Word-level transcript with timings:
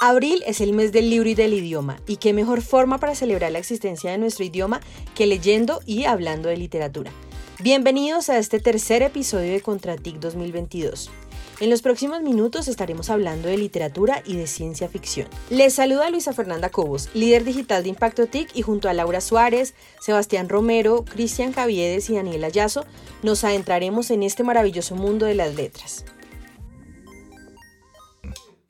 Abril 0.00 0.44
es 0.46 0.60
el 0.60 0.74
mes 0.74 0.92
del 0.92 1.10
libro 1.10 1.28
y 1.28 1.34
del 1.34 1.52
idioma, 1.54 1.98
y 2.06 2.18
qué 2.18 2.32
mejor 2.32 2.62
forma 2.62 2.98
para 2.98 3.16
celebrar 3.16 3.50
la 3.50 3.58
existencia 3.58 4.12
de 4.12 4.18
nuestro 4.18 4.44
idioma 4.44 4.80
que 5.16 5.26
leyendo 5.26 5.80
y 5.86 6.04
hablando 6.04 6.48
de 6.48 6.56
literatura. 6.56 7.10
Bienvenidos 7.58 8.30
a 8.30 8.38
este 8.38 8.60
tercer 8.60 9.02
episodio 9.02 9.52
de 9.52 9.60
Contratic 9.60 10.20
2022. 10.20 11.10
En 11.58 11.68
los 11.68 11.82
próximos 11.82 12.22
minutos 12.22 12.68
estaremos 12.68 13.10
hablando 13.10 13.48
de 13.48 13.56
literatura 13.56 14.22
y 14.24 14.36
de 14.36 14.46
ciencia 14.46 14.88
ficción. 14.88 15.26
Les 15.50 15.74
saluda 15.74 16.10
Luisa 16.10 16.32
Fernanda 16.32 16.70
Cobos, 16.70 17.08
líder 17.14 17.42
digital 17.42 17.82
de 17.82 17.88
Impacto 17.88 18.26
TIC 18.26 18.54
y 18.54 18.62
junto 18.62 18.88
a 18.88 18.94
Laura 18.94 19.20
Suárez, 19.20 19.74
Sebastián 20.00 20.48
Romero, 20.48 21.04
Cristian 21.04 21.52
Caviedes 21.52 22.08
y 22.08 22.14
Daniel 22.14 22.44
Ayazo 22.44 22.84
nos 23.24 23.42
adentraremos 23.42 24.12
en 24.12 24.22
este 24.22 24.44
maravilloso 24.44 24.94
mundo 24.94 25.26
de 25.26 25.34
las 25.34 25.56
letras. 25.56 26.04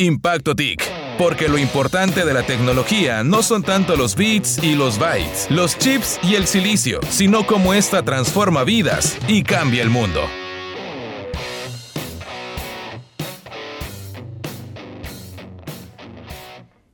Impacto 0.01 0.55
TIC, 0.55 0.81
porque 1.19 1.49
lo 1.49 1.59
importante 1.59 2.25
de 2.25 2.33
la 2.33 2.45
tecnología 2.45 3.25
no 3.25 3.43
son 3.43 3.65
tanto 3.65 3.97
los 3.97 4.15
bits 4.15 4.63
y 4.63 4.77
los 4.77 4.99
bytes, 4.99 5.51
los 5.51 5.77
chips 5.77 6.21
y 6.23 6.37
el 6.37 6.47
silicio, 6.47 7.01
sino 7.11 7.45
cómo 7.45 7.75
esta 7.75 8.05
transforma 8.05 8.63
vidas 8.63 9.19
y 9.27 9.43
cambia 9.43 9.83
el 9.83 9.91
mundo. 9.91 10.21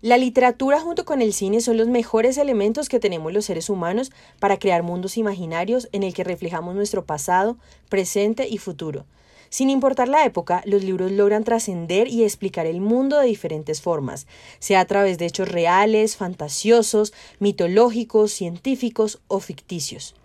La 0.01 0.19
literatura 0.19 0.81
junto 0.81 1.05
con 1.05 1.23
el 1.23 1.33
cine 1.33 1.61
son 1.61 1.77
los 1.77 1.89
mejores 1.89 2.37
elementos 2.37 2.89
que 2.89 3.01
tenemos 3.01 3.33
los 3.33 3.47
seres 3.47 3.71
humanos 3.71 4.13
para 4.39 4.59
crear 4.59 4.83
mundos 4.83 5.17
imaginarios 5.17 5.89
en 5.93 6.03
el 6.03 6.13
que 6.13 6.25
reflejamos 6.25 6.75
nuestro 6.75 7.05
pasado, 7.05 7.57
presente 7.89 8.49
y 8.49 8.59
futuro. 8.59 9.07
Sin 9.55 9.71
importar 9.71 10.09
la 10.09 10.25
época, 10.25 10.65
los 10.67 10.83
libros 10.83 11.13
logran 11.13 11.45
trascender 11.45 12.09
y 12.09 12.25
explicar 12.25 12.67
el 12.67 12.81
mundo 12.81 13.21
de 13.21 13.29
diferentes 13.29 13.81
formas, 13.81 14.27
sea 14.59 14.81
a 14.81 14.85
través 14.85 15.17
de 15.17 15.27
hechos 15.27 15.49
reales, 15.49 16.17
fantasiosos, 16.17 17.13
mitológicos, 17.39 18.33
científicos 18.33 19.21
o 19.29 19.39
ficticios. 19.39 20.17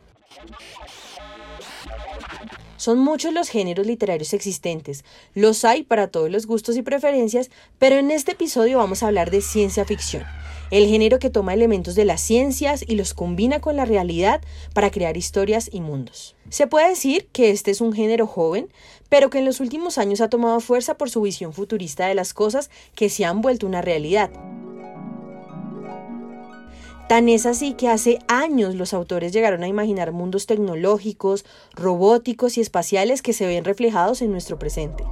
Son 2.77 2.97
muchos 2.97 3.31
los 3.31 3.49
géneros 3.49 3.85
literarios 3.85 4.33
existentes, 4.33 5.05
los 5.35 5.63
hay 5.63 5.83
para 5.83 6.07
todos 6.07 6.31
los 6.31 6.47
gustos 6.47 6.75
y 6.75 6.81
preferencias, 6.81 7.51
pero 7.77 7.97
en 7.97 8.09
este 8.09 8.31
episodio 8.31 8.79
vamos 8.79 9.03
a 9.03 9.07
hablar 9.07 9.29
de 9.29 9.41
ciencia 9.41 9.85
ficción, 9.85 10.23
el 10.71 10.87
género 10.87 11.19
que 11.19 11.29
toma 11.29 11.53
elementos 11.53 11.93
de 11.93 12.05
las 12.05 12.21
ciencias 12.21 12.83
y 12.87 12.95
los 12.95 13.13
combina 13.13 13.59
con 13.59 13.75
la 13.75 13.85
realidad 13.85 14.41
para 14.73 14.89
crear 14.89 15.17
historias 15.17 15.69
y 15.71 15.81
mundos. 15.81 16.35
Se 16.49 16.65
puede 16.65 16.89
decir 16.89 17.27
que 17.31 17.51
este 17.51 17.69
es 17.69 17.81
un 17.81 17.93
género 17.93 18.25
joven, 18.25 18.69
pero 19.09 19.29
que 19.29 19.39
en 19.39 19.45
los 19.45 19.59
últimos 19.59 19.97
años 19.97 20.21
ha 20.21 20.29
tomado 20.29 20.59
fuerza 20.59 20.95
por 20.95 21.09
su 21.09 21.21
visión 21.21 21.51
futurista 21.53 22.07
de 22.07 22.15
las 22.15 22.33
cosas 22.33 22.69
que 22.95 23.09
se 23.09 23.25
han 23.25 23.41
vuelto 23.41 23.67
una 23.67 23.81
realidad. 23.81 24.29
Tan 27.09 27.27
es 27.27 27.47
así 27.47 27.73
que 27.73 27.87
hace 27.89 28.19
años 28.27 28.75
los 28.75 28.93
autores 28.93 29.33
llegaron 29.33 29.63
a 29.63 29.67
imaginar 29.67 30.11
mundos 30.11 30.45
tecnológicos, 30.45 31.43
robóticos 31.73 32.55
y 32.55 32.61
espaciales 32.61 33.23
que 33.23 33.33
se 33.33 33.47
ven 33.47 33.65
reflejados 33.65 34.21
en 34.21 34.31
nuestro 34.31 34.59
presente. 34.59 35.03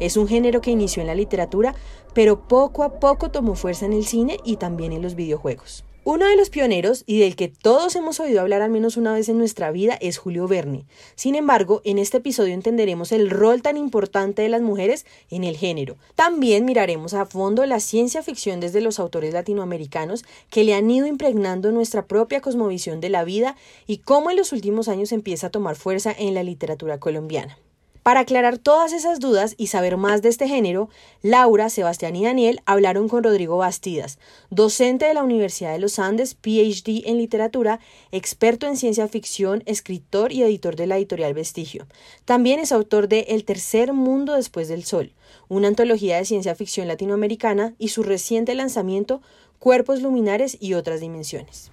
Es 0.00 0.16
un 0.16 0.26
género 0.26 0.62
que 0.62 0.70
inició 0.70 1.02
en 1.02 1.08
la 1.08 1.14
literatura, 1.14 1.74
pero 2.14 2.48
poco 2.48 2.84
a 2.84 2.98
poco 2.98 3.30
tomó 3.30 3.54
fuerza 3.54 3.84
en 3.84 3.92
el 3.92 4.06
cine 4.06 4.38
y 4.46 4.56
también 4.56 4.92
en 4.92 5.02
los 5.02 5.14
videojuegos. 5.14 5.84
Uno 6.04 6.26
de 6.26 6.34
los 6.34 6.50
pioneros 6.50 7.04
y 7.06 7.20
del 7.20 7.36
que 7.36 7.46
todos 7.46 7.94
hemos 7.94 8.18
oído 8.18 8.40
hablar 8.40 8.60
al 8.60 8.72
menos 8.72 8.96
una 8.96 9.14
vez 9.14 9.28
en 9.28 9.38
nuestra 9.38 9.70
vida 9.70 9.96
es 10.00 10.18
Julio 10.18 10.48
Verne. 10.48 10.84
Sin 11.14 11.36
embargo, 11.36 11.80
en 11.84 11.96
este 11.98 12.16
episodio 12.16 12.54
entenderemos 12.54 13.12
el 13.12 13.30
rol 13.30 13.62
tan 13.62 13.76
importante 13.76 14.42
de 14.42 14.48
las 14.48 14.62
mujeres 14.62 15.06
en 15.30 15.44
el 15.44 15.56
género. 15.56 15.96
También 16.16 16.64
miraremos 16.64 17.14
a 17.14 17.24
fondo 17.24 17.64
la 17.66 17.78
ciencia 17.78 18.24
ficción 18.24 18.58
desde 18.58 18.80
los 18.80 18.98
autores 18.98 19.32
latinoamericanos 19.32 20.24
que 20.50 20.64
le 20.64 20.74
han 20.74 20.90
ido 20.90 21.06
impregnando 21.06 21.70
nuestra 21.70 22.08
propia 22.08 22.40
cosmovisión 22.40 23.00
de 23.00 23.08
la 23.08 23.22
vida 23.22 23.54
y 23.86 23.98
cómo 23.98 24.32
en 24.32 24.38
los 24.38 24.52
últimos 24.52 24.88
años 24.88 25.12
empieza 25.12 25.46
a 25.46 25.50
tomar 25.50 25.76
fuerza 25.76 26.12
en 26.18 26.34
la 26.34 26.42
literatura 26.42 26.98
colombiana. 26.98 27.58
Para 28.02 28.20
aclarar 28.20 28.58
todas 28.58 28.92
esas 28.92 29.20
dudas 29.20 29.54
y 29.56 29.68
saber 29.68 29.96
más 29.96 30.22
de 30.22 30.28
este 30.28 30.48
género, 30.48 30.88
Laura, 31.22 31.70
Sebastián 31.70 32.16
y 32.16 32.24
Daniel 32.24 32.60
hablaron 32.66 33.08
con 33.08 33.22
Rodrigo 33.22 33.58
Bastidas, 33.58 34.18
docente 34.50 35.04
de 35.04 35.14
la 35.14 35.22
Universidad 35.22 35.72
de 35.72 35.78
los 35.78 36.00
Andes, 36.00 36.34
PhD 36.34 37.08
en 37.08 37.18
literatura, 37.18 37.78
experto 38.10 38.66
en 38.66 38.76
ciencia 38.76 39.06
ficción, 39.06 39.62
escritor 39.66 40.32
y 40.32 40.42
editor 40.42 40.74
de 40.74 40.88
la 40.88 40.96
editorial 40.96 41.32
Vestigio. 41.34 41.86
También 42.24 42.58
es 42.58 42.72
autor 42.72 43.06
de 43.06 43.20
El 43.28 43.44
tercer 43.44 43.92
mundo 43.92 44.34
después 44.34 44.66
del 44.66 44.82
sol, 44.82 45.12
una 45.48 45.68
antología 45.68 46.16
de 46.16 46.24
ciencia 46.24 46.56
ficción 46.56 46.88
latinoamericana 46.88 47.74
y 47.78 47.88
su 47.88 48.02
reciente 48.02 48.54
lanzamiento 48.56 49.22
Cuerpos 49.60 50.02
luminares 50.02 50.56
y 50.58 50.74
otras 50.74 51.00
dimensiones. 51.00 51.70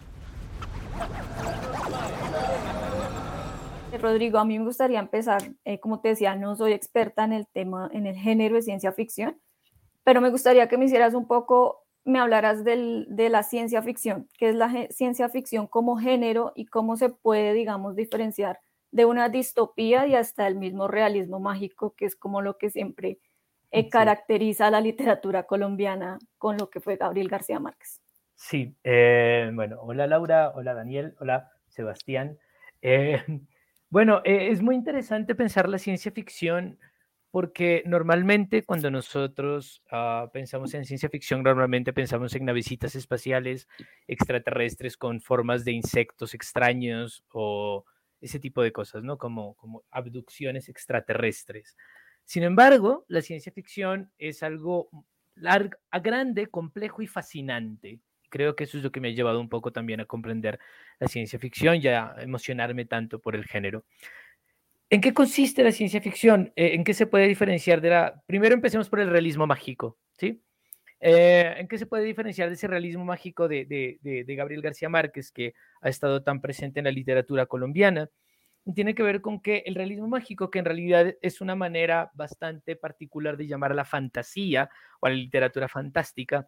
Rodrigo, 3.99 4.39
a 4.39 4.45
mí 4.45 4.57
me 4.57 4.65
gustaría 4.65 4.99
empezar, 4.99 5.41
eh, 5.65 5.79
como 5.79 6.01
te 6.01 6.09
decía, 6.09 6.35
no 6.35 6.55
soy 6.55 6.73
experta 6.73 7.23
en 7.23 7.33
el 7.33 7.47
tema, 7.47 7.89
en 7.93 8.07
el 8.07 8.15
género 8.15 8.55
de 8.55 8.61
ciencia 8.61 8.91
ficción, 8.91 9.39
pero 10.03 10.21
me 10.21 10.29
gustaría 10.29 10.67
que 10.67 10.77
me 10.77 10.85
hicieras 10.85 11.13
un 11.13 11.27
poco, 11.27 11.85
me 12.05 12.19
hablaras 12.19 12.63
del, 12.63 13.05
de 13.09 13.29
la 13.29 13.43
ciencia 13.43 13.81
ficción, 13.81 14.27
qué 14.37 14.49
es 14.49 14.55
la 14.55 14.87
ciencia 14.89 15.29
ficción 15.29 15.67
como 15.67 15.97
género 15.97 16.53
y 16.55 16.65
cómo 16.65 16.97
se 16.97 17.09
puede, 17.09 17.53
digamos, 17.53 17.95
diferenciar 17.95 18.59
de 18.91 19.05
una 19.05 19.29
distopía 19.29 20.07
y 20.07 20.15
hasta 20.15 20.47
el 20.47 20.55
mismo 20.55 20.87
realismo 20.87 21.39
mágico, 21.39 21.93
que 21.95 22.05
es 22.05 22.15
como 22.15 22.41
lo 22.41 22.57
que 22.57 22.69
siempre 22.69 23.19
eh, 23.71 23.89
caracteriza 23.89 24.67
a 24.67 24.71
la 24.71 24.81
literatura 24.81 25.43
colombiana 25.43 26.17
con 26.37 26.57
lo 26.57 26.69
que 26.69 26.79
fue 26.79 26.95
Gabriel 26.95 27.27
García 27.27 27.59
Márquez. 27.59 28.01
Sí, 28.33 28.75
eh, 28.83 29.51
bueno, 29.53 29.79
hola 29.81 30.07
Laura, 30.07 30.53
hola 30.55 30.73
Daniel, 30.73 31.15
hola 31.19 31.51
Sebastián. 31.67 32.39
Bueno, 33.91 34.21
eh, 34.23 34.49
es 34.51 34.61
muy 34.61 34.75
interesante 34.75 35.33
pensar 35.33 35.67
la 35.67 35.79
ciencia 35.79 36.11
ficción 36.11 36.77
porque 37.31 37.83
normalmente 37.85 38.63
cuando 38.63 38.91
nosotros 38.91 39.83
ah, 39.91 40.29
pensamos 40.31 40.73
en 40.73 40.85
ciencia 40.85 41.09
ficción, 41.09 41.41
normalmente 41.43 41.93
pensamos 41.93 42.35
en 42.35 42.45
navecitas 42.45 42.95
espaciales 42.95 43.67
extraterrestres 44.07 44.95
con 44.97 45.21
formas 45.21 45.65
de 45.65 45.71
insectos 45.71 46.33
extraños 46.35 47.23
o 47.31 47.85
ese 48.21 48.39
tipo 48.39 48.61
de 48.61 48.71
cosas, 48.71 49.03
¿no? 49.03 49.17
Como, 49.17 49.55
como 49.55 49.83
abducciones 49.91 50.69
extraterrestres. 50.69 51.75
Sin 52.25 52.43
embargo, 52.43 53.05
la 53.07 53.21
ciencia 53.21 53.51
ficción 53.51 54.11
es 54.19 54.43
algo 54.43 54.89
largo, 55.35 55.77
grande, 55.91 56.47
complejo 56.47 57.01
y 57.01 57.07
fascinante 57.07 58.01
creo 58.29 58.55
que 58.55 58.63
eso 58.65 58.77
es 58.77 58.83
lo 58.83 58.91
que 58.91 59.01
me 59.01 59.09
ha 59.09 59.11
llevado 59.11 59.39
un 59.39 59.49
poco 59.49 59.71
también 59.71 59.99
a 59.99 60.05
comprender 60.05 60.59
la 60.99 61.07
ciencia 61.07 61.39
ficción 61.39 61.77
y 61.77 61.87
a 61.87 62.15
emocionarme 62.19 62.85
tanto 62.85 63.19
por 63.19 63.35
el 63.35 63.45
género. 63.45 63.85
¿En 64.89 65.01
qué 65.01 65.13
consiste 65.13 65.63
la 65.63 65.71
ciencia 65.71 66.01
ficción? 66.01 66.51
Eh, 66.55 66.73
¿En 66.73 66.83
qué 66.83 66.93
se 66.93 67.05
puede 67.05 67.27
diferenciar 67.27 67.79
de 67.81 67.89
la... 67.89 68.23
Primero 68.25 68.55
empecemos 68.55 68.89
por 68.89 68.99
el 68.99 69.09
realismo 69.09 69.45
mágico, 69.45 69.99
¿sí? 70.17 70.41
Eh, 70.99 71.55
¿En 71.57 71.67
qué 71.67 71.77
se 71.77 71.85
puede 71.85 72.03
diferenciar 72.03 72.49
de 72.49 72.55
ese 72.55 72.67
realismo 72.67 73.05
mágico 73.05 73.47
de, 73.47 73.65
de, 73.65 74.35
Gabriel 74.35 74.61
García 74.61 74.89
Márquez 74.89 75.31
que 75.31 75.53
ha 75.81 75.89
estado 75.89 76.23
tan 76.23 76.41
presente 76.41 76.79
en 76.79 76.85
la 76.85 76.91
literatura 76.91 77.45
colombiana? 77.45 78.09
tiene 78.73 78.93
que 78.93 79.03
ver 79.03 79.21
con 79.21 79.41
que 79.41 79.63
el 79.65 79.75
realismo 79.75 80.07
mágico, 80.07 80.51
que 80.51 80.59
en 80.59 80.65
realidad 80.65 81.15
es 81.21 81.41
una 81.41 81.55
manera 81.55 82.11
bastante 82.13 82.75
particular 82.75 83.37
de 83.37 83.47
llamar 83.47 83.71
a 83.71 83.75
la 83.75 83.85
fantasía 83.85 84.69
o 84.99 85.07
a 85.07 85.09
la 85.09 85.15
literatura 85.15 85.67
fantástica, 85.67 86.47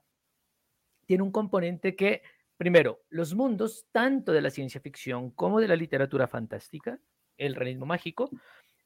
tiene 1.11 1.23
un 1.23 1.31
componente 1.33 1.93
que, 1.93 2.21
primero, 2.55 3.01
los 3.09 3.35
mundos, 3.35 3.85
tanto 3.91 4.31
de 4.31 4.39
la 4.39 4.49
ciencia 4.49 4.79
ficción 4.79 5.31
como 5.31 5.59
de 5.59 5.67
la 5.67 5.75
literatura 5.75 6.25
fantástica, 6.25 7.01
el 7.35 7.53
realismo 7.53 7.85
mágico, 7.85 8.29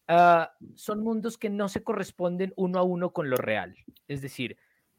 ah, 0.08 0.52
son 0.74 1.04
mundos 1.04 1.38
que 1.38 1.52
no 1.52 1.70
se 1.70 1.84
corresponden 1.84 2.52
uno 2.56 2.80
a 2.80 2.82
uno 2.82 3.14
con 3.14 3.30
lo 3.30 3.38
real. 3.38 3.76
Es 4.08 4.24
decir, 4.24 4.58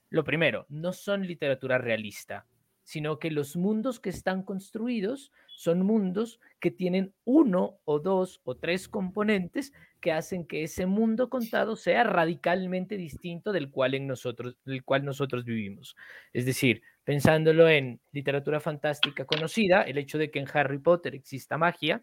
lo 0.08 0.22
primero, 0.22 0.66
no 0.68 0.92
son 0.92 1.26
literatura 1.26 1.78
realista, 1.78 2.46
sino 2.84 3.18
que 3.18 3.32
los 3.32 3.56
mundos 3.56 3.98
que 3.98 4.10
están 4.10 4.44
construidos 4.44 5.32
son 5.48 5.84
mundos 5.84 6.38
que 6.60 6.70
tienen 6.70 7.12
uno 7.24 7.80
o 7.86 7.98
dos 7.98 8.40
o 8.44 8.54
tres 8.56 8.88
componentes 8.88 9.72
que 10.00 10.12
hacen 10.12 10.46
que 10.46 10.62
ese 10.62 10.86
mundo 10.86 11.28
contado 11.28 11.74
sea 11.74 12.04
radicalmente 12.04 12.96
distinto 12.96 13.50
del 13.50 13.72
cual, 13.72 13.94
en 13.94 14.06
nosotros, 14.06 14.56
del 14.64 14.84
cual 14.84 15.04
nosotros 15.04 15.44
vivimos. 15.44 15.96
Es 16.32 16.46
decir, 16.46 16.82
pensándolo 17.06 17.68
en 17.68 18.00
literatura 18.10 18.58
fantástica 18.58 19.24
conocida, 19.24 19.82
el 19.82 19.96
hecho 19.96 20.18
de 20.18 20.28
que 20.28 20.40
en 20.40 20.48
Harry 20.52 20.78
Potter 20.78 21.14
exista 21.14 21.56
magia 21.56 22.02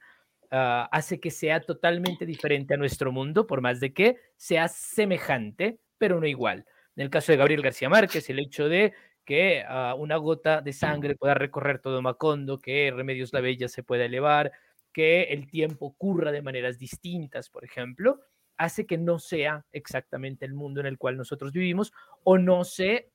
ah, 0.50 0.88
hace 0.94 1.20
que 1.20 1.30
sea 1.30 1.60
totalmente 1.60 2.26
diferente 2.26 2.74
a 2.74 2.78
nuestro 2.78 3.12
mundo, 3.12 3.46
por 3.46 3.60
más 3.60 3.82
de 3.82 3.94
que 3.94 4.16
sea 4.38 4.70
semejante, 4.70 5.78
pero 5.98 6.22
no 6.22 6.26
igual. 6.26 6.66
En 6.96 7.04
el 7.04 7.10
caso 7.10 7.34
de 7.34 7.38
Gabriel 7.38 7.62
García 7.62 7.90
Márquez, 7.90 8.30
el 8.30 8.40
hecho 8.40 8.70
de 8.70 8.94
que 9.26 9.66
uh, 9.70 9.94
una 9.98 10.16
gota 10.16 10.62
de 10.62 10.72
sangre 10.72 11.18
pueda 11.18 11.34
recorrer 11.34 11.80
todo 11.80 12.02
Macondo, 12.02 12.60
que 12.60 12.90
Remedios 12.96 13.34
la 13.34 13.42
Bella 13.42 13.68
se 13.68 13.84
pueda 13.84 14.06
elevar, 14.06 14.54
que 14.94 15.24
el 15.24 15.50
tiempo 15.50 15.88
ocurra 15.88 16.32
de 16.32 16.42
maneras 16.42 16.78
distintas, 16.78 17.50
por 17.50 17.66
ejemplo, 17.66 18.22
hace 18.56 18.86
que 18.86 18.98
no 18.98 19.20
sea 19.20 19.66
exactamente 19.74 20.46
el 20.46 20.54
mundo 20.54 20.80
en 20.80 20.86
el 20.86 20.98
cual 20.98 21.18
nosotros 21.18 21.52
vivimos 21.52 21.92
o 22.24 22.38
no 22.38 22.64
se 22.64 23.10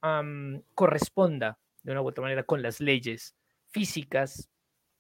corresponda 0.75 1.59
de 1.89 1.93
una 1.93 2.03
u 2.03 2.09
otra 2.09 2.23
manera 2.23 2.43
con 2.43 2.61
las 2.61 2.81
leyes 2.81 3.35
físicas, 3.71 4.51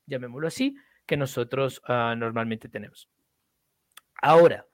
llamémoslo 0.06 0.48
así, 0.48 0.74
que 1.04 1.18
nosotros 1.18 1.82
ah, 1.86 2.14
normalmente 2.16 2.70
tenemos. 2.70 3.10
Ahora, 4.22 4.66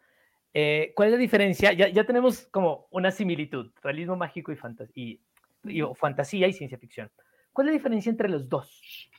eh, 0.52 0.92
¿cuál 0.94 1.08
es 1.08 1.12
la 1.14 1.18
diferencia? 1.18 1.72
Ya, 1.72 2.06
tenemos 2.06 2.46
como 2.52 2.86
una 2.92 3.10
similitud, 3.10 3.72
realismo 3.82 4.14
mágico 4.14 4.52
y, 4.52 4.58
y, 4.94 5.20
y, 5.64 5.82
fantasía 5.96 6.46
y 6.46 6.52
ciencia 6.52 6.78
ficción. 6.78 7.10
¿Cuál 7.52 7.66
es 7.66 7.72
la 7.72 7.78
diferencia 7.78 8.10
entre 8.10 8.28
los 8.28 8.48
dos? 8.48 9.10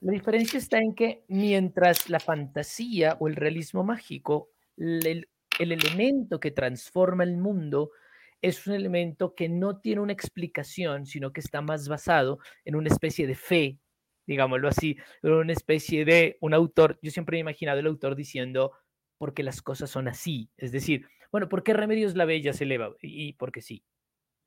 La 0.00 0.10
diferencia 0.10 0.58
está 0.58 0.78
en 0.78 0.94
que 0.94 1.22
mientras 1.28 2.10
la 2.10 2.18
fantasía 2.18 3.16
o 3.20 3.28
el 3.28 3.36
realismo 3.36 3.84
mágico, 3.84 4.50
el, 4.76 5.28
el 5.60 5.72
elemento 5.72 6.40
que 6.40 6.50
transforma 6.50 7.22
el 7.22 7.36
mundo 7.36 7.92
es 8.42 8.66
un 8.66 8.74
elemento 8.74 9.34
que 9.34 9.48
no 9.48 9.80
tiene 9.80 10.00
una 10.00 10.12
explicación, 10.12 11.06
sino 11.06 11.32
que 11.32 11.40
está 11.40 11.60
más 11.60 11.88
basado 11.88 12.38
en 12.64 12.76
una 12.76 12.88
especie 12.88 13.26
de 13.26 13.34
fe, 13.34 13.78
digámoslo 14.26 14.68
así, 14.68 14.96
en 15.22 15.32
una 15.32 15.52
especie 15.52 16.04
de 16.04 16.38
un 16.40 16.54
autor. 16.54 16.98
Yo 17.02 17.10
siempre 17.10 17.36
he 17.36 17.40
imaginado 17.40 17.80
el 17.80 17.86
autor 17.86 18.16
diciendo, 18.16 18.72
porque 19.18 19.42
las 19.42 19.60
cosas 19.60 19.90
son 19.90 20.08
así. 20.08 20.50
Es 20.56 20.72
decir, 20.72 21.06
bueno, 21.30 21.48
¿por 21.48 21.62
qué 21.62 21.74
Remedios 21.74 22.16
la 22.16 22.24
Bella 22.24 22.52
se 22.52 22.64
eleva? 22.64 22.94
Y 23.02 23.34
porque 23.34 23.60
sí. 23.60 23.84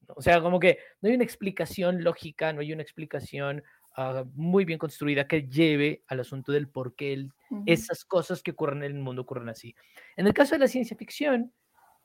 O 0.08 0.22
sea, 0.22 0.42
como 0.42 0.60
que 0.60 0.80
no 1.02 1.10
hay 1.10 1.16
una 1.16 1.24
explicación 1.24 2.04
lógica, 2.04 2.52
no 2.52 2.62
hay 2.62 2.74
una 2.74 2.82
explicación 2.82 3.64
ah, 3.96 4.26
muy 4.34 4.66
bien 4.66 4.80
construida 4.80 5.28
que 5.28 5.48
lleve 5.48 6.04
al 6.08 6.20
asunto 6.20 6.52
del 6.52 6.68
por 6.68 6.96
qué 6.96 7.28
esas 7.66 8.04
cosas 8.04 8.42
que 8.42 8.52
ocurren 8.52 8.84
en 8.84 8.96
el 8.96 9.04
mundo 9.04 9.22
ocurren 9.22 9.50
así. 9.50 9.76
En 10.18 10.28
el 10.28 10.34
caso 10.34 10.56
de 10.56 10.60
la 10.60 10.68
ciencia 10.68 10.98
ficción, 10.98 11.54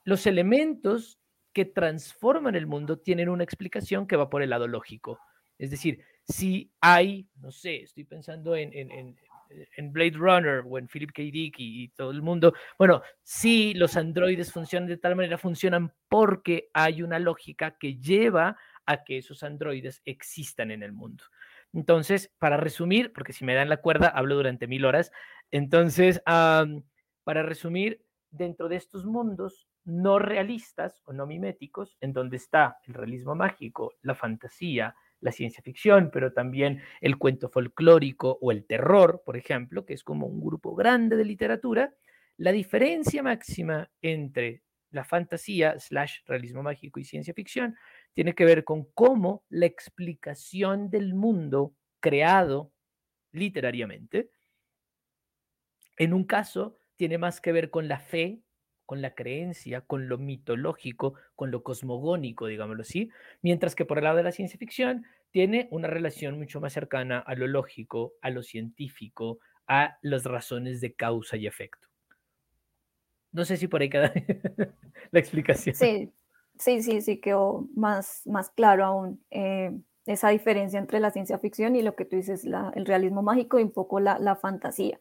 los 0.03 0.25
elementos 0.27 1.19
que 1.53 1.65
transforman 1.65 2.55
el 2.55 2.67
mundo 2.67 2.99
tienen 2.99 3.29
una 3.29 3.43
explicación 3.43 4.07
que 4.07 4.15
va 4.15 4.29
por 4.29 4.41
el 4.41 4.49
lado 4.51 4.67
lógico. 4.67 5.19
Es 5.57 5.71
decir, 5.71 6.03
si 6.23 6.71
hay, 6.79 7.27
no 7.41 7.51
sé, 7.51 7.83
estoy 7.83 8.03
pensando 8.03 8.55
en, 8.55 8.71
en 9.77 9.91
Blade 9.91 10.15
Runner 10.15 10.63
o 10.67 10.77
en 10.77 10.87
Philip 10.87 11.11
K. 11.11 11.23
Dick 11.23 11.55
y, 11.57 11.89
todo 11.89 12.11
el 12.11 12.21
mundo, 12.21 12.53
bueno, 12.77 13.01
si 13.23 13.73
los 13.73 13.97
androides 13.97 14.51
funcionan 14.51 14.87
de 14.87 14.97
tal 14.97 15.15
manera, 15.15 15.37
funcionan 15.37 15.93
porque 16.07 16.69
hay 16.73 17.01
una 17.01 17.19
lógica 17.19 17.77
que 17.79 17.95
lleva 17.95 18.57
a 18.85 19.03
que 19.03 19.17
esos 19.17 19.43
androides 19.43 20.01
existan 20.05 20.71
en 20.71 20.83
el 20.83 20.93
mundo. 20.93 21.23
Entonces, 21.73 22.31
para 22.39 22.57
resumir, 22.57 23.13
porque 23.13 23.33
si 23.33 23.45
me 23.45 23.53
dan 23.53 23.69
la 23.69 23.77
cuerda, 23.77 24.07
hablo 24.07 24.35
durante 24.35 24.67
mil 24.67 24.85
horas, 24.85 25.11
entonces, 25.51 26.21
para 26.25 27.43
resumir, 27.43 28.03
dentro 28.31 28.69
de 28.69 28.75
estos 28.75 29.05
mundos 29.05 29.67
no 29.89 30.19
realistas 30.19 31.01
o 31.05 31.13
no 31.13 31.25
miméticos, 31.25 31.97
en 31.99 32.13
donde 32.13 32.37
está 32.37 32.77
el 32.85 32.93
realismo 32.93 33.35
mágico, 33.35 33.95
la 34.01 34.15
fantasía, 34.15 34.95
la 35.19 35.31
ciencia 35.31 35.61
ficción, 35.63 36.11
pero 36.11 36.31
también 36.31 36.81
el 37.01 37.17
cuento 37.17 37.49
folclórico 37.49 38.37
o 38.41 38.51
el 38.51 38.65
terror, 38.65 39.23
por 39.25 39.35
ejemplo, 39.35 39.85
que 39.85 39.93
es 39.93 40.03
como 40.03 40.27
un 40.27 40.39
grupo 40.41 40.75
grande 40.75 41.17
de 41.17 41.25
literatura, 41.25 41.93
la 42.37 42.51
diferencia 42.51 43.21
máxima 43.21 43.89
entre 44.01 44.63
la 44.91 45.03
fantasía 45.03 45.77
slash 45.79 46.19
realismo 46.25 46.63
mágico 46.63 46.99
y 46.99 47.03
ciencia 47.03 47.33
ficción 47.33 47.75
tiene 48.13 48.33
que 48.33 48.45
ver 48.45 48.63
con 48.63 48.85
cómo 48.93 49.43
la 49.49 49.65
explicación 49.65 50.89
del 50.89 51.13
mundo 51.13 51.75
creado 51.99 52.71
literariamente, 53.31 54.31
en 55.97 56.13
un 56.13 56.23
caso 56.23 56.77
tiene 56.95 57.17
más 57.17 57.41
que 57.41 57.51
ver 57.51 57.69
con 57.69 57.87
la 57.87 57.99
fe 57.99 58.41
con 58.89 59.03
la 59.03 59.13
creencia, 59.13 59.81
con 59.81 60.09
lo 60.09 60.17
mitológico, 60.17 61.13
con 61.35 61.51
lo 61.51 61.61
cosmogónico, 61.61 62.47
digámoslo 62.47 62.81
así, 62.81 63.11
mientras 63.43 63.75
que 63.75 63.85
por 63.85 63.99
el 63.99 64.05
lado 64.05 64.17
de 64.17 64.23
la 64.23 64.31
ciencia 64.31 64.57
ficción 64.57 65.05
tiene 65.29 65.67
una 65.69 65.87
relación 65.87 66.39
mucho 66.39 66.59
más 66.59 66.73
cercana 66.73 67.19
a 67.19 67.35
lo 67.35 67.45
lógico, 67.45 68.13
a 68.23 68.31
lo 68.31 68.41
científico, 68.41 69.37
a 69.67 69.99
las 70.01 70.23
razones 70.23 70.81
de 70.81 70.95
causa 70.95 71.37
y 71.37 71.45
efecto. 71.45 71.87
No 73.31 73.45
sé 73.45 73.57
si 73.57 73.67
por 73.67 73.83
ahí 73.83 73.91
queda 73.91 74.11
la 75.11 75.19
explicación. 75.19 75.75
Sí, 75.75 76.11
sí, 76.57 76.81
sí, 76.81 77.01
sí 77.01 77.17
quedó 77.21 77.67
más, 77.75 78.23
más 78.25 78.49
claro 78.49 78.85
aún 78.85 79.23
eh, 79.29 79.69
esa 80.07 80.29
diferencia 80.29 80.79
entre 80.79 80.99
la 80.99 81.11
ciencia 81.11 81.37
ficción 81.37 81.75
y 81.75 81.83
lo 81.83 81.95
que 81.95 82.05
tú 82.05 82.15
dices, 82.15 82.43
el 82.73 82.85
realismo 82.87 83.21
mágico 83.21 83.59
y 83.59 83.61
un 83.61 83.71
poco 83.71 83.99
la, 83.99 84.17
la 84.17 84.35
fantasía. 84.35 84.99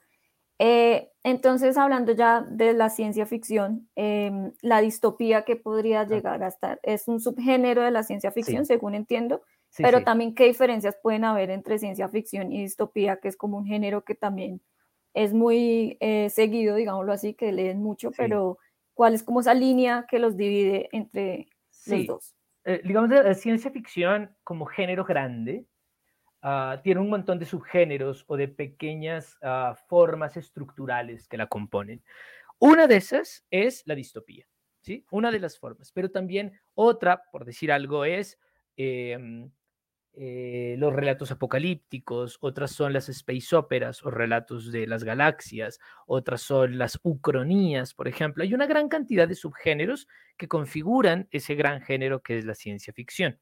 Eh, 0.59 1.11
entonces, 1.23 1.77
hablando 1.77 2.13
ya 2.13 2.41
de 2.43 2.73
la 2.73 2.91
ciencia 2.91 3.27
ficción, 3.27 3.89
em, 3.95 4.53
la 4.61 4.81
distopía 4.81 5.45
que 5.45 5.57
podría 5.57 6.05
llegar 6.05 6.43
a 6.43 6.49
estar 6.49 6.81
es 6.83 7.07
un 7.07 7.21
subgénero 7.21 7.83
de 7.83 7.91
la 7.91 8.03
ciencia 8.03 8.33
ficción, 8.33 8.67
según 8.67 8.95
entiendo, 8.95 9.43
pero 9.77 10.03
también 10.03 10.35
qué 10.35 10.45
diferencias 10.47 10.97
pueden 11.01 11.25
haber 11.25 11.51
entre 11.51 11.79
ciencia 11.79 12.09
ficción 12.09 12.53
y 12.53 12.63
distopía, 12.63 13.19
que 13.19 13.29
es 13.29 13.37
como 13.37 13.59
un 13.59 13.67
género 13.67 14.05
que 14.05 14.15
también 14.15 14.61
es 15.15 15.33
muy 15.33 15.97
eh, 16.01 16.29
seguido, 16.31 16.77
digámoslo 16.77 17.13
así, 17.13 17.35
que 17.35 17.53
leen 17.53 17.83
mucho, 17.83 18.11
pero 18.17 18.59
cuál 18.95 19.15
es 19.15 19.23
como 19.23 19.41
esa 19.41 19.55
línea 19.55 20.07
que 20.11 20.19
los 20.19 20.37
divide 20.37 20.89
entre 20.93 21.49
los 21.87 22.07
dos. 22.07 22.35
Eh, 22.65 22.81
digamos, 22.85 23.11
la 23.11 23.35
ciencia 23.35 23.71
ficción 23.71 24.35
como 24.45 24.67
género 24.67 25.05
grande, 25.05 25.67
Ah, 26.43 26.81
tiene 26.85 27.01
un 27.01 27.11
montón 27.11 27.39
de 27.39 27.47
subgéneros 27.47 28.25
o 28.29 28.37
de 28.37 28.49
pequeñas 28.49 29.37
ah, 29.43 29.75
formas 29.89 30.37
estructurales 30.37 31.27
que 31.29 31.37
la 31.37 31.49
componen. 31.49 32.03
Una 32.61 32.87
de 32.89 32.97
esas 32.97 33.45
es 33.51 33.83
la 33.87 33.95
distopía, 33.97 34.47
¿sí? 34.81 35.07
Una 35.11 35.31
de 35.33 35.41
las 35.41 35.59
formas, 35.59 35.93
pero 35.93 36.11
también 36.11 36.61
otra, 36.75 37.23
por 37.33 37.45
decir 37.45 37.73
algo, 37.73 38.05
es 38.05 38.39
em, 38.77 39.51
eh, 40.15 40.77
los 40.79 40.93
relatos 40.93 41.31
apocalípticos, 41.33 42.39
otras 42.41 42.73
son 42.73 42.93
las 42.93 43.09
space 43.09 43.57
operas 43.57 44.05
o 44.05 44.11
relatos 44.11 44.73
de 44.73 44.87
las 44.89 45.05
galaxias, 45.05 45.81
otras 46.07 46.43
son 46.43 46.79
las 46.79 46.99
ucronías, 47.03 47.95
por 47.95 48.09
ejemplo. 48.09 48.43
Hay 48.45 48.55
una 48.55 48.67
gran 48.67 48.89
cantidad 48.89 49.29
de 49.29 49.37
subgéneros 49.37 50.09
que 50.37 50.49
configuran 50.49 51.29
ese 51.31 51.55
gran 51.55 51.83
género 51.83 52.23
que 52.23 52.39
es 52.39 52.45
la 52.45 52.55
ciencia 52.55 52.93
ficción. 52.93 53.39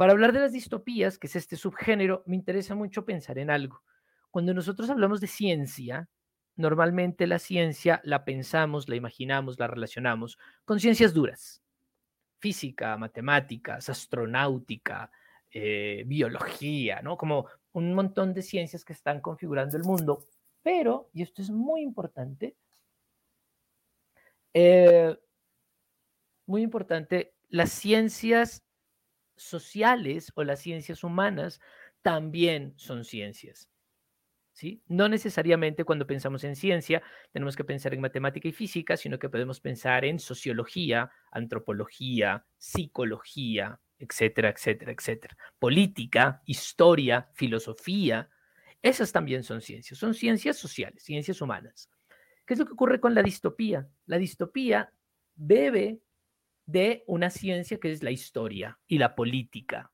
Para 0.00 0.12
hablar 0.12 0.32
de 0.32 0.40
las 0.40 0.52
distopías, 0.52 1.18
que 1.18 1.26
es 1.26 1.36
este 1.36 1.56
subgénero, 1.56 2.22
me 2.24 2.34
interesa 2.34 2.74
mucho 2.74 3.04
pensar 3.04 3.36
en 3.36 3.50
algo. 3.50 3.82
Cuando 4.30 4.54
nosotros 4.54 4.88
hablamos 4.88 5.20
de 5.20 5.26
ciencia, 5.26 6.08
normalmente 6.56 7.26
la 7.26 7.38
ciencia 7.38 8.00
la 8.02 8.24
pensamos, 8.24 8.88
la 8.88 8.96
imaginamos, 8.96 9.58
la 9.58 9.66
relacionamos 9.66 10.38
con 10.64 10.80
ciencias 10.80 11.12
duras. 11.12 11.62
Física, 12.38 12.96
matemáticas, 12.96 13.90
astronáutica, 13.90 15.10
eh, 15.50 16.04
biología, 16.06 17.02
¿no? 17.02 17.18
Como 17.18 17.48
un 17.72 17.92
montón 17.92 18.32
de 18.32 18.40
ciencias 18.40 18.86
que 18.86 18.94
están 18.94 19.20
configurando 19.20 19.76
el 19.76 19.84
mundo. 19.84 20.24
Pero, 20.62 21.10
y 21.12 21.20
esto 21.20 21.42
es 21.42 21.50
muy 21.50 21.82
importante, 21.82 22.56
eh, 24.54 25.14
muy 26.46 26.62
importante, 26.62 27.34
las 27.50 27.70
ciencias 27.70 28.64
sociales 29.40 30.32
o 30.34 30.44
las 30.44 30.60
ciencias 30.60 31.02
humanas 31.02 31.60
también 32.02 32.74
son 32.76 33.04
ciencias. 33.04 33.70
¿sí? 34.52 34.82
No 34.86 35.08
necesariamente 35.08 35.84
cuando 35.84 36.06
pensamos 36.06 36.44
en 36.44 36.56
ciencia 36.56 37.02
tenemos 37.32 37.56
que 37.56 37.64
pensar 37.64 37.94
en 37.94 38.00
matemática 38.00 38.48
y 38.48 38.52
física, 38.52 38.96
sino 38.96 39.18
que 39.18 39.28
podemos 39.28 39.60
pensar 39.60 40.04
en 40.04 40.18
sociología, 40.18 41.10
antropología, 41.30 42.44
psicología, 42.58 43.80
etcétera, 43.98 44.50
etcétera, 44.50 44.92
etcétera. 44.92 45.36
Política, 45.58 46.42
historia, 46.46 47.30
filosofía. 47.34 48.28
Esas 48.82 49.12
también 49.12 49.42
son 49.42 49.60
ciencias, 49.60 49.98
son 49.98 50.14
ciencias 50.14 50.56
sociales, 50.56 51.02
ciencias 51.02 51.40
humanas. 51.40 51.90
¿Qué 52.46 52.54
es 52.54 52.60
lo 52.60 52.66
que 52.66 52.72
ocurre 52.72 53.00
con 53.00 53.14
la 53.14 53.22
distopía? 53.22 53.88
La 54.06 54.18
distopía 54.18 54.92
bebe 55.34 56.00
de 56.70 57.04
una 57.06 57.30
ciencia 57.30 57.78
que 57.78 57.90
es 57.90 58.02
la 58.02 58.10
historia 58.10 58.78
y 58.86 58.98
la 58.98 59.14
política. 59.14 59.90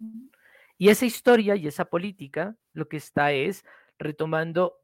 Y 0.78 0.88
esa 0.88 1.06
historia 1.06 1.56
y 1.56 1.66
esa 1.66 1.86
política 1.86 2.56
lo 2.72 2.88
que 2.88 2.98
está 2.98 3.32
es 3.32 3.64
retomando 3.98 4.80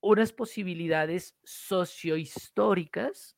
unas 0.00 0.32
posibilidades 0.32 1.36
sociohistóricas 1.44 3.36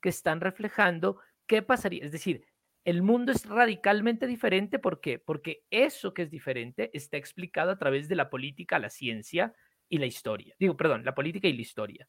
que 0.00 0.08
están 0.08 0.40
reflejando 0.40 1.20
qué 1.46 1.62
pasaría. 1.62 2.04
Es 2.04 2.12
decir, 2.12 2.46
el 2.84 3.02
mundo 3.02 3.32
es 3.32 3.44
radicalmente 3.46 4.26
diferente. 4.26 4.78
¿Por 4.78 5.00
qué? 5.00 5.18
Porque 5.18 5.64
eso 5.70 6.14
que 6.14 6.22
es 6.22 6.30
diferente 6.30 6.90
está 6.92 7.16
explicado 7.16 7.70
a 7.70 7.78
través 7.78 8.08
de 8.08 8.16
la 8.16 8.30
política, 8.30 8.78
la 8.78 8.90
ciencia 8.90 9.54
y 9.88 9.98
la 9.98 10.06
historia. 10.06 10.54
Digo, 10.58 10.76
perdón, 10.76 11.04
la 11.04 11.14
política 11.14 11.48
y 11.48 11.52
la 11.52 11.62
historia. 11.62 12.08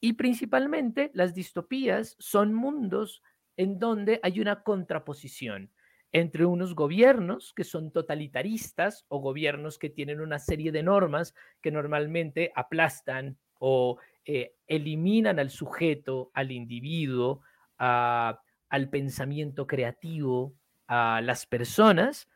Y 0.00 0.14
principalmente 0.14 1.10
las 1.14 1.34
distopías 1.34 2.16
son 2.18 2.54
mundos 2.54 3.22
en 3.56 3.78
donde 3.78 4.20
hay 4.22 4.40
una 4.40 4.62
contraposición 4.62 5.70
entre 6.12 6.44
unos 6.44 6.74
gobiernos 6.74 7.52
que 7.54 7.64
son 7.64 7.92
totalitaristas 7.92 9.04
o 9.08 9.18
gobiernos 9.18 9.78
que 9.78 9.90
tienen 9.90 10.20
una 10.20 10.38
serie 10.38 10.72
de 10.72 10.82
normas 10.82 11.34
que 11.60 11.70
normalmente 11.70 12.52
aplastan 12.54 13.38
o 13.58 13.98
eh, 14.24 14.54
eliminan 14.66 15.38
al 15.38 15.50
sujeto, 15.50 16.30
al 16.34 16.50
individuo, 16.50 17.42
al 17.78 18.90
pensamiento 18.90 19.66
creativo, 19.66 20.54
a 20.86 21.20
las 21.22 21.46
personas 21.46 22.28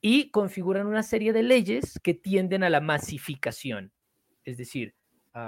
y 0.00 0.30
configuran 0.30 0.86
una 0.86 1.02
serie 1.02 1.32
de 1.32 1.42
leyes 1.42 1.98
que 2.02 2.14
tienden 2.14 2.62
a 2.62 2.70
la 2.70 2.80
masificación. 2.80 3.92
Es 4.44 4.56
decir, 4.56 4.94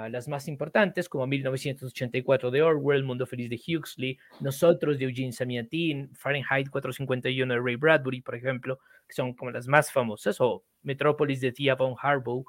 las 0.09 0.27
más 0.27 0.47
importantes, 0.47 1.09
como 1.09 1.25
1984 1.25 2.51
de 2.51 2.61
Orwell, 2.61 3.03
Mundo 3.03 3.25
Feliz 3.25 3.49
de 3.49 3.59
Huxley, 3.59 4.19
Nosotros 4.39 4.99
de 4.99 5.05
Eugene 5.05 5.31
Samiatin, 5.31 6.13
Fahrenheit 6.15 6.69
451 6.69 7.53
de 7.53 7.59
Ray 7.59 7.75
Bradbury, 7.75 8.21
por 8.21 8.35
ejemplo, 8.35 8.79
que 9.07 9.15
son 9.15 9.33
como 9.33 9.49
las 9.49 9.67
más 9.67 9.91
famosas, 9.91 10.39
o 10.41 10.63
Metrópolis 10.83 11.41
de 11.41 11.51
Tia 11.51 11.73
von 11.73 11.95
Harbaugh, 11.99 12.45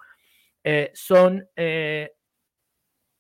eh, 0.65 0.91
son, 0.93 1.49
eh, 1.57 2.13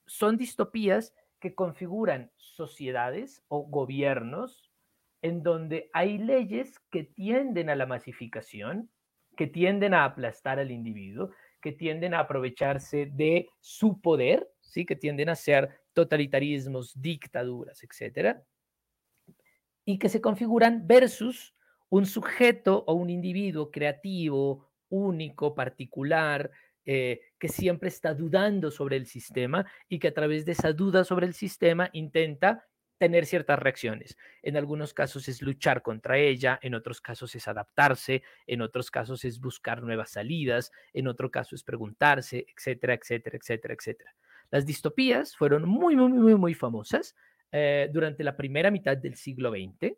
son 0.06 0.36
distopías 0.36 1.14
que 1.40 1.54
configuran 1.54 2.30
sociedades 2.36 3.42
o 3.48 3.62
gobiernos 3.62 4.70
en 5.22 5.42
donde 5.42 5.88
hay 5.94 6.18
leyes 6.18 6.78
que 6.90 7.04
tienden 7.04 7.70
a 7.70 7.76
la 7.76 7.86
masificación, 7.86 8.90
que 9.36 9.46
tienden 9.46 9.94
a 9.94 10.04
aplastar 10.04 10.58
al 10.58 10.70
individuo, 10.70 11.30
que 11.60 11.72
tienden 11.72 12.14
a 12.14 12.20
aprovecharse 12.20 13.06
de 13.06 13.48
su 13.60 14.00
poder, 14.00 14.48
¿sí? 14.60 14.84
que 14.84 14.96
tienden 14.96 15.28
a 15.28 15.36
ser 15.36 15.70
totalitarismos, 15.92 17.00
dictaduras, 17.00 17.82
etcétera, 17.82 18.42
y 19.84 19.98
que 19.98 20.08
se 20.08 20.20
configuran 20.20 20.86
versus 20.86 21.54
un 21.88 22.06
sujeto 22.06 22.84
o 22.86 22.94
un 22.94 23.10
individuo 23.10 23.70
creativo, 23.70 24.70
único, 24.88 25.54
particular, 25.54 26.50
eh, 26.84 27.20
que 27.38 27.48
siempre 27.48 27.88
está 27.88 28.14
dudando 28.14 28.70
sobre 28.70 28.96
el 28.96 29.06
sistema 29.06 29.66
y 29.88 29.98
que 29.98 30.08
a 30.08 30.14
través 30.14 30.44
de 30.44 30.52
esa 30.52 30.72
duda 30.72 31.04
sobre 31.04 31.26
el 31.26 31.34
sistema 31.34 31.90
intenta 31.92 32.66
tener 33.00 33.24
ciertas 33.24 33.58
reacciones. 33.58 34.18
En 34.42 34.58
algunos 34.58 34.92
casos 34.92 35.26
es 35.26 35.40
luchar 35.40 35.80
contra 35.80 36.18
ella, 36.18 36.58
en 36.60 36.74
otros 36.74 37.00
casos 37.00 37.34
es 37.34 37.48
adaptarse, 37.48 38.22
en 38.46 38.60
otros 38.60 38.90
casos 38.90 39.24
es 39.24 39.40
buscar 39.40 39.82
nuevas 39.82 40.10
salidas, 40.10 40.70
en 40.92 41.08
otro 41.08 41.30
caso 41.30 41.54
es 41.54 41.64
preguntarse, 41.64 42.44
etcétera, 42.54 42.92
etcétera, 42.92 43.38
etcétera, 43.38 43.74
etcétera. 43.74 44.14
Las 44.50 44.66
distopías 44.66 45.34
fueron 45.34 45.66
muy, 45.66 45.96
muy, 45.96 46.12
muy, 46.12 46.34
muy 46.34 46.52
famosas 46.52 47.16
eh, 47.52 47.88
durante 47.90 48.22
la 48.22 48.36
primera 48.36 48.70
mitad 48.70 48.98
del 48.98 49.16
siglo 49.16 49.50
XX, 49.50 49.94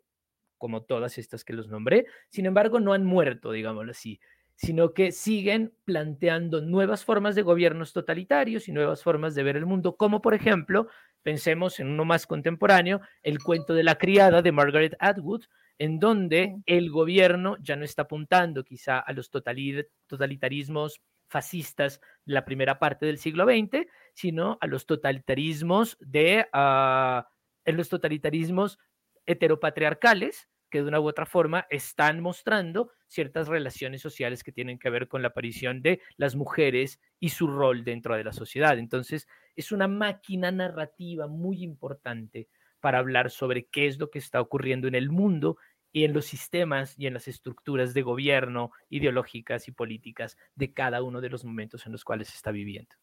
como 0.57 0.83
todas 0.83 1.17
estas 1.17 1.43
que 1.43 1.51
los 1.51 1.67
nombré. 1.67 2.05
Sin 2.29 2.45
embargo, 2.45 2.79
no 2.79 2.93
han 2.93 3.03
muerto, 3.03 3.51
digámoslo 3.51 3.91
así 3.91 4.21
sino 4.55 4.93
que 4.93 5.11
siguen 5.11 5.73
planteando 5.83 6.61
nuevas 6.61 7.03
formas 7.03 7.35
de 7.35 7.41
gobiernos 7.41 7.91
totalitarios 7.91 8.67
y 8.67 8.71
nuevas 8.71 9.03
formas 9.03 9.35
de 9.35 9.43
ver 9.43 9.57
el 9.57 9.65
mundo, 9.65 9.97
como 9.97 10.21
por 10.21 10.33
ejemplo 10.35 10.87
Pensemos 11.23 11.79
en 11.79 11.87
uno 11.87 12.05
más 12.05 12.27
contemporáneo, 12.27 13.01
el 13.21 13.41
cuento 13.41 13.73
de 13.73 13.83
la 13.83 13.97
criada 13.97 14.41
de 14.41 14.51
Margaret 14.51 14.95
Atwood, 14.99 15.45
en 15.79 15.99
donde 15.99 16.61
el 16.65 16.91
gobierno 16.91 17.57
ya 17.61 17.75
no 17.75 17.85
está 17.85 18.03
apuntando 18.03 18.63
quizá 18.63 18.99
a 18.99 19.13
los 19.13 19.31
totalitarismos 19.31 21.01
fascistas 21.27 21.99
de 22.25 22.33
la 22.33 22.45
primera 22.45 22.77
parte 22.77 23.05
del 23.05 23.17
siglo 23.17 23.45
XX, 23.45 23.87
sino 24.13 24.57
a 24.61 24.67
los 24.67 24.85
totalitarismos 24.85 25.97
de 25.99 26.45
uh, 26.53 27.23
en 27.65 27.77
los 27.77 27.89
totalitarismos 27.89 28.77
heteropatriarcales 29.25 30.47
que 30.73 30.81
de 30.81 30.87
una 30.87 30.99
u 30.99 31.07
otra 31.07 31.27
forma 31.27 31.67
están 31.69 32.19
mostrando 32.19 32.89
ciertas 33.05 33.47
relaciones 33.47 34.01
sociales 34.01 34.43
que 34.43 34.51
tienen 34.51 34.79
que 34.79 34.89
ver 34.89 35.07
con 35.07 35.21
la 35.21 35.27
aparición 35.27 35.83
de 35.83 36.01
las 36.17 36.35
mujeres 36.35 36.99
y 37.19 37.29
su 37.29 37.45
rol 37.45 37.83
dentro 37.83 38.15
de 38.15 38.23
la 38.23 38.33
sociedad. 38.33 38.79
Entonces, 38.79 39.27
es 39.55 39.71
una 39.71 39.87
máquina 39.87 40.49
narrativa 40.49 41.27
muy 41.27 41.63
importante 41.63 42.47
para 42.79 42.97
hablar 42.97 43.29
sobre 43.29 43.67
qué 43.67 43.85
es 43.85 43.99
lo 43.99 44.09
que 44.09 44.17
está 44.17 44.41
ocurriendo 44.41 44.87
en 44.87 44.95
el 44.95 45.11
mundo 45.11 45.57
y 45.91 46.05
en 46.05 46.13
los 46.13 46.25
sistemas 46.25 46.95
y 46.97 47.05
en 47.05 47.13
las 47.13 47.27
estructuras 47.27 47.93
de 47.93 48.01
gobierno, 48.01 48.71
ideológicas 48.89 49.67
y 49.67 49.73
políticas 49.73 50.37
de 50.55 50.73
cada 50.73 51.03
uno 51.03 51.21
de 51.21 51.29
los 51.29 51.45
momentos 51.45 51.85
en 51.85 51.91
los 51.91 52.03
cuales 52.03 52.29
se 52.29 52.37
está 52.37 52.49
viviendo. 52.49 52.95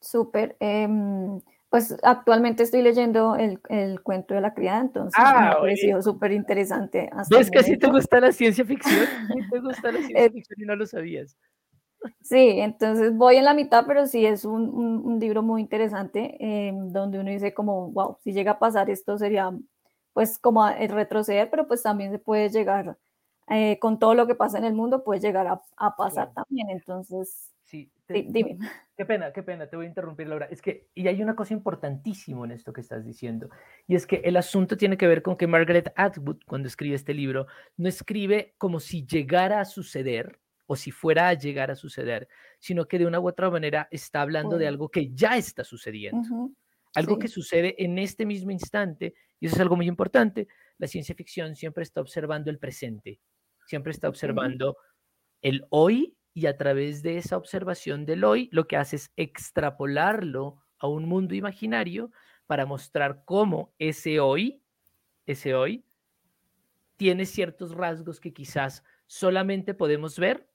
Súper. 0.00 0.56
Em, 0.60 1.40
pues 1.74 1.92
actualmente 2.04 2.62
estoy 2.62 2.82
leyendo 2.82 3.34
el, 3.34 3.58
el, 3.68 4.00
cuento 4.00 4.32
de 4.32 4.40
la 4.40 4.54
criada, 4.54 4.80
entonces 4.80 5.18
me 5.18 5.28
ha 5.28 5.50
ah, 5.50 5.58
parecido 5.58 6.00
súper 6.02 6.30
interesante. 6.30 7.10
¿Ves 7.28 7.50
que 7.50 7.64
sí 7.64 7.76
te 7.76 7.90
gusta 7.90 8.20
la 8.20 8.30
ciencia 8.30 8.64
ficción? 8.64 9.04
Sí 9.26 9.50
te 9.50 9.58
gusta 9.58 9.90
la 9.90 9.98
ciencia 9.98 10.30
ficción 10.32 10.62
y 10.62 10.66
no 10.66 10.76
lo 10.76 10.86
sabías. 10.86 11.36
Sí, 12.20 12.60
entonces 12.60 13.12
voy 13.16 13.38
en 13.38 13.44
la 13.44 13.54
mitad, 13.54 13.86
pero 13.88 14.06
sí 14.06 14.24
es 14.24 14.44
un, 14.44 14.68
un, 15.04 15.18
libro 15.18 15.42
muy 15.42 15.62
interesante, 15.62 16.36
eh, 16.38 16.72
donde 16.76 17.18
uno 17.18 17.32
dice 17.32 17.52
como, 17.52 17.90
wow, 17.90 18.18
si 18.22 18.32
llega 18.32 18.52
a 18.52 18.58
pasar 18.60 18.88
esto 18.88 19.18
sería 19.18 19.50
pues 20.12 20.38
como 20.38 20.68
el 20.68 20.90
retroceder, 20.90 21.50
pero 21.50 21.66
pues 21.66 21.82
también 21.82 22.12
se 22.12 22.20
puede 22.20 22.50
llegar, 22.50 22.96
eh, 23.48 23.78
con 23.78 23.98
todo 23.98 24.14
lo 24.14 24.26
que 24.26 24.34
pasa 24.34 24.58
en 24.58 24.64
el 24.64 24.74
mundo, 24.74 25.04
puede 25.04 25.20
llegar 25.20 25.46
a, 25.46 25.62
a 25.76 25.96
pasar 25.96 26.32
también, 26.32 26.70
entonces 26.70 27.54
Sí, 27.64 27.90
dime. 28.08 28.58
Qué 28.96 29.04
pena, 29.04 29.32
qué 29.32 29.42
pena, 29.42 29.66
te 29.66 29.74
voy 29.74 29.86
a 29.86 29.88
interrumpir, 29.88 30.28
Laura. 30.28 30.46
Es 30.48 30.62
que, 30.62 30.88
y 30.94 31.08
hay 31.08 31.20
una 31.20 31.34
cosa 31.34 31.52
importantísima 31.52 32.44
en 32.44 32.52
esto 32.52 32.72
que 32.72 32.80
estás 32.80 33.04
diciendo, 33.04 33.50
y 33.88 33.96
es 33.96 34.06
que 34.06 34.22
el 34.24 34.36
asunto 34.36 34.76
tiene 34.76 34.96
que 34.96 35.08
ver 35.08 35.20
con 35.20 35.36
que 35.36 35.48
Margaret 35.48 35.92
Atwood, 35.96 36.42
cuando 36.46 36.68
escribe 36.68 36.94
este 36.94 37.12
libro, 37.12 37.48
no 37.76 37.88
escribe 37.88 38.54
como 38.56 38.78
si 38.78 39.04
llegara 39.04 39.58
a 39.58 39.64
suceder 39.64 40.38
o 40.66 40.76
si 40.76 40.92
fuera 40.92 41.26
a 41.26 41.34
llegar 41.34 41.72
a 41.72 41.74
suceder, 41.74 42.28
sino 42.60 42.86
que 42.86 43.00
de 43.00 43.06
una 43.06 43.18
u 43.18 43.26
otra 43.26 43.50
manera 43.50 43.88
está 43.90 44.22
hablando 44.22 44.58
de 44.58 44.68
algo 44.68 44.90
que 44.90 45.12
ya 45.12 45.36
está 45.36 45.64
sucediendo, 45.64 46.52
algo 46.94 47.18
que 47.18 47.26
sucede 47.26 47.74
en 47.82 47.98
este 47.98 48.24
mismo 48.24 48.52
instante, 48.52 49.14
y 49.40 49.46
eso 49.46 49.56
es 49.56 49.60
algo 49.60 49.74
muy 49.74 49.88
importante. 49.88 50.46
La 50.78 50.86
ciencia 50.86 51.16
ficción 51.16 51.56
siempre 51.56 51.82
está 51.82 52.00
observando 52.00 52.48
el 52.48 52.60
presente, 52.60 53.18
siempre 53.66 53.92
está 53.92 54.08
observando 54.08 54.76
el 55.42 55.64
hoy 55.70 56.16
y 56.32 56.46
a 56.46 56.56
través 56.56 57.02
de 57.02 57.18
esa 57.18 57.36
observación 57.36 58.06
del 58.06 58.24
hoy 58.24 58.48
lo 58.52 58.66
que 58.66 58.76
hace 58.76 58.96
es 58.96 59.12
extrapolarlo 59.16 60.62
a 60.78 60.88
un 60.88 61.06
mundo 61.06 61.34
imaginario 61.34 62.10
para 62.46 62.66
mostrar 62.66 63.22
cómo 63.24 63.72
ese 63.78 64.20
hoy, 64.20 64.60
ese 65.26 65.54
hoy, 65.54 65.84
tiene 66.96 67.26
ciertos 67.26 67.72
rasgos 67.72 68.20
que 68.20 68.32
quizás 68.32 68.84
solamente 69.06 69.74
podemos 69.74 70.18
ver, 70.18 70.48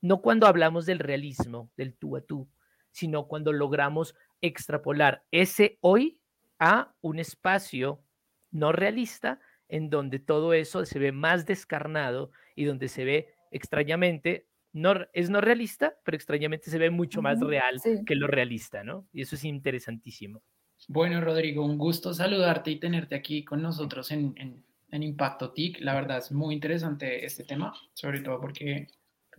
no 0.00 0.20
cuando 0.20 0.46
hablamos 0.46 0.86
del 0.86 0.98
realismo, 0.98 1.70
del 1.76 1.94
tú 1.94 2.16
a 2.16 2.20
tú, 2.20 2.48
sino 2.90 3.26
cuando 3.26 3.52
logramos 3.52 4.14
extrapolar 4.40 5.24
ese 5.30 5.78
hoy 5.80 6.20
a 6.58 6.94
un 7.00 7.18
espacio 7.18 8.02
no 8.50 8.72
realista 8.72 9.40
en 9.68 9.90
donde 9.90 10.18
todo 10.18 10.52
eso 10.52 10.84
se 10.84 10.98
ve 10.98 11.12
más 11.12 11.46
descarnado 11.46 12.30
y 12.54 12.64
donde 12.64 12.88
se 12.88 13.04
ve 13.04 13.28
extrañamente 13.50 14.46
no, 14.72 14.94
es 15.12 15.30
no 15.30 15.40
realista, 15.40 15.94
pero 16.04 16.16
extrañamente 16.16 16.68
se 16.68 16.78
ve 16.78 16.90
mucho 16.90 17.22
más 17.22 17.40
real 17.40 17.80
que 18.04 18.16
lo 18.16 18.26
realista, 18.26 18.82
¿no? 18.82 19.06
Y 19.12 19.22
eso 19.22 19.36
es 19.36 19.44
interesantísimo. 19.44 20.42
Bueno, 20.88 21.20
Rodrigo, 21.20 21.64
un 21.64 21.78
gusto 21.78 22.12
saludarte 22.12 22.72
y 22.72 22.80
tenerte 22.80 23.14
aquí 23.14 23.44
con 23.44 23.62
nosotros 23.62 24.10
en, 24.10 24.34
en, 24.36 24.62
Impacto 25.02 25.50
TIC. 25.52 25.80
La 25.80 25.94
verdad 25.94 26.18
es 26.18 26.30
muy 26.30 26.54
interesante 26.54 27.24
este 27.24 27.42
tema, 27.42 27.72
sobre 27.94 28.20
todo 28.20 28.40
porque 28.40 28.86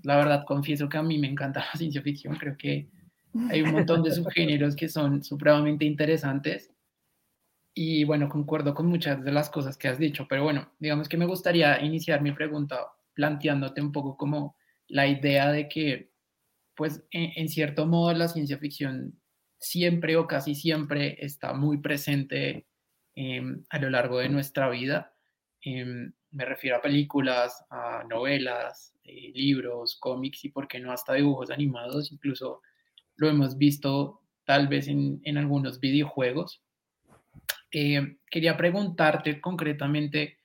la 0.03 0.17
verdad 0.17 0.43
confieso 0.45 0.89
que 0.89 0.97
a 0.97 1.03
mí 1.03 1.17
me 1.17 1.29
encanta 1.29 1.61
la 1.61 1.77
ciencia 1.77 2.01
ficción. 2.01 2.35
Creo 2.35 2.57
que 2.57 2.89
hay 3.49 3.61
un 3.61 3.71
montón 3.71 4.03
de 4.03 4.11
subgéneros 4.11 4.75
que 4.75 4.89
son 4.89 5.23
supremamente 5.23 5.85
interesantes. 5.85 6.71
Y 7.77 8.05
bueno, 8.05 8.29
concuerdo 8.29 8.73
con 8.73 8.87
muchas 8.87 9.21
de 9.21 9.33
las 9.33 9.49
cosas 9.49 9.77
que 9.77 9.89
has 9.89 9.99
dicho, 9.99 10.27
pero 10.29 10.43
bueno, 10.43 10.71
digamos 10.79 11.09
que 11.09 11.17
me 11.17 11.25
gustaría 11.25 11.81
iniciar 11.81 12.21
mi 12.21 12.31
pregunta 12.31 12.87
planteándote 13.13 13.81
un 13.81 13.91
poco 13.91 14.15
como 14.15 14.55
la 14.87 15.07
idea 15.07 15.51
de 15.51 15.67
que, 15.67 16.11
pues, 16.73 17.05
en, 17.11 17.49
cierto 17.49 17.85
modo, 17.85 18.13
la 18.13 18.29
ciencia 18.29 18.57
ficción 18.59 19.19
siempre 19.59 20.15
o 20.15 20.25
casi 20.25 20.55
siempre 20.55 21.17
está 21.19 21.53
muy 21.53 21.79
presente 21.79 22.65
em, 23.13 23.65
a 23.69 23.79
lo 23.79 23.89
largo 23.89 24.19
de 24.19 24.29
nuestra 24.29 24.69
vida. 24.69 25.13
Em, 25.61 26.13
me 26.31 26.45
refiero 26.45 26.77
a 26.77 26.81
películas, 26.81 27.65
a 27.69 28.05
novelas, 28.09 28.93
eh, 29.03 29.31
libros, 29.33 29.97
cómics 29.99 30.45
y, 30.45 30.49
por 30.49 30.69
qué 30.69 30.79
no, 30.79 30.93
hasta 30.93 31.13
dibujos 31.15 31.51
animados. 31.51 32.11
Incluso 32.11 32.61
lo 33.17 33.29
hemos 33.29 33.57
visto 33.57 34.21
tal 34.45 34.69
vez 34.69 34.87
en, 34.87 35.19
en 35.23 35.37
algunos 35.37 35.81
videojuegos. 35.81 36.64
Em, 37.77 38.19
quería 38.31 38.55
preguntarte 38.55 39.41
concretamente, 39.41 40.37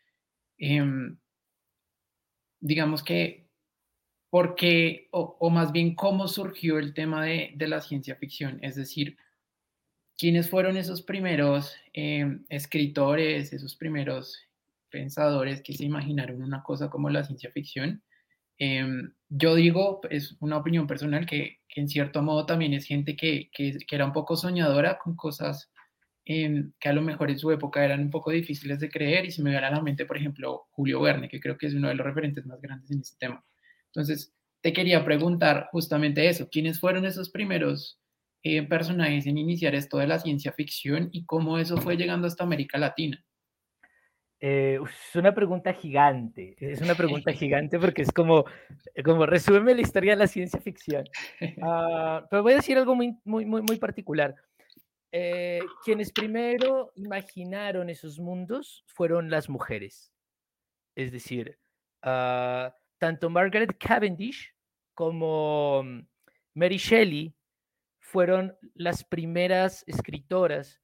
digamos 2.60 3.04
que 3.04 3.46
porque, 4.30 5.08
o, 5.12 5.49
más 5.50 5.70
bien, 5.70 5.94
cómo 5.94 6.26
surgió 6.26 6.78
el 6.80 6.92
tema 6.92 7.25
de, 7.25 7.54
la 7.56 7.80
ciencia 7.80 8.16
ficción, 8.16 8.58
es 8.62 8.75
decir, 8.75 9.16
quiénes 10.18 10.50
fueron 10.50 10.76
esos 10.76 11.02
primeros 11.02 11.76
em, 11.92 12.44
escritores, 12.49 13.52
esos 13.52 13.76
primeros 13.76 14.37
pensadores 14.90 15.62
que 15.62 15.72
se 15.72 15.84
imaginaron 15.84 16.42
una 16.42 16.64
cosa 16.64 16.90
como 16.90 17.10
la 17.10 17.22
ciencia 17.22 17.52
ficción. 17.52 18.02
Em, 18.58 19.14
yo 19.28 19.54
digo, 19.54 20.00
es 20.10 20.37
una 20.40 20.56
opinión 20.58 20.88
personal, 20.88 21.26
que, 21.26 21.60
en 21.76 21.88
cierto 21.88 22.22
modo 22.22 22.44
también 22.46 22.75
es 22.75 22.87
gente 22.87 23.14
que, 23.16 23.50
era 23.88 24.04
un 24.04 24.12
poco 24.12 24.37
soñadora 24.37 24.99
con 24.99 25.14
cosas 25.14 25.69
em, 26.32 26.72
que 26.78 26.88
a 26.88 26.92
lo 26.92 27.02
mejor 27.02 27.28
en 27.28 27.40
su 27.40 27.50
época 27.50 27.84
eran 27.84 28.00
un 28.02 28.10
poco 28.10 28.30
difíciles 28.30 28.78
de 28.78 28.88
creer 28.88 29.25
y 29.25 29.32
se 29.32 29.42
me 29.42 29.50
viene 29.50 29.66
a 29.66 29.70
la 29.72 29.82
mente, 29.82 30.06
por 30.06 30.16
ejemplo, 30.16 30.68
Julio 30.70 31.00
Verne, 31.00 31.28
que 31.28 31.40
creo 31.40 31.58
que 31.58 31.66
es 31.66 31.75
uno 31.75 31.88
de 31.88 31.94
los 31.94 32.06
referentes 32.06 32.46
más 32.46 32.60
grandes 32.60 32.88
en 32.92 33.00
este 33.00 33.16
tema. 33.18 33.44
Entonces, 33.87 34.32
te 34.60 34.72
quería 34.72 35.04
preguntar 35.04 35.68
justamente 35.72 36.28
eso, 36.28 36.49
¿quiénes 36.49 36.78
fueron 36.78 37.04
esos 37.04 37.30
primeros 37.30 38.00
eh, 38.44 38.62
personajes 38.62 39.26
en 39.26 39.38
iniciar 39.38 39.75
esto 39.75 39.99
de 39.99 40.06
la 40.06 40.20
ciencia 40.20 40.52
ficción 40.52 41.08
y 41.10 41.25
cómo 41.25 41.58
eso 41.58 41.78
fue 41.78 41.96
llegando 41.96 42.28
hasta 42.28 42.44
América 42.44 42.78
Latina? 42.78 43.25
Eh, 44.38 44.78
es 44.82 45.16
una 45.16 45.34
pregunta 45.34 45.72
gigante, 45.72 46.54
es 46.60 46.80
una 46.80 46.94
pregunta 46.94 47.32
gigante 47.32 47.80
porque 47.80 48.02
es 48.02 48.12
como, 48.12 48.44
como 49.04 49.26
resúmeme 49.26 49.75
la 49.75 49.80
historia 49.80 50.12
de 50.12 50.18
la 50.18 50.26
ciencia 50.28 50.60
ficción. 50.60 51.04
Ah, 51.62 52.25
pero 52.30 52.44
voy 52.44 52.52
a 52.52 52.56
decir 52.56 52.78
algo 52.78 52.94
muy, 52.94 53.16
muy, 53.25 53.44
muy, 53.44 53.62
muy 53.62 53.78
particular. 53.78 54.37
Eh, 55.12 55.60
quienes 55.84 56.12
primero 56.12 56.92
imaginaron 56.94 57.90
esos 57.90 58.18
mundos 58.18 58.84
fueron 58.86 59.30
las 59.30 59.48
mujeres. 59.48 60.12
Es 60.94 61.10
decir, 61.10 61.58
uh, 62.04 62.70
tanto 62.98 63.28
Margaret 63.28 63.76
Cavendish 63.78 64.54
como 64.94 65.82
mm, 65.82 66.06
Mary 66.54 66.76
Shelley 66.76 67.34
fueron 67.98 68.56
las 68.74 69.02
primeras 69.02 69.82
escritoras 69.86 70.80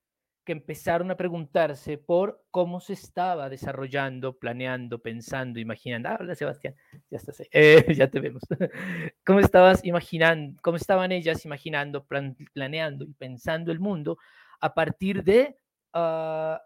que 0.46 0.52
empezaron 0.52 1.10
a 1.10 1.16
preguntarse 1.16 1.98
por 1.98 2.42
cómo 2.52 2.80
se 2.80 2.92
estaba 2.92 3.50
desarrollando, 3.50 4.38
planeando, 4.38 5.00
pensando, 5.00 5.58
imaginando. 5.58 6.08
Ah, 6.08 6.18
hola 6.20 6.36
Sebastián, 6.36 6.74
ya 7.10 7.18
estás 7.18 7.42
eh, 7.50 7.84
ya 7.94 8.08
te 8.08 8.20
vemos. 8.20 8.42
¿Cómo 9.26 9.40
estabas 9.40 9.84
imaginando, 9.84 10.58
cómo 10.62 10.76
estaban 10.76 11.10
ellas 11.10 11.44
imaginando, 11.44 12.06
planeando 12.54 13.04
y 13.04 13.12
pensando 13.12 13.72
el 13.72 13.80
mundo 13.80 14.18
a 14.60 14.72
partir 14.72 15.24
de 15.24 15.58
uh, 15.94 16.56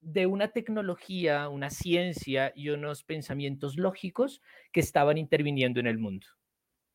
de 0.00 0.26
una 0.26 0.48
tecnología, 0.48 1.48
una 1.48 1.68
ciencia 1.68 2.52
y 2.54 2.68
unos 2.68 3.02
pensamientos 3.02 3.76
lógicos 3.76 4.40
que 4.70 4.78
estaban 4.78 5.18
interviniendo 5.18 5.80
en 5.80 5.88
el 5.88 5.98
mundo. 5.98 6.28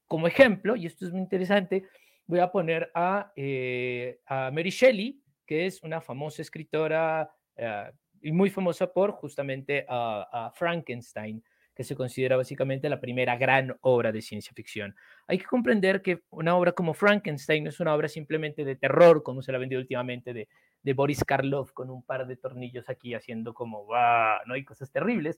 Como 0.08 0.28
ejemplo, 0.28 0.78
y 0.78 0.86
esto 0.86 1.06
es 1.06 1.12
muy 1.12 1.20
interesante, 1.20 1.84
voy 2.26 2.40
a 2.40 2.52
poner 2.52 2.90
a, 2.96 3.34
eh, 3.36 4.22
Mary 4.30 4.70
Shelley, 4.70 5.21
que 5.52 5.66
es 5.66 5.84
una 5.84 6.00
famosa 6.00 6.42
escritora 6.42 7.30
eh, 7.58 7.92
y 8.22 8.32
muy 8.32 8.50
famosa 8.50 8.94
por 8.94 9.12
justamente 9.12 9.86
a, 9.90 10.50
Frankenstein, 10.56 11.44
que 11.76 11.84
se 11.84 11.94
considera 11.94 12.38
básicamente 12.38 12.88
la 12.88 13.02
primera 13.02 13.36
gran 13.36 13.76
obra 13.82 14.14
de 14.14 14.22
ciencia 14.22 14.54
ficción. 14.56 14.96
Hay 15.28 15.40
que 15.40 15.44
comprender 15.44 16.02
que 16.02 16.22
una 16.30 16.56
obra 16.56 16.72
como 16.72 16.94
Frankenstein 16.94 17.66
no 17.66 17.70
es 17.70 17.82
una 17.82 17.94
obra 17.94 18.08
simplemente 18.08 18.64
de 18.64 18.78
terror, 18.78 19.24
como 19.24 19.42
se 19.42 19.52
la 19.52 19.58
ha 19.58 19.60
vendido 19.60 19.82
últimamente, 19.82 20.48
de 20.84 20.94
Boris 20.94 21.22
Karloff 21.26 21.74
con 21.74 21.90
un 21.90 22.02
par 22.02 22.28
de 22.28 22.38
tornillos 22.38 22.88
aquí 22.88 23.14
haciendo 23.14 23.54
como, 23.54 23.86
va, 23.86 24.40
¿no? 24.46 24.54
hay 24.54 24.64
cosas 24.64 24.90
terribles, 24.90 25.38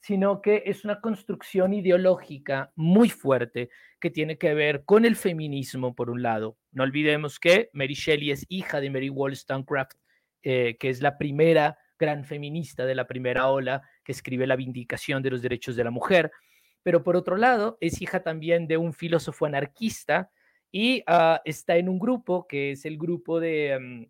sino 0.00 0.40
que 0.40 0.62
es 0.66 0.84
una 0.84 1.00
construcción 1.00 1.74
ideológica 1.74 2.72
muy 2.76 3.10
fuerte 3.10 3.70
que 4.00 4.10
tiene 4.10 4.38
que 4.38 4.54
ver 4.54 4.84
con 4.84 5.04
el 5.04 5.16
feminismo, 5.16 5.94
por 5.94 6.10
un 6.10 6.22
lado. 6.22 6.56
No 6.72 6.84
olvidemos 6.84 7.38
que 7.40 7.70
Mary 7.72 7.94
Shelley 7.94 8.30
es 8.30 8.46
hija 8.48 8.80
de 8.80 8.90
Mary 8.90 9.10
Wollstonecraft, 9.10 9.98
eh, 10.42 10.76
que 10.78 10.88
es 10.88 11.02
la 11.02 11.18
primera 11.18 11.78
gran 11.98 12.24
feminista 12.24 12.86
de 12.86 12.94
la 12.94 13.06
primera 13.06 13.48
ola 13.48 13.82
que 14.04 14.12
escribe 14.12 14.46
la 14.46 14.56
vindicación 14.56 15.22
de 15.22 15.30
los 15.30 15.42
derechos 15.42 15.74
de 15.74 15.84
la 15.84 15.90
mujer, 15.90 16.30
pero 16.82 17.02
por 17.02 17.16
otro 17.16 17.36
lado 17.36 17.76
es 17.80 18.00
hija 18.00 18.22
también 18.22 18.68
de 18.68 18.76
un 18.76 18.92
filósofo 18.92 19.46
anarquista 19.46 20.30
y 20.70 21.02
ah, 21.06 21.42
está 21.44 21.76
en 21.76 21.88
un 21.88 21.98
grupo 21.98 22.46
que 22.46 22.72
es 22.72 22.84
el 22.84 22.96
grupo 22.98 23.40
de... 23.40 23.78
Mm, 23.78 24.04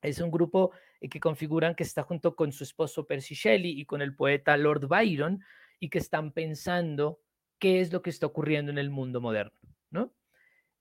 es 0.00 0.20
un 0.20 0.30
grupo 0.30 0.70
que 1.00 1.20
configuran 1.20 1.74
que 1.74 1.84
está 1.84 2.02
junto 2.02 2.34
con 2.34 2.52
su 2.52 2.64
esposo 2.64 3.06
Percy 3.06 3.34
Shelley 3.34 3.80
y 3.80 3.84
con 3.84 4.02
el 4.02 4.16
poeta 4.16 4.56
Lord 4.56 4.88
Byron 4.88 5.44
y 5.78 5.90
que 5.90 5.98
están 5.98 6.32
pensando 6.32 7.20
qué 7.58 7.80
es 7.80 7.92
lo 7.92 8.02
que 8.02 8.10
está 8.10 8.26
ocurriendo 8.26 8.72
en 8.72 8.78
el 8.78 8.90
mundo 8.90 9.20
moderno, 9.20 9.58
¿no? 9.90 10.12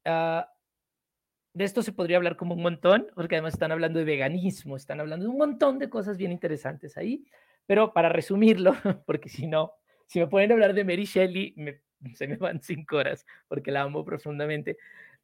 Ah, 0.06 0.52
de 1.54 1.64
esto 1.64 1.82
se 1.82 1.92
podría 1.92 2.18
hablar 2.18 2.38
como 2.38 2.54
un 2.54 2.62
montón, 2.62 3.08
porque 3.16 3.36
además 3.36 3.54
están 3.54 3.72
hablando 3.72 4.00
de 4.00 4.06
veganismo, 4.06 4.76
están 4.76 5.00
hablando 5.00 5.26
de 5.26 5.32
un 5.32 5.38
montón 5.38 5.80
de 5.80 5.90
cosas 5.90 6.18
bien 6.18 6.32
interesantes 6.32 6.98
ahí, 6.98 7.26
pero 7.66 7.94
para 7.94 8.10
resumirlo, 8.10 8.74
porque 9.08 9.28
si 9.28 9.48
no, 9.48 9.74
si 10.06 10.20
me 10.20 10.28
pueden 10.28 10.52
hablar 10.52 10.74
de 10.74 10.84
Mary 10.84 11.06
Shelley, 11.06 11.56
se 12.14 12.28
me 12.28 12.38
van 12.38 12.62
cinco 12.62 12.98
horas, 12.98 13.26
porque 13.48 13.72
la 13.72 13.82
amo 13.82 14.06
profundamente. 14.06 14.78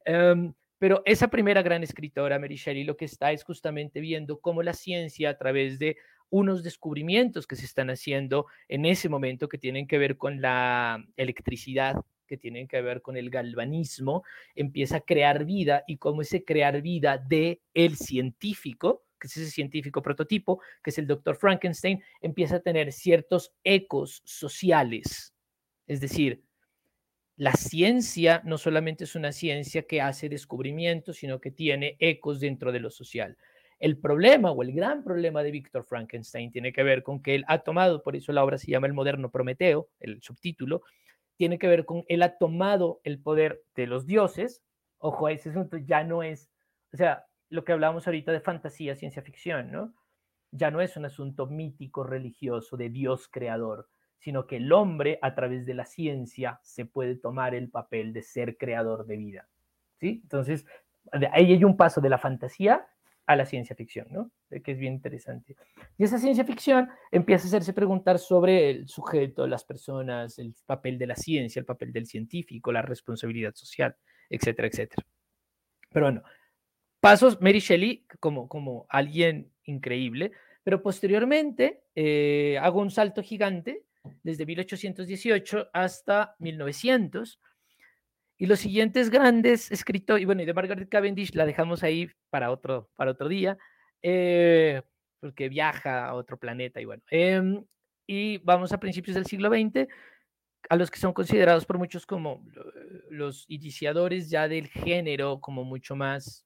Em, 0.04 0.52
pero 0.84 1.00
esa 1.06 1.28
primera 1.28 1.62
gran 1.62 1.82
escritora, 1.82 2.38
Mary 2.38 2.56
Shelley, 2.56 2.84
lo 2.84 2.94
que 2.94 3.06
está 3.06 3.32
es 3.32 3.42
justamente 3.42 4.00
viendo 4.00 4.38
cómo 4.42 4.62
la 4.62 4.74
ciencia 4.74 5.30
a 5.30 5.38
través 5.38 5.78
de 5.78 5.96
unos 6.28 6.62
descubrimientos 6.62 7.46
que 7.46 7.56
se 7.56 7.64
están 7.64 7.88
haciendo 7.88 8.44
en 8.68 8.84
ese 8.84 9.08
momento 9.08 9.48
que 9.48 9.56
tienen 9.56 9.86
que 9.86 9.96
ver 9.96 10.18
con 10.18 10.42
la 10.42 11.02
electricidad, 11.16 11.96
que 12.26 12.36
tienen 12.36 12.68
que 12.68 12.82
ver 12.82 13.00
con 13.00 13.16
el 13.16 13.30
galvanismo, 13.30 14.24
empieza 14.54 14.98
a 14.98 15.00
crear 15.00 15.46
vida 15.46 15.84
y 15.86 15.96
cómo 15.96 16.20
ese 16.20 16.44
crear 16.44 16.82
vida 16.82 17.16
de 17.16 17.62
el 17.72 17.96
científico, 17.96 19.06
que 19.18 19.28
es 19.28 19.38
ese 19.38 19.52
científico 19.52 20.02
prototipo, 20.02 20.60
que 20.82 20.90
es 20.90 20.98
el 20.98 21.06
doctor 21.06 21.36
Frankenstein, 21.36 22.02
empieza 22.20 22.56
a 22.56 22.60
tener 22.60 22.92
ciertos 22.92 23.54
ecos 23.64 24.20
sociales. 24.26 25.34
Es 25.86 26.02
decir, 26.02 26.44
la 27.36 27.52
ciencia 27.52 28.42
no 28.44 28.58
solamente 28.58 29.04
es 29.04 29.16
una 29.16 29.32
ciencia 29.32 29.82
que 29.82 30.00
hace 30.00 30.28
descubrimientos, 30.28 31.16
sino 31.16 31.40
que 31.40 31.50
tiene 31.50 31.96
ecos 31.98 32.40
dentro 32.40 32.70
de 32.70 32.80
lo 32.80 32.90
social. 32.90 33.36
El 33.80 33.98
problema 33.98 34.52
o 34.52 34.62
el 34.62 34.72
gran 34.72 35.02
problema 35.02 35.42
de 35.42 35.50
Víctor 35.50 35.84
Frankenstein 35.84 36.52
tiene 36.52 36.72
que 36.72 36.84
ver 36.84 37.02
con 37.02 37.20
que 37.20 37.34
él 37.34 37.44
ha 37.48 37.58
tomado, 37.58 38.02
por 38.02 38.14
eso 38.14 38.32
la 38.32 38.44
obra 38.44 38.56
se 38.56 38.70
llama 38.70 38.86
El 38.86 38.94
moderno 38.94 39.30
Prometeo, 39.30 39.88
el 39.98 40.22
subtítulo, 40.22 40.82
tiene 41.36 41.58
que 41.58 41.66
ver 41.66 41.84
con 41.84 42.04
él 42.08 42.22
ha 42.22 42.38
tomado 42.38 43.00
el 43.02 43.20
poder 43.20 43.62
de 43.74 43.88
los 43.88 44.06
dioses. 44.06 44.62
Ojo, 44.98 45.28
ese 45.28 45.50
asunto 45.50 45.76
ya 45.76 46.04
no 46.04 46.22
es, 46.22 46.48
o 46.92 46.96
sea, 46.96 47.26
lo 47.48 47.64
que 47.64 47.72
hablábamos 47.72 48.06
ahorita 48.06 48.30
de 48.30 48.40
fantasía, 48.40 48.94
ciencia 48.94 49.22
ficción, 49.22 49.72
¿no? 49.72 49.92
Ya 50.52 50.70
no 50.70 50.80
es 50.80 50.96
un 50.96 51.04
asunto 51.04 51.46
mítico, 51.46 52.04
religioso, 52.04 52.76
de 52.76 52.88
Dios 52.88 53.28
creador, 53.28 53.88
sino 54.24 54.46
que 54.46 54.56
el 54.56 54.72
hombre 54.72 55.18
a 55.20 55.34
través 55.34 55.66
de 55.66 55.74
la 55.74 55.84
ciencia 55.84 56.58
se 56.62 56.86
puede 56.86 57.14
tomar 57.14 57.54
el 57.54 57.68
papel 57.68 58.14
de 58.14 58.22
ser 58.22 58.56
creador 58.56 59.04
de 59.04 59.18
vida. 59.18 59.48
¿sí? 60.00 60.20
Entonces, 60.22 60.64
ahí 61.30 61.52
hay 61.52 61.62
un 61.62 61.76
paso 61.76 62.00
de 62.00 62.08
la 62.08 62.16
fantasía 62.16 62.86
a 63.26 63.36
la 63.36 63.44
ciencia 63.44 63.76
ficción, 63.76 64.06
¿no? 64.10 64.30
Que 64.62 64.72
es 64.72 64.78
bien 64.78 64.94
interesante. 64.94 65.56
Y 65.98 66.04
esa 66.04 66.18
ciencia 66.18 66.42
ficción 66.42 66.88
empieza 67.12 67.44
a 67.44 67.48
hacerse 67.48 67.74
preguntar 67.74 68.18
sobre 68.18 68.70
el 68.70 68.88
sujeto, 68.88 69.46
las 69.46 69.62
personas, 69.62 70.38
el 70.38 70.54
papel 70.64 70.96
de 70.96 71.06
la 71.06 71.16
ciencia, 71.16 71.60
el 71.60 71.66
papel 71.66 71.92
del 71.92 72.06
científico, 72.06 72.72
la 72.72 72.80
responsabilidad 72.80 73.54
social, 73.54 73.94
etcétera, 74.30 74.68
etcétera. 74.68 75.06
Pero 75.90 76.06
bueno, 76.06 76.22
pasos 76.98 77.42
Mary 77.42 77.60
Shelley 77.60 78.06
como, 78.20 78.48
como 78.48 78.86
alguien 78.88 79.50
increíble, 79.64 80.32
pero 80.62 80.82
posteriormente 80.82 81.82
eh, 81.94 82.58
hago 82.62 82.80
un 82.80 82.90
salto 82.90 83.22
gigante 83.22 83.84
desde 84.22 84.46
1818 84.46 85.70
hasta 85.72 86.36
1900. 86.38 87.40
Y 88.36 88.46
los 88.46 88.58
siguientes 88.58 89.10
grandes 89.10 89.70
escritores, 89.70 90.22
y 90.22 90.26
bueno, 90.26 90.42
y 90.42 90.44
de 90.46 90.54
Margaret 90.54 90.88
Cavendish 90.88 91.34
la 91.34 91.46
dejamos 91.46 91.82
ahí 91.82 92.10
para 92.30 92.50
otro, 92.50 92.90
para 92.96 93.12
otro 93.12 93.28
día, 93.28 93.56
eh, 94.02 94.82
porque 95.20 95.48
viaja 95.48 96.06
a 96.06 96.14
otro 96.14 96.36
planeta 96.36 96.80
y 96.80 96.84
bueno. 96.84 97.02
Em, 97.10 97.64
y 98.06 98.38
vamos 98.38 98.72
a 98.72 98.80
principios 98.80 99.14
del 99.14 99.26
siglo 99.26 99.48
XX, 99.48 99.88
a 100.68 100.76
los 100.76 100.90
que 100.90 100.98
son 100.98 101.12
considerados 101.12 101.64
por 101.64 101.78
muchos 101.78 102.06
como 102.06 102.44
los 103.10 103.44
iniciadores 103.48 104.30
ya 104.30 104.48
del 104.48 104.68
género, 104.68 105.40
como 105.40 105.64
mucho 105.64 105.94
más 105.94 106.44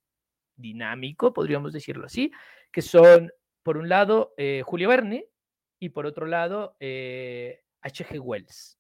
dinámico, 0.57 1.33
podríamos 1.33 1.73
decirlo 1.73 2.07
así, 2.07 2.33
que 2.73 2.83
son, 2.83 3.31
por 3.63 3.79
un 3.79 3.89
lado, 3.89 4.35
eh, 4.37 4.63
Julio 4.65 4.89
Verne, 4.89 5.27
y 5.79 5.91
por 5.91 6.07
otro 6.07 6.27
lado, 6.27 6.77
H.G. 6.81 8.15
Eh, 8.15 8.19
Wells. 8.19 8.79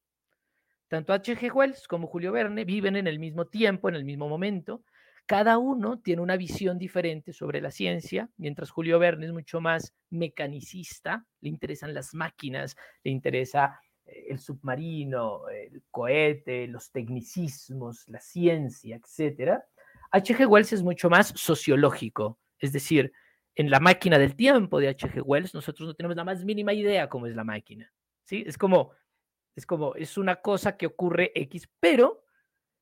Tanto 0.88 1.12
H.G. 1.12 1.52
Wells 1.52 1.86
como 1.86 2.06
Julio 2.06 2.32
Verne 2.32 2.64
viven 2.64 2.96
en 2.96 3.06
el 3.06 3.18
mismo 3.18 3.46
tiempo, 3.46 3.88
en 3.88 3.94
el 3.94 4.04
mismo 4.04 4.28
momento. 4.28 4.84
Cada 5.26 5.58
uno 5.58 6.00
tiene 6.00 6.22
una 6.22 6.38
visión 6.38 6.78
diferente 6.78 7.34
sobre 7.34 7.60
la 7.60 7.70
ciencia, 7.70 8.30
mientras 8.38 8.70
Julio 8.70 8.98
Verne 8.98 9.26
es 9.26 9.32
mucho 9.32 9.60
más 9.60 9.92
mecanicista, 10.08 11.26
le 11.42 11.50
interesan 11.50 11.92
las 11.92 12.14
máquinas, 12.14 12.76
le 13.04 13.10
interesa 13.10 13.78
eh, 14.06 14.28
el 14.30 14.38
submarino, 14.38 15.46
el 15.50 15.82
cohete, 15.90 16.66
los 16.66 16.90
tecnicismos, 16.90 18.08
la 18.08 18.20
ciencia, 18.20 18.96
etc. 18.96 19.60
H.G. 20.12 20.46
Wells 20.46 20.72
es 20.72 20.82
mucho 20.82 21.10
más 21.10 21.34
sociológico, 21.36 22.38
es 22.58 22.72
decir, 22.72 23.12
en 23.58 23.70
la 23.70 23.80
máquina 23.80 24.18
del 24.20 24.36
tiempo 24.36 24.78
de 24.78 24.88
H.G. 24.88 25.20
Wells, 25.20 25.52
nosotros 25.52 25.88
no 25.88 25.94
tenemos 25.94 26.16
la 26.16 26.22
más 26.22 26.44
mínima 26.44 26.72
idea 26.72 27.08
cómo 27.08 27.26
es 27.26 27.34
la 27.34 27.42
máquina. 27.42 27.92
¿sí? 28.22 28.44
Es 28.46 28.56
como, 28.56 28.92
es 29.56 29.66
como, 29.66 29.96
es 29.96 30.16
una 30.16 30.36
cosa 30.36 30.76
que 30.76 30.86
ocurre 30.86 31.32
X, 31.34 31.68
pero 31.80 32.24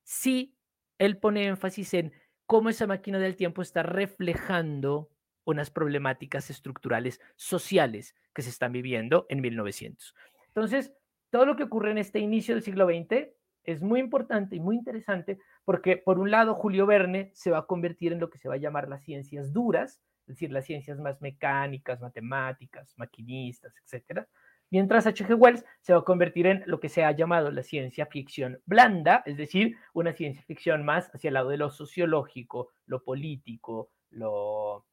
sí 0.02 0.54
él 0.98 1.16
pone 1.16 1.46
énfasis 1.46 1.94
en 1.94 2.12
cómo 2.44 2.68
esa 2.68 2.86
máquina 2.86 3.18
del 3.18 3.36
tiempo 3.36 3.62
está 3.62 3.82
reflejando 3.82 5.10
unas 5.44 5.70
problemáticas 5.70 6.50
estructurales 6.50 7.22
sociales 7.36 8.14
que 8.34 8.42
se 8.42 8.50
están 8.50 8.72
viviendo 8.72 9.24
en 9.30 9.40
1900. 9.40 10.14
Entonces, 10.48 10.92
todo 11.30 11.46
lo 11.46 11.56
que 11.56 11.62
ocurre 11.62 11.92
en 11.92 11.98
este 11.98 12.18
inicio 12.18 12.54
del 12.54 12.62
siglo 12.62 12.86
XX 12.86 13.28
es 13.64 13.80
muy 13.80 13.98
importante 13.98 14.56
y 14.56 14.60
muy 14.60 14.76
interesante 14.76 15.38
porque, 15.64 15.96
por 15.96 16.18
un 16.18 16.30
lado, 16.30 16.54
Julio 16.54 16.84
Verne 16.84 17.30
se 17.32 17.50
va 17.50 17.60
a 17.60 17.66
convertir 17.66 18.12
en 18.12 18.20
lo 18.20 18.28
que 18.28 18.36
se 18.36 18.48
va 18.50 18.56
a 18.56 18.58
llamar 18.58 18.90
las 18.90 19.02
ciencias 19.02 19.54
duras, 19.54 20.02
es 20.26 20.34
decir, 20.34 20.50
las 20.50 20.64
ciencias 20.64 20.98
más 20.98 21.22
mecánicas, 21.22 22.00
matemáticas, 22.00 22.92
maquinistas, 22.96 23.72
etcétera, 23.84 24.28
mientras 24.70 25.06
H.G. 25.06 25.34
Wells 25.34 25.64
se 25.80 25.92
va 25.92 26.00
a 26.00 26.04
convertir 26.04 26.46
en 26.46 26.64
lo 26.66 26.80
que 26.80 26.88
se 26.88 27.04
ha 27.04 27.12
llamado 27.12 27.50
la 27.50 27.62
ciencia 27.62 28.06
ficción 28.06 28.60
blanda, 28.66 29.22
es 29.24 29.36
decir, 29.36 29.76
una 29.94 30.12
ciencia 30.12 30.42
ficción 30.42 30.84
más 30.84 31.14
hacia 31.14 31.28
el 31.28 31.34
lado 31.34 31.50
de 31.50 31.58
lo 31.58 31.70
sociológico, 31.70 32.72
lo 32.86 33.04
político, 33.04 33.90
lo 34.10 34.84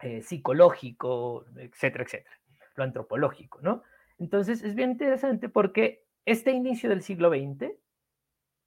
eh, 0.00 0.20
psicológico, 0.22 1.46
etcétera, 1.56 2.04
etcétera, 2.04 2.36
lo 2.76 2.84
antropológico, 2.84 3.60
¿no? 3.62 3.82
Entonces 4.18 4.62
es 4.62 4.74
bien 4.74 4.92
interesante 4.92 5.48
porque 5.48 6.04
este 6.26 6.52
inicio 6.52 6.90
del 6.90 7.02
siglo 7.02 7.30
XX 7.30 7.72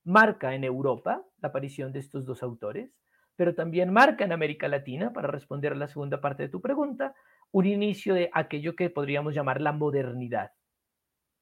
marca 0.03 0.55
en 0.55 0.63
Europa 0.63 1.23
la 1.41 1.49
aparición 1.49 1.91
de 1.91 1.99
estos 1.99 2.25
dos 2.25 2.41
autores, 2.41 2.91
pero 3.37 3.55
también 3.55 3.93
marca 3.93 4.25
en 4.25 4.33
América 4.33 4.67
Latina, 4.67 5.13
para 5.13 5.27
responder 5.27 5.71
a 5.71 5.75
la 5.75 5.87
segunda 5.87 6.19
parte 6.19 6.43
de 6.43 6.49
tu 6.49 6.59
pregunta, 6.59 7.13
un 7.51 7.65
inicio 7.67 8.15
de 8.15 8.29
aquello 8.33 8.75
que 8.75 8.89
podríamos 8.89 9.33
llamar 9.33 9.61
la 9.61 9.71
modernidad. 9.71 10.51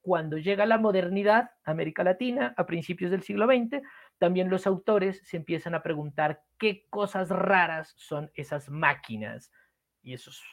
Cuando 0.02 0.38
llega 0.38 0.68
la 0.68 0.78
modernidad 0.78 1.52
a 1.64 1.72
América 1.72 2.04
Latina 2.04 2.54
a 2.58 2.66
principios 2.68 3.10
del 3.10 3.24
siglo 3.24 3.48
XX, 3.48 3.82
también 4.20 4.50
los 4.50 4.68
autores 4.68 5.22
se 5.26 5.38
empiezan 5.38 5.74
a 5.74 5.82
preguntar 5.82 6.44
qué 6.60 6.86
cosas 6.90 7.30
raras 7.30 7.94
son 7.98 8.30
esas 8.36 8.70
máquinas 8.70 9.52
y, 10.04 10.14
esos, 10.14 10.44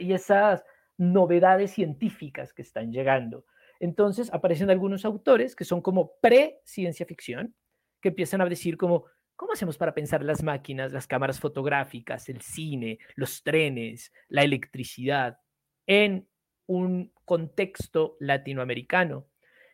y 0.00 0.12
esas 0.12 0.64
novedades 0.98 1.70
científicas 1.70 2.52
que 2.52 2.62
están 2.62 2.92
llegando. 2.92 3.46
Entonces 3.78 4.32
aparecen 4.32 4.70
algunos 4.70 5.04
autores 5.04 5.54
que 5.54 5.64
son 5.64 5.80
como 5.80 6.16
pre-ciencia 6.20 7.06
ficción, 7.06 7.54
que 8.00 8.08
empiezan 8.08 8.40
a 8.40 8.46
decir 8.46 8.76
como, 8.76 9.06
¿cómo 9.36 9.52
hacemos 9.52 9.78
para 9.78 9.94
pensar 9.94 10.24
las 10.24 10.42
máquinas, 10.42 10.92
las 10.92 11.06
cámaras 11.06 11.38
fotográficas, 11.38 12.28
el 12.28 12.40
cine, 12.40 12.98
los 13.14 13.42
trenes, 13.42 14.12
la 14.28 14.42
electricidad 14.42 15.38
en 15.86 16.28
un 16.66 17.12
contexto 17.24 18.16
latinoamericano? 18.18 19.28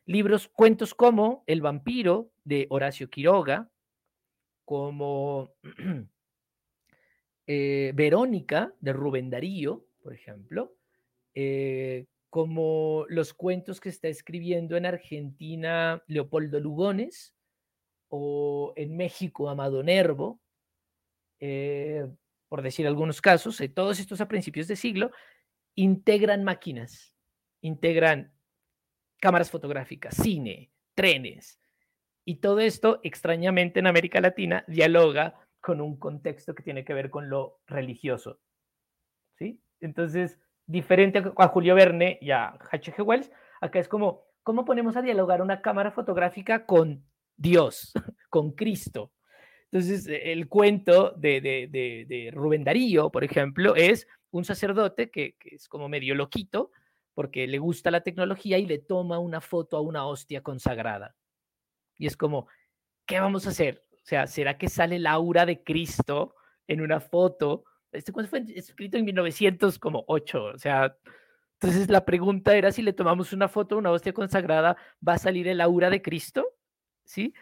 Libros, 0.04 0.48
cuentos 0.48 0.94
como 0.94 1.44
El 1.46 1.62
vampiro 1.62 2.32
de 2.44 2.66
Horacio 2.70 3.08
Quiroga, 3.08 3.70
como 4.64 5.54
eh, 7.46 7.92
Verónica 7.94 8.74
de 8.80 8.92
Rubén 8.92 9.30
Darío, 9.30 9.86
por 10.02 10.12
ejemplo, 10.12 10.74
eh, 11.34 12.06
como 12.30 13.04
los 13.08 13.32
cuentos 13.32 13.80
que 13.80 13.90
está 13.90 14.08
escribiendo 14.08 14.76
en 14.76 14.86
Argentina 14.86 16.02
Leopoldo 16.06 16.58
Lugones 16.60 17.34
o 18.14 18.74
en 18.76 18.94
México 18.94 19.48
Amado 19.48 19.82
Nervo, 19.82 20.38
eh, 21.40 22.06
por 22.46 22.60
decir 22.60 22.86
algunos 22.86 23.22
casos, 23.22 23.58
eh, 23.62 23.70
todos 23.70 23.98
estos 24.00 24.20
a 24.20 24.28
principios 24.28 24.68
de 24.68 24.76
siglo, 24.76 25.12
integran 25.74 26.44
máquinas, 26.44 27.16
integran 27.62 28.34
cámaras 29.18 29.50
fotográficas, 29.50 30.14
cine, 30.14 30.70
trenes, 30.94 31.58
y 32.26 32.36
todo 32.36 32.60
esto 32.60 33.00
extrañamente 33.02 33.80
en 33.80 33.86
América 33.86 34.20
Latina 34.20 34.62
dialoga 34.68 35.40
con 35.62 35.80
un 35.80 35.98
contexto 35.98 36.54
que 36.54 36.62
tiene 36.62 36.84
que 36.84 36.92
ver 36.92 37.08
con 37.08 37.30
lo 37.30 37.62
religioso. 37.66 38.40
¿Sí? 39.38 39.62
Entonces, 39.80 40.38
diferente 40.66 41.22
a 41.38 41.48
Julio 41.48 41.74
Verne 41.74 42.18
y 42.20 42.30
a 42.30 42.58
H.G. 42.70 43.02
Wells, 43.02 43.32
acá 43.62 43.78
es 43.78 43.88
como, 43.88 44.26
¿cómo 44.42 44.66
ponemos 44.66 44.98
a 44.98 45.02
dialogar 45.02 45.40
una 45.40 45.62
cámara 45.62 45.92
fotográfica 45.92 46.66
con 46.66 47.06
Dios, 47.36 47.92
con 48.30 48.52
Cristo? 48.52 49.12
Entonces, 49.70 50.06
e, 50.06 50.32
el 50.32 50.48
cuento 50.48 51.12
de, 51.12 51.40
de, 51.40 52.30
Rubén 52.32 52.64
Darío, 52.64 53.10
por 53.10 53.24
ejemplo, 53.24 53.74
es 53.74 54.06
un 54.30 54.44
sacerdote 54.44 55.10
que, 55.10 55.36
es 55.44 55.68
como 55.68 55.88
medio 55.88 56.14
loquito 56.14 56.70
porque 57.14 57.46
le 57.46 57.58
gusta 57.58 57.90
la 57.90 58.02
tecnología 58.02 58.58
y 58.58 58.66
le 58.66 58.78
toma 58.78 59.18
una 59.18 59.40
foto 59.40 59.76
a 59.76 59.80
una 59.80 60.06
hostia 60.06 60.42
consagrada. 60.42 61.14
Y 61.98 62.06
es 62.06 62.16
como, 62.16 62.48
¿qué 63.06 63.20
vamos 63.20 63.46
a 63.46 63.50
hacer? 63.50 63.84
O 63.92 64.04
sea, 64.04 64.26
¿será 64.26 64.56
que 64.56 64.68
sale 64.68 64.98
la 64.98 65.12
aura 65.12 65.44
de 65.44 65.62
Cristo 65.62 66.34
en 66.66 66.80
una 66.80 67.00
foto 67.00 67.64
este 67.92 68.12
cuento 68.12 68.30
fue 68.30 68.44
escrito 68.54 68.96
en 68.96 69.04
1908, 69.04 70.44
o 70.44 70.58
sea, 70.58 70.96
entonces 71.60 71.88
la 71.90 72.04
pregunta 72.04 72.56
era 72.56 72.72
si 72.72 72.82
le 72.82 72.92
tomamos 72.92 73.32
una 73.32 73.48
foto, 73.48 73.76
una 73.76 73.90
hostia 73.90 74.12
consagrada, 74.12 74.76
¿va 75.06 75.14
a 75.14 75.18
salir 75.18 75.46
el 75.46 75.60
aura 75.60 75.90
de 75.90 76.02
Cristo? 76.02 76.46
¿Sí? 77.04 77.34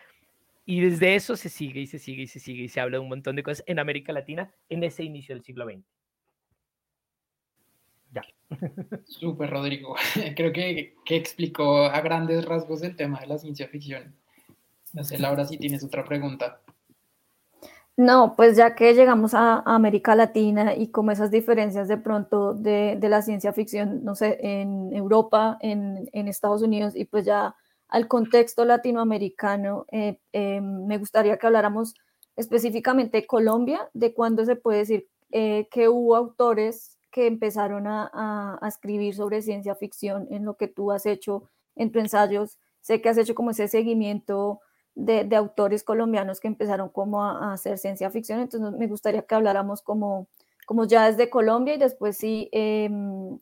Y 0.65 0.81
desde 0.81 1.15
eso 1.15 1.37
se 1.37 1.49
sigue 1.49 1.81
y 1.81 1.87
se 1.87 1.99
sigue 1.99 2.23
y 2.23 2.27
se 2.27 2.39
sigue 2.39 2.65
y 2.65 2.69
se 2.69 2.81
habla 2.81 2.99
de 2.99 3.03
un 3.03 3.09
montón 3.09 3.37
de 3.37 3.43
cosas 3.43 3.65
en 3.67 3.79
América 3.79 4.13
Latina 4.13 4.53
en 4.69 4.85
ese 4.85 5.03
inicio 5.03 5.35
del 5.35 5.43
siglo 5.43 5.67
XX. 5.67 5.85
Ya. 8.13 8.23
Súper, 9.07 9.51
Rodrigo. 9.51 9.97
Creo 10.37 10.53
que, 10.53 10.97
que 11.05 11.17
explicó 11.17 11.87
a 11.87 12.01
grandes 12.01 12.45
rasgos 12.45 12.83
el 12.83 12.97
tema 12.97 13.21
de 13.21 13.27
la 13.27 13.39
ciencia 13.39 13.69
ficción. 13.69 14.15
No 14.93 15.05
sé, 15.05 15.19
Laura, 15.19 15.45
si 15.45 15.57
tienes 15.57 15.85
otra 15.85 16.05
pregunta. 16.05 16.61
No, 18.01 18.35
pues 18.35 18.57
ya 18.57 18.75
que 18.75 18.95
llegamos 18.95 19.35
a, 19.35 19.61
América 19.67 20.15
Latina 20.15 20.75
y 20.75 20.89
como 20.89 21.11
esas 21.11 21.31
diferencias 21.31 21.87
de 21.87 21.99
pronto 21.99 22.55
de, 22.55 22.99
la 23.03 23.21
ciencia 23.21 23.53
ficción, 23.53 24.05
no 24.05 24.15
sé, 24.15 24.39
en 24.41 24.95
Europa, 24.95 25.59
en, 25.61 26.09
Estados 26.13 26.63
Unidos 26.63 26.97
y 26.97 27.05
pues 27.05 27.27
ya 27.27 27.55
al 27.91 28.09
contexto 28.09 28.65
latinoamericano, 28.65 29.87
eh, 29.91 30.19
eh, 30.33 30.61
me 30.61 30.99
gustaría 30.99 31.37
que 31.37 31.47
habláramos 31.47 31.95
específicamente 32.37 33.19
de 33.19 33.27
Colombia, 33.27 33.91
de 33.93 34.15
cuándo 34.15 34.45
se 34.45 34.57
puede 34.57 34.79
decir 34.79 35.09
eh, 35.33 35.69
que 35.71 35.89
hubo 35.89 36.17
autores 36.17 36.99
que 37.11 37.27
empezaron 37.27 37.87
a, 37.89 38.59
a 38.63 38.69
escribir 38.69 39.15
sobre 39.15 39.43
ciencia 39.43 39.75
ficción 39.75 40.29
en 40.31 40.45
lo 40.45 40.55
que 40.55 40.69
tú 40.69 40.93
has 40.93 41.05
hecho 41.07 41.45
en 41.75 41.91
tus 41.91 42.03
ensayos. 42.03 42.59
Sé 42.81 43.03
que 43.03 43.09
has 43.09 43.19
hecho 43.19 43.35
como 43.35 43.51
ese 43.51 43.67
seguimiento 43.67 44.61
de, 44.95 45.37
autores 45.37 45.83
colombianos 45.83 46.41
que 46.41 46.49
empezaron 46.49 46.89
como 46.89 47.25
a, 47.25 47.53
hacer 47.53 47.79
ciencia 47.79 48.11
ficción, 48.11 48.41
entonces 48.41 48.79
me 48.79 48.87
gustaría 48.87 49.23
que 49.23 49.35
habláramos 49.35 49.83
como, 49.83 50.29
como 50.67 50.85
ya 50.85 51.11
desde 51.11 51.31
Colombia 51.31 51.75
y 51.75 51.79
después 51.79 52.17
sí 52.17 52.49
em, 52.53 53.39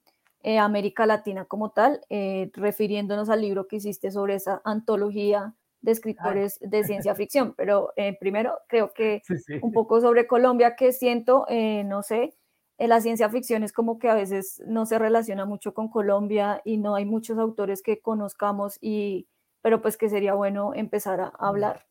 eh, 0.48 0.58
América 0.58 1.04
Latina 1.04 1.44
como 1.44 1.72
tal, 1.72 2.00
eh, 2.08 2.50
refiriéndonos 2.54 3.28
al 3.28 3.42
libro 3.42 3.68
que 3.68 3.76
hiciste 3.76 4.11
sobre 4.11 4.37
esa 4.37 4.62
antología 4.64 5.54
de 5.82 5.92
escritores 5.92 6.58
de 6.62 6.84
ciencia 7.11 7.14
ficción, 7.14 7.52
pero 7.54 7.92
eh, 7.96 8.16
primero 8.18 8.58
creo 8.66 8.94
que 8.94 9.20
un 9.61 9.72
poco 9.72 10.00
sobre 10.00 10.26
Colombia 10.26 10.74
que 10.74 10.94
siento, 10.94 11.44
no 11.84 12.02
sé, 12.02 12.34
la 12.78 13.02
ciencia 13.02 13.28
ficción 13.28 13.62
es 13.62 13.74
como 13.74 13.98
que 13.98 14.08
a 14.08 14.14
veces 14.14 14.62
no 14.66 14.87
se 14.87 14.98
relaciona 14.98 15.44
mucho 15.44 15.74
con 15.74 15.90
Colombia 15.90 16.62
y 16.64 16.78
no 16.78 16.94
hay 16.94 17.04
muchos 17.04 17.37
autores 17.37 17.82
que 17.82 18.00
conozcamos 18.00 18.78
y 18.80 19.28
pero 19.61 19.82
pues 19.82 19.98
que 19.98 20.08
sería 20.08 20.32
bueno 20.32 20.72
empezar 20.74 21.20
a 21.20 21.32
hablar. 21.40 21.84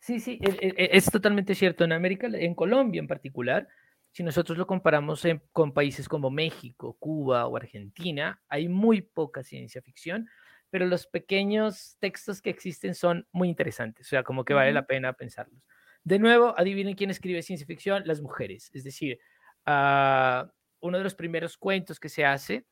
Sí, 0.00 0.20
sí, 0.20 0.38
e, 0.42 0.50
e, 0.50 0.74
e, 0.76 0.88
es, 0.98 1.06
totalmente 1.06 1.54
cierto. 1.54 1.84
En 1.84 1.92
América, 1.92 2.28
en 2.30 2.54
Colombia 2.54 2.98
en 2.98 3.08
particular, 3.08 3.68
si 4.16 4.22
nosotros 4.22 4.56
lo 4.56 4.66
comparamos 4.66 5.24
con 5.52 5.74
países 5.74 6.08
como 6.08 6.30
México, 6.30 6.96
Cuba 6.98 7.46
o 7.46 7.54
Argentina, 7.54 8.40
hay 8.48 8.66
muy 8.66 9.02
poca 9.02 9.42
ciencia 9.42 9.82
ficción, 9.82 10.26
pero 10.70 10.86
los 10.86 11.06
pequeños 11.06 11.98
textos 12.00 12.40
que 12.40 12.48
existen 12.48 12.94
son 12.94 13.28
muy 13.30 13.50
interesantes, 13.50 14.06
o 14.06 14.08
sea, 14.08 14.22
como 14.22 14.42
que 14.42 14.54
vale 14.54 14.72
la 14.72 14.86
pena 14.86 15.12
pensarlos. 15.12 15.62
De 16.02 16.18
nuevo, 16.18 16.54
adivinen 16.56 16.94
quién 16.94 17.10
escribe 17.10 17.42
ciencia 17.42 17.66
ficción, 17.66 18.04
las 18.06 18.22
mujeres. 18.22 18.70
Es 18.72 18.84
decir, 18.84 19.18
uh, 19.66 20.48
uno 20.80 20.96
de 20.96 21.04
los 21.04 21.14
primeros 21.14 21.58
cuentos 21.58 22.00
que 22.00 22.08
se 22.08 22.24
hace 22.24 22.64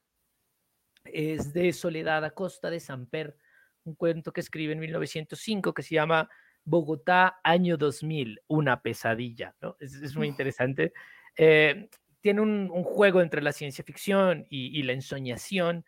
es 1.05 1.53
de 1.53 1.75
Soledad 1.75 2.25
Acosta 2.25 2.71
de 2.71 2.81
Samper, 2.81 3.37
un 3.85 3.97
cuento 3.97 4.33
que 4.33 4.41
escribe 4.41 4.73
en 4.73 4.79
1905 4.79 5.75
que 5.75 5.83
se 5.83 5.95
llama 5.95 6.27
Bogotá, 6.65 7.39
año 7.45 7.77
2000, 7.77 8.41
una 8.47 8.81
pesadilla, 8.81 9.55
¿no? 9.61 9.77
Es, 9.79 10.17
muy 10.17 10.29
interesante. 10.29 10.95
Eh, 11.37 11.89
tiene 12.21 12.41
un, 12.41 12.69
juego 12.85 13.21
entre 13.21 13.43
la 13.43 13.53
ciencia 13.53 13.85
ficción 13.85 14.47
y, 14.49 14.83
la 14.83 14.93
ensoñación, 14.93 15.85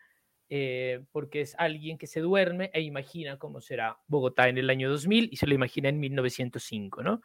eh, 0.49 1.03
porque 1.11 1.41
es 1.41 1.55
alguien 1.57 1.97
que 1.97 2.07
se 2.07 2.19
duerme 2.19 2.69
e 2.73 2.81
imagina 2.81 3.37
cómo 3.37 3.59
será 3.59 3.97
Bogotá 4.07 4.47
en 4.47 4.57
el 4.57 4.69
año 4.69 4.89
2000 4.89 5.29
y 5.31 5.35
se 5.35 5.47
lo 5.47 5.55
imagina 5.55 5.89
en 5.89 5.99
1905, 5.99 7.01
¿no? 7.01 7.21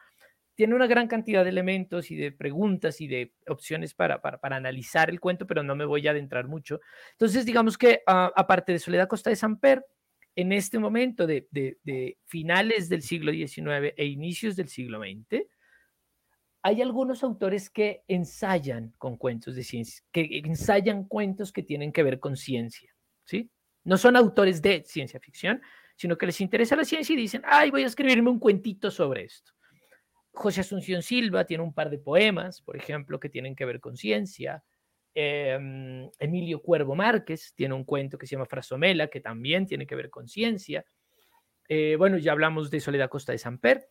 Tiene 0.55 0.75
una 0.75 0.87
gran 0.87 1.09
cantidad 1.09 1.45
de 1.45 1.51
elementos 1.51 2.11
y 2.11 2.17
de 2.17 2.33
preguntas 2.33 3.01
y 3.01 3.07
de 3.07 3.35
opciones 3.49 3.95
para, 3.95 4.21
para, 4.21 4.57
analizar 4.57 5.11
el 5.11 5.21
cuento, 5.21 5.47
pero 5.47 5.63
no 5.63 5.75
me 5.75 5.85
voy 5.85 6.07
a 6.07 6.11
adentrar 6.11 6.47
mucho. 6.47 6.81
Entonces, 7.13 7.47
digamos 7.47 7.79
que 7.79 8.03
ah, 8.07 8.33
aparte 8.35 8.73
de 8.73 8.79
Soledad 8.79 9.09
Costa 9.09 9.31
de 9.31 9.37
Samper, 9.37 9.85
en 10.35 10.53
este 10.53 10.79
momento 10.79 11.27
de, 11.27 11.47
finales 12.27 12.89
del 12.89 13.03
siglo 13.03 13.33
XIX 13.33 13.93
e 13.97 14.07
inicios 14.07 14.57
del 14.57 14.69
siglo 14.69 15.01
XX, 15.01 15.45
hay 16.63 16.81
algunos 16.81 17.25
autores 17.25 17.69
que 17.69 18.05
ensayan 18.07 18.95
con 18.99 19.17
cuentos 19.17 19.57
de 19.57 19.65
ciencia, 19.65 20.03
que 20.13 20.43
ensayan 20.45 21.05
cuentos 21.05 21.53
que 21.53 21.63
tienen 21.63 21.93
que 21.93 22.05
ver 22.05 22.21
con 22.21 22.37
ciencia, 22.37 22.95
¿sí? 23.25 23.51
No 23.85 23.99
son 23.99 24.17
autores 24.17 24.63
de 24.63 24.85
ciencia 24.85 25.19
ficción, 25.19 25.61
sino 25.97 26.17
que 26.17 26.27
les 26.27 26.41
interesa 26.41 26.77
la 26.77 26.85
ciencia 26.85 27.15
y 27.15 27.17
dicen, 27.17 27.43
ay, 27.45 27.71
voy 27.71 27.83
a 27.83 27.87
escribirme 27.87 28.31
un 28.31 28.39
cuentito 28.39 28.91
sobre 28.91 29.25
esto. 29.25 29.53
José 30.33 30.61
Asunción 30.61 31.03
Silva 31.03 31.45
tiene 31.45 31.65
un 31.65 31.75
par 31.75 31.91
de 31.91 31.99
poemas, 31.99 32.63
por 32.63 32.77
ejemplo, 32.77 33.19
que 33.19 33.29
tienen 33.29 33.57
que 33.57 33.65
ver 33.65 33.81
con 33.81 33.97
ciencia. 33.97 34.63
Em, 35.15 36.09
Emilio 36.19 36.63
Cuervo 36.63 36.95
Márquez 36.95 37.53
tiene 37.55 37.75
un 37.75 37.85
cuento 37.85 38.17
que 38.17 38.27
se 38.27 38.37
llama 38.37 38.47
Frasomela, 38.47 39.09
que 39.09 39.21
también 39.21 39.67
tiene 39.67 39.87
que 39.87 39.97
ver 39.97 40.11
con 40.11 40.29
ciencia. 40.29 40.85
Eh, 41.69 41.97
bueno, 41.97 42.19
ya 42.19 42.33
hablamos 42.33 42.71
de 42.71 42.81
Soledad 42.81 43.11
Costa 43.11 43.33
de 43.33 43.39
Samper. 43.39 43.89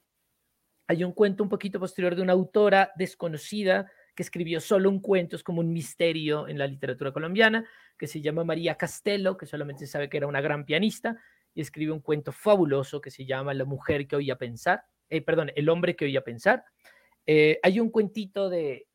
Hay 0.92 1.06
un 1.06 1.14
cuento 1.14 1.42
un 1.42 1.48
poquito 1.48 1.80
posterior 1.80 2.18
de 2.18 2.22
una 2.22 2.34
autora 2.34 2.92
desconocida 2.98 3.90
que 4.14 4.24
escribió 4.24 4.60
solo 4.60 4.90
un 4.90 5.00
cuento, 5.00 5.38
es 5.38 5.44
como 5.44 5.62
un 5.62 5.72
misterio 5.72 6.50
en 6.50 6.58
la 6.58 6.68
literatura 6.68 7.14
colombiana, 7.14 7.64
que 7.98 8.08
se 8.08 8.20
llama 8.20 8.44
María 8.44 8.76
Castelo, 8.76 9.38
que 9.38 9.46
solamente 9.46 9.88
sabe 9.88 10.10
que 10.10 10.18
era 10.18 10.28
una 10.28 10.42
gran 10.42 10.66
pianista, 10.66 11.16
y 11.54 11.62
escribe 11.62 11.94
un 11.94 12.02
cuento 12.02 12.34
fabuloso 12.34 13.00
que 13.00 13.10
se 13.10 13.26
llama 13.26 13.54
La 13.54 13.64
mujer 13.64 14.06
que 14.06 14.18
oía 14.18 14.38
pensar, 14.38 14.84
eh, 15.08 15.22
perdón, 15.22 15.54
El 15.56 15.70
hombre 15.70 15.96
que 15.96 16.04
oía 16.04 16.26
pensar. 16.26 16.66
Eh, 17.26 17.58
hay 17.64 17.80
un 17.80 17.90
cuentito 17.90 18.50
de, 18.50 18.86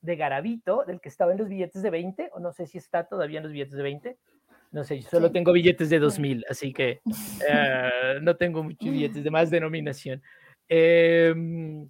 de 0.00 0.16
Garavito, 0.16 0.84
del 0.86 1.02
que 1.02 1.10
estaba 1.10 1.32
en 1.32 1.38
los 1.40 1.48
billetes 1.50 1.82
de 1.82 1.90
20, 1.90 2.30
o 2.32 2.40
no 2.40 2.54
sé 2.54 2.66
si 2.66 2.78
está 2.78 3.06
todavía 3.06 3.40
en 3.40 3.42
los 3.42 3.52
billetes 3.52 3.76
de 3.76 3.82
20. 3.82 4.18
No 4.70 4.82
sé, 4.82 4.98
yo 4.98 5.10
solo 5.10 5.30
tengo 5.30 5.52
billetes 5.52 5.90
de 5.90 5.98
2000, 5.98 6.46
así 6.48 6.72
que 6.72 7.02
eh, 7.50 8.18
no 8.22 8.34
tengo 8.36 8.62
muchos 8.62 8.90
billetes 8.90 9.22
de 9.22 9.30
más 9.30 9.50
denominación. 9.50 10.22
Em, 10.74 11.86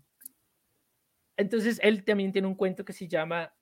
entonces, 1.36 1.78
él 1.84 2.02
también 2.02 2.32
tiene 2.32 2.48
un 2.48 2.56
cuento 2.56 2.84
que 2.84 2.92
se 2.92 3.06
llama 3.06 3.54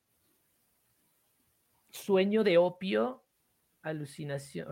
Sueño 1.90 2.42
de 2.42 2.56
opio, 2.56 3.22
alucinación. 3.82 4.68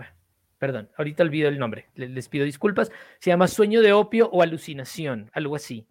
Perdón, 0.56 0.90
ahorita 0.96 1.22
olvido 1.22 1.50
el 1.50 1.58
nombre, 1.58 1.90
les 1.96 2.30
pido 2.30 2.46
disculpas. 2.46 2.90
Se 3.20 3.28
llama 3.28 3.46
Sueño 3.46 3.82
de 3.82 3.92
opio 3.92 4.30
o 4.30 4.40
alucinación, 4.40 5.30
algo 5.34 5.54
así. 5.54 5.86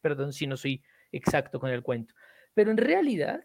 Perdón 0.00 0.32
si 0.32 0.46
no 0.46 0.56
soy 0.56 0.82
exacto 1.12 1.60
con 1.60 1.70
el 1.70 1.82
cuento. 1.82 2.14
Pero 2.54 2.70
en 2.70 2.78
realidad, 2.78 3.44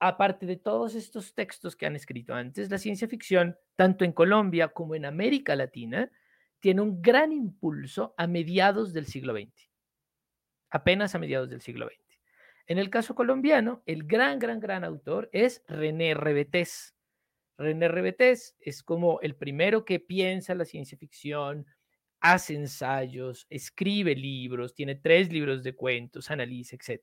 aparte 0.00 0.44
de 0.44 0.56
todos 0.56 0.96
estos 0.96 1.34
textos 1.34 1.76
que 1.76 1.86
han 1.86 1.94
escrito 1.94 2.34
antes, 2.34 2.68
la 2.68 2.78
ciencia 2.78 3.06
ficción, 3.06 3.56
tanto 3.76 4.04
en 4.04 4.10
Colombia 4.10 4.68
como 4.68 4.96
en 4.96 5.04
América 5.04 5.54
Latina, 5.54 6.10
tiene 6.64 6.80
un 6.80 7.02
gran 7.02 7.30
impulso 7.30 8.14
a 8.16 8.26
mediados 8.26 8.94
del 8.94 9.04
siglo 9.04 9.34
XX, 9.34 9.68
apenas 10.70 11.14
a 11.14 11.18
mediados 11.18 11.50
del 11.50 11.60
siglo 11.60 11.86
XX. 11.86 12.18
En 12.66 12.78
el 12.78 12.88
caso 12.88 13.14
colombiano, 13.14 13.82
el 13.84 14.04
gran, 14.04 14.38
gran, 14.38 14.60
gran 14.60 14.82
autor 14.82 15.28
es 15.34 15.62
René 15.68 16.14
Rebetés. 16.14 16.96
René 17.58 17.88
Rebetés 17.88 18.56
es 18.60 18.82
como 18.82 19.20
el 19.20 19.36
primero 19.36 19.84
que 19.84 20.00
piensa 20.00 20.54
la 20.54 20.64
ciencia 20.64 20.96
ficción, 20.96 21.66
hace 22.20 22.54
ensayos, 22.54 23.46
escribe 23.50 24.14
libros, 24.16 24.72
tiene 24.72 24.94
tres 24.94 25.30
libros 25.30 25.64
de 25.64 25.74
cuentos, 25.74 26.30
analiza, 26.30 26.76
etc. 26.76 27.02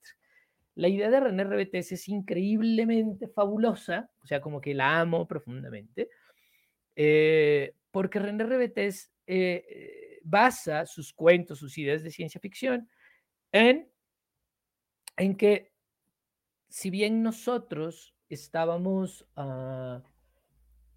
La 0.73 0.87
idea 0.87 1.11
de 1.11 1.19
René 1.19 1.43
Rebetés 1.43 1.91
es 1.91 2.09
increíblemente 2.09 3.27
fabulosa, 3.27 4.09
o 4.23 4.25
sea, 4.25 4.41
como 4.41 4.59
que 4.59 4.73
la 4.73 4.99
amo 4.99 5.27
profundamente, 5.27 6.09
eh, 6.95 7.75
porque 7.91 8.17
René 8.17 8.43
Rebetés 8.43 9.10
eh, 9.27 10.19
basa 10.23 10.85
sus 10.85 11.13
cuentos, 11.13 11.59
sus 11.59 11.77
ideas 11.77 12.03
de 12.03 12.11
ciencia 12.11 12.39
ficción 12.41 12.89
en, 13.51 13.91
en 15.17 15.35
que 15.35 15.71
si 16.69 16.89
bien 16.89 17.21
nosotros 17.21 18.15
estábamos, 18.29 19.27
uh, 19.35 20.01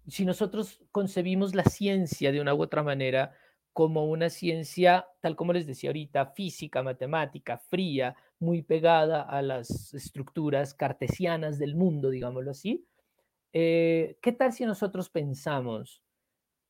si 0.07 0.25
nosotros 0.25 0.81
concebimos 0.91 1.53
la 1.53 1.65
ciencia 1.65 2.31
de 2.31 2.39
una 2.39 2.53
u 2.53 2.61
otra 2.61 2.81
manera 2.81 3.35
como 3.73 4.05
una 4.05 4.29
ciencia, 4.29 5.05
tal 5.19 5.35
como 5.35 5.51
les 5.51 5.67
decía 5.67 5.89
ahorita, 5.89 6.27
física, 6.27 6.81
matemática, 6.81 7.57
fría, 7.57 8.15
muy 8.39 8.61
pegada 8.61 9.21
a 9.21 9.41
las 9.41 9.93
estructuras 9.93 10.73
cartesianas 10.73 11.59
del 11.59 11.75
mundo, 11.75 12.09
digámoslo 12.09 12.51
así, 12.51 12.87
eh, 13.51 14.17
¿qué 14.21 14.31
tal 14.31 14.53
si 14.53 14.65
nosotros 14.65 15.09
pensamos 15.09 16.04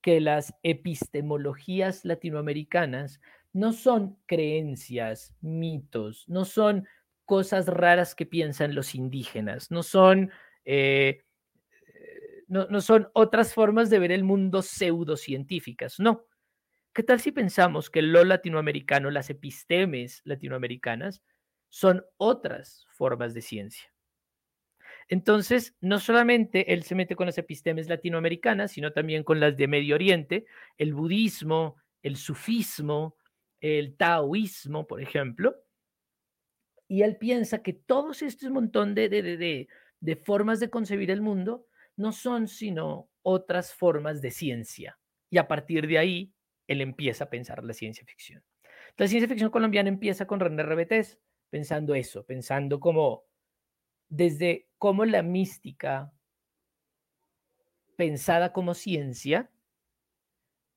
que 0.05 0.21
las 0.21 0.53
epistemologías 0.61 2.05
latinoamericanas 2.05 3.19
no 3.53 3.73
son 3.73 4.19
creencias, 4.27 5.35
mitos, 5.41 6.29
no 6.29 6.45
son 6.45 6.87
cosas 7.25 7.65
raras 7.65 8.13
que 8.13 8.27
piensan 8.27 8.75
los 8.75 8.93
indígenas, 8.93 9.71
no 9.71 9.81
son, 9.81 10.29
eh, 10.63 11.23
no, 12.47 12.67
no 12.67 12.81
son 12.81 13.09
otras 13.13 13.55
formas 13.55 13.89
de 13.89 13.97
ver 13.97 14.11
el 14.11 14.23
mundo 14.23 14.61
pseudocientíficas, 14.61 15.99
no. 15.99 16.27
¿Qué 16.93 17.01
tal 17.01 17.19
si 17.19 17.31
pensamos 17.31 17.89
que 17.89 18.03
lo 18.03 18.23
latinoamericano, 18.25 19.09
las 19.09 19.31
epistemes 19.31 20.21
latinoamericanas, 20.23 21.23
son 21.69 22.05
otras 22.17 22.85
formas 22.91 23.33
de 23.33 23.41
ciencia? 23.41 23.94
Entonces, 25.07 25.75
no 25.81 25.99
solamente 25.99 26.73
él 26.73 26.83
se 26.83 26.95
mete 26.95 27.15
con 27.15 27.27
las 27.27 27.37
epistemes 27.37 27.87
latinoamericanas, 27.87 28.71
sino 28.71 28.91
también 28.91 29.23
con 29.23 29.39
las 29.39 29.55
de 29.55 29.67
Medio 29.67 29.95
Oriente, 29.95 30.45
el 30.77 30.93
budismo, 30.93 31.75
el 32.01 32.17
sufismo, 32.17 33.15
el 33.59 33.95
taoísmo, 33.95 34.87
por 34.87 35.01
ejemplo. 35.01 35.55
Y 36.87 37.03
él 37.03 37.17
piensa 37.17 37.61
que 37.61 37.73
todos 37.73 38.21
estos 38.21 38.49
montón 38.51 38.95
de, 38.95 39.09
de, 39.09 39.67
de 39.99 40.15
formas 40.15 40.59
de 40.59 40.69
concebir 40.69 41.11
el 41.11 41.21
mundo 41.21 41.67
no 41.95 42.11
son 42.11 42.47
sino 42.47 43.09
otras 43.21 43.73
formas 43.73 44.21
de 44.21 44.31
ciencia. 44.31 44.99
Y 45.29 45.37
a 45.37 45.47
partir 45.47 45.87
de 45.87 45.97
ahí, 45.97 46.33
él 46.67 46.81
empieza 46.81 47.25
a 47.25 47.29
pensar 47.29 47.63
la 47.63 47.73
ciencia 47.73 48.05
ficción. 48.05 48.43
La 48.97 49.07
ciencia 49.07 49.27
ficción 49.27 49.51
colombiana 49.51 49.89
empieza 49.89 50.25
con 50.25 50.39
René 50.39 50.63
Rebetés, 50.63 51.19
pensando 51.49 51.95
eso, 51.95 52.25
pensando 52.25 52.79
como 52.79 53.23
desde 54.09 54.67
cómo 54.77 55.05
la 55.05 55.21
mística, 55.21 56.11
pensada 57.95 58.53
como 58.53 58.73
ciencia, 58.73 59.49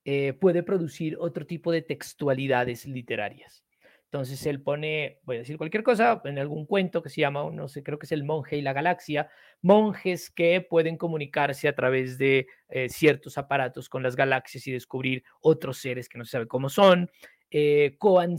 eh, 0.04 0.32
puede 0.32 0.62
producir 0.62 1.16
otro 1.20 1.46
tipo 1.46 1.70
de 1.72 1.82
textualidades 1.82 2.86
literarias. 2.86 3.64
Entonces 4.10 4.46
él 4.46 4.62
pone, 4.62 5.20
voy 5.24 5.36
a 5.36 5.40
decir 5.40 5.58
cualquier 5.58 5.82
cosa, 5.82 6.22
en 6.24 6.38
algún 6.38 6.64
cuento 6.64 7.02
que 7.02 7.10
se 7.10 7.20
llama, 7.20 7.50
no 7.52 7.68
sé, 7.68 7.82
creo 7.82 7.98
que 7.98 8.06
es 8.06 8.12
El 8.12 8.24
monje 8.24 8.56
y 8.56 8.62
la 8.62 8.72
galaxia, 8.72 9.28
monjes 9.60 10.30
que 10.30 10.62
pueden 10.62 10.96
comunicarse 10.96 11.68
a 11.68 11.74
través 11.74 12.16
de 12.16 12.46
eh, 12.70 12.88
ciertos 12.88 13.36
aparatos 13.36 13.90
con 13.90 14.02
las 14.02 14.16
galaxias 14.16 14.66
y 14.66 14.72
descubrir 14.72 15.24
otros 15.42 15.76
seres 15.76 16.08
que 16.08 16.16
no 16.16 16.24
se 16.24 16.30
sabe 16.30 16.48
cómo 16.48 16.70
son, 16.70 17.10
eh, 17.50 17.96
Koan 17.98 18.36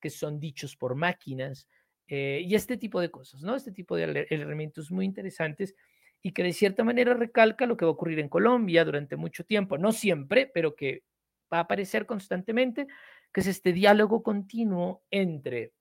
que 0.00 0.08
son 0.08 0.40
dichos 0.40 0.74
por 0.74 0.94
máquinas, 0.94 1.68
eh, 2.08 2.42
y 2.44 2.54
este 2.54 2.78
tipo 2.78 3.00
de 3.00 3.10
cosas, 3.10 3.42
¿no? 3.42 3.54
Este 3.54 3.70
tipo 3.70 3.94
de 3.94 4.26
elementos 4.30 4.90
muy 4.90 5.04
interesantes 5.04 5.74
y 6.22 6.32
que 6.32 6.42
de 6.42 6.52
cierta 6.52 6.82
manera 6.82 7.14
recalca 7.14 7.66
lo 7.66 7.76
que 7.76 7.84
va 7.84 7.90
a 7.90 7.94
ocurrir 7.94 8.18
en 8.18 8.28
Colombia 8.28 8.84
durante 8.84 9.16
mucho 9.16 9.44
tiempo, 9.44 9.78
no 9.78 9.92
siempre, 9.92 10.50
pero 10.52 10.74
que 10.74 11.04
va 11.52 11.58
a 11.58 11.62
aparecer 11.62 12.06
constantemente, 12.06 12.86
que 13.32 13.40
es 13.40 13.46
este 13.46 13.72
diálogo 13.72 14.22
continuo 14.22 15.02
entre 15.10 15.72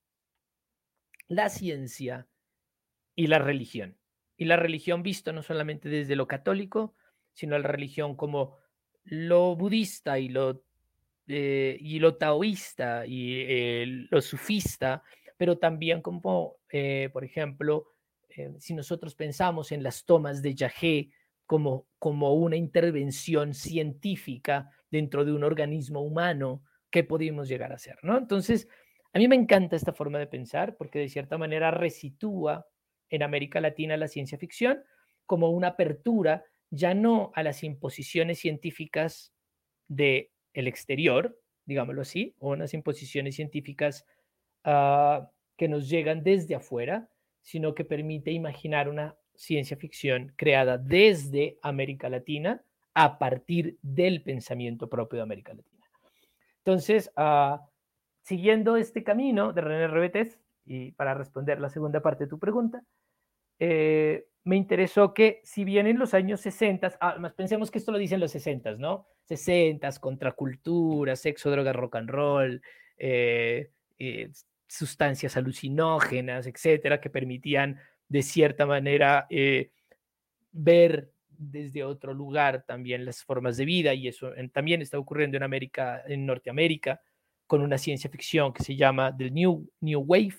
la 1.27 1.49
ciencia 1.49 2.27
y 3.15 3.27
la 3.27 3.39
religión. 3.39 3.97
Y 4.37 4.45
la 4.45 4.57
religión 4.57 5.01
visto 5.01 5.33
no 5.33 5.41
solamente 5.41 5.89
desde 5.89 6.15
lo 6.15 6.27
católico, 6.27 6.93
sino 7.33 7.57
la 7.57 7.67
religión 7.67 8.15
como 8.15 8.57
lo 9.03 9.55
budista 9.55 10.19
y 10.19 10.29
lo, 10.29 10.63
eh, 11.27 11.77
y 11.79 11.99
lo 11.99 12.15
taoísta 12.15 13.05
y 13.07 13.41
eh, 13.47 13.85
lo 14.09 14.21
sufista, 14.21 15.03
pero 15.37 15.57
también 15.57 16.01
como, 16.01 16.57
eh, 16.69 17.09
por 17.13 17.23
ejemplo, 17.23 17.87
si 18.59 18.73
nosotros 18.73 19.15
pensamos 19.15 19.71
en 19.71 19.81
las 19.81 20.05
tomas 20.05 20.41
de 20.41 20.53
Yahé 20.53 21.09
como, 21.45 21.87
como 21.97 22.33
una 22.33 22.55
intervención 22.55 23.53
científica 23.53 24.69
dentro 24.91 25.25
de 25.25 25.33
un 25.33 25.43
organismo 25.43 26.01
humano, 26.01 26.61
qué 26.91 27.03
podemos 27.03 27.47
llegar 27.47 27.71
a 27.71 27.75
hacer, 27.75 27.97
¿no? 28.03 28.17
Entonces, 28.17 28.67
a 29.13 29.19
mí 29.19 29.27
me 29.27 29.35
encanta 29.35 29.75
esta 29.75 29.93
forma 29.93 30.19
de 30.19 30.27
pensar 30.27 30.75
porque 30.77 30.99
de 30.99 31.09
cierta 31.09 31.37
manera 31.37 31.71
resitúa 31.71 32.67
en 33.09 33.23
América 33.23 33.61
Latina 33.61 33.97
la 33.97 34.07
ciencia 34.07 34.37
ficción 34.37 34.83
como 35.25 35.49
una 35.49 35.69
apertura 35.69 36.43
ya 36.69 36.93
no 36.93 37.31
a 37.35 37.43
las 37.43 37.63
imposiciones 37.63 38.39
científicas 38.39 39.33
del 39.87 40.29
el 40.53 40.67
exterior, 40.67 41.39
digámoslo 41.65 42.01
así, 42.01 42.35
o 42.39 42.49
unas 42.49 42.73
imposiciones 42.73 43.35
científicas 43.35 44.05
uh, 44.67 45.25
que 45.55 45.67
nos 45.67 45.89
llegan 45.89 46.21
desde 46.23 46.53
afuera, 46.53 47.09
sino 47.41 47.73
que 47.73 47.85
permite 47.85 48.31
imaginar 48.31 48.89
una 48.89 49.15
ciencia 49.33 49.77
ficción 49.77 50.33
creada 50.35 50.77
desde 50.77 51.57
América 51.61 52.09
Latina 52.09 52.61
a 52.93 53.17
partir 53.17 53.77
del 53.81 54.21
pensamiento 54.21 54.89
propio 54.89 55.17
de 55.17 55.23
América 55.23 55.53
Latina. 55.53 55.85
Entonces, 56.59 57.11
uh, 57.17 57.57
siguiendo 58.21 58.75
este 58.75 59.03
camino 59.03 59.53
de 59.53 59.61
René 59.61 59.87
Rebetes, 59.87 60.39
y 60.65 60.91
para 60.91 61.13
responder 61.13 61.61
la 61.61 61.69
segunda 61.69 62.01
parte 62.01 62.25
de 62.25 62.29
tu 62.29 62.39
pregunta, 62.39 62.83
eh, 63.59 64.27
me 64.43 64.55
interesó 64.55 65.13
que 65.13 65.41
si 65.43 65.63
bien 65.63 65.87
en 65.87 65.97
los 65.97 66.13
años 66.13 66.41
60, 66.41 66.97
además 66.99 67.33
pensemos 67.33 67.71
que 67.71 67.79
esto 67.79 67.91
lo 67.91 67.97
dicen 67.97 68.19
los 68.19 68.31
60, 68.31 68.75
¿no? 68.75 69.07
60, 69.25 69.89
contracultura, 69.99 71.15
sexo, 71.15 71.51
droga, 71.51 71.73
rock 71.73 71.95
and 71.95 72.09
roll, 72.09 72.61
eh, 72.97 73.69
sustancias 74.67 75.37
alucinógenas, 75.37 76.47
etcétera, 76.47 76.99
que 76.99 77.09
permitían 77.09 77.79
de 78.07 78.21
cierta 78.21 78.65
manera 78.65 79.27
ver 80.51 81.11
desde 81.29 81.83
otro 81.83 82.13
lugar 82.13 82.63
también 82.65 83.05
las 83.05 83.23
formas 83.23 83.57
de 83.57 83.65
vida 83.65 83.93
y 83.93 84.07
eso 84.07 84.31
también 84.51 84.81
está 84.81 84.97
ocurriendo 84.97 85.37
en 85.37 85.43
América, 85.43 86.03
en 86.07 86.25
Norteamérica, 86.25 87.01
con 87.45 87.61
una 87.61 87.77
ciencia 87.77 88.09
ficción 88.09 88.51
que 88.53 88.63
se 88.63 88.75
llama 88.75 89.15
The 89.15 89.31
New, 89.31 89.69
New 89.81 90.01
Wave, 90.01 90.37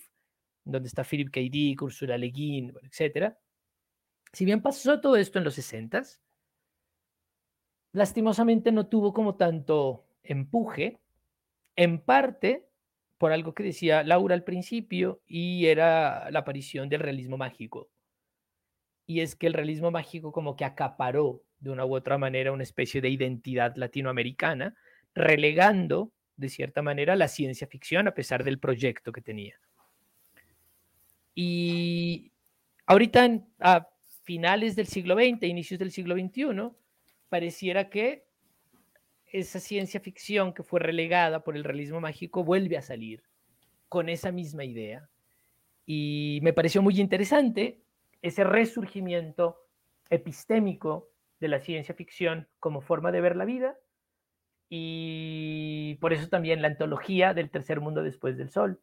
donde 0.64 0.88
está 0.88 1.04
Philip 1.04 1.30
K. 1.30 1.40
Dick, 1.50 1.82
Ursula 1.82 2.18
Le 2.18 2.26
Guin, 2.26 2.74
etc. 2.82 3.32
Si 4.32 4.44
bien 4.44 4.60
pasó 4.60 5.00
todo 5.00 5.16
esto 5.16 5.38
en 5.38 5.44
los 5.44 5.54
60 5.54 6.02
lastimosamente 7.92 8.72
no 8.72 8.86
tuvo 8.86 9.12
como 9.12 9.36
tanto 9.36 10.06
empuje, 10.22 11.00
en 11.76 12.00
parte 12.00 12.67
por 13.18 13.33
algo 13.33 13.52
que 13.52 13.64
decía 13.64 14.04
Laura 14.04 14.35
al 14.35 14.44
principio, 14.44 15.20
y 15.26 15.66
era 15.66 16.31
la 16.31 16.40
aparición 16.40 16.88
del 16.88 17.00
realismo 17.00 17.37
mágico. 17.37 17.90
Y 19.07 19.20
es 19.20 19.35
que 19.35 19.48
el 19.48 19.54
realismo 19.54 19.90
mágico 19.90 20.33
como 20.33 20.57
que 20.57 20.64
acaparó 20.64 21.42
de 21.59 21.70
una 21.70 21.85
u 21.85 21.94
otra 21.94 22.18
manera 22.18 22.52
una 22.52 22.62
especie 22.62 23.00
de 23.00 23.09
identidad 23.09 23.74
latinoamericana, 23.76 24.76
relegando 25.14 26.12
de 26.37 26.48
cierta 26.48 26.83
manera 26.83 27.16
la 27.16 27.26
ciencia 27.26 27.66
ficción 27.66 28.07
a 28.07 28.14
pesar 28.14 28.44
del 28.44 28.61
proyecto 28.61 29.11
que 29.11 29.20
tenía. 29.20 29.59
Y 31.35 32.31
ahorita 32.87 33.40
a 33.59 33.88
finales 34.22 34.76
del 34.76 34.87
siglo 34.87 35.16
XX, 35.16 35.42
inicios 35.44 35.81
del 35.81 35.90
siglo 35.90 36.14
XXI, 36.14 36.70
pareciera 37.28 37.90
que 37.90 38.27
esa 39.32 39.60
ciencia 39.60 40.00
ficción 40.00 40.52
que 40.52 40.62
fue 40.62 40.80
relegada 40.80 41.44
por 41.44 41.56
el 41.56 41.64
realismo 41.64 42.00
mágico 42.00 42.44
vuelve 42.44 42.76
a 42.76 42.82
salir 42.82 43.22
con 43.88 44.08
esa 44.08 44.32
misma 44.32 44.64
idea. 44.64 45.08
Y 45.86 46.40
me 46.42 46.52
pareció 46.52 46.82
muy 46.82 47.00
interesante 47.00 47.80
ese 48.22 48.44
resurgimiento 48.44 49.58
epistémico 50.10 51.10
de 51.40 51.48
la 51.48 51.60
ciencia 51.60 51.94
ficción 51.94 52.48
como 52.58 52.80
forma 52.80 53.12
de 53.12 53.20
ver 53.20 53.36
la 53.36 53.44
vida 53.44 53.76
y 54.68 55.96
por 56.00 56.12
eso 56.12 56.28
también 56.28 56.60
la 56.60 56.68
antología 56.68 57.32
del 57.32 57.50
tercer 57.50 57.80
mundo 57.80 58.02
después 58.02 58.36
del 58.36 58.50
sol 58.50 58.80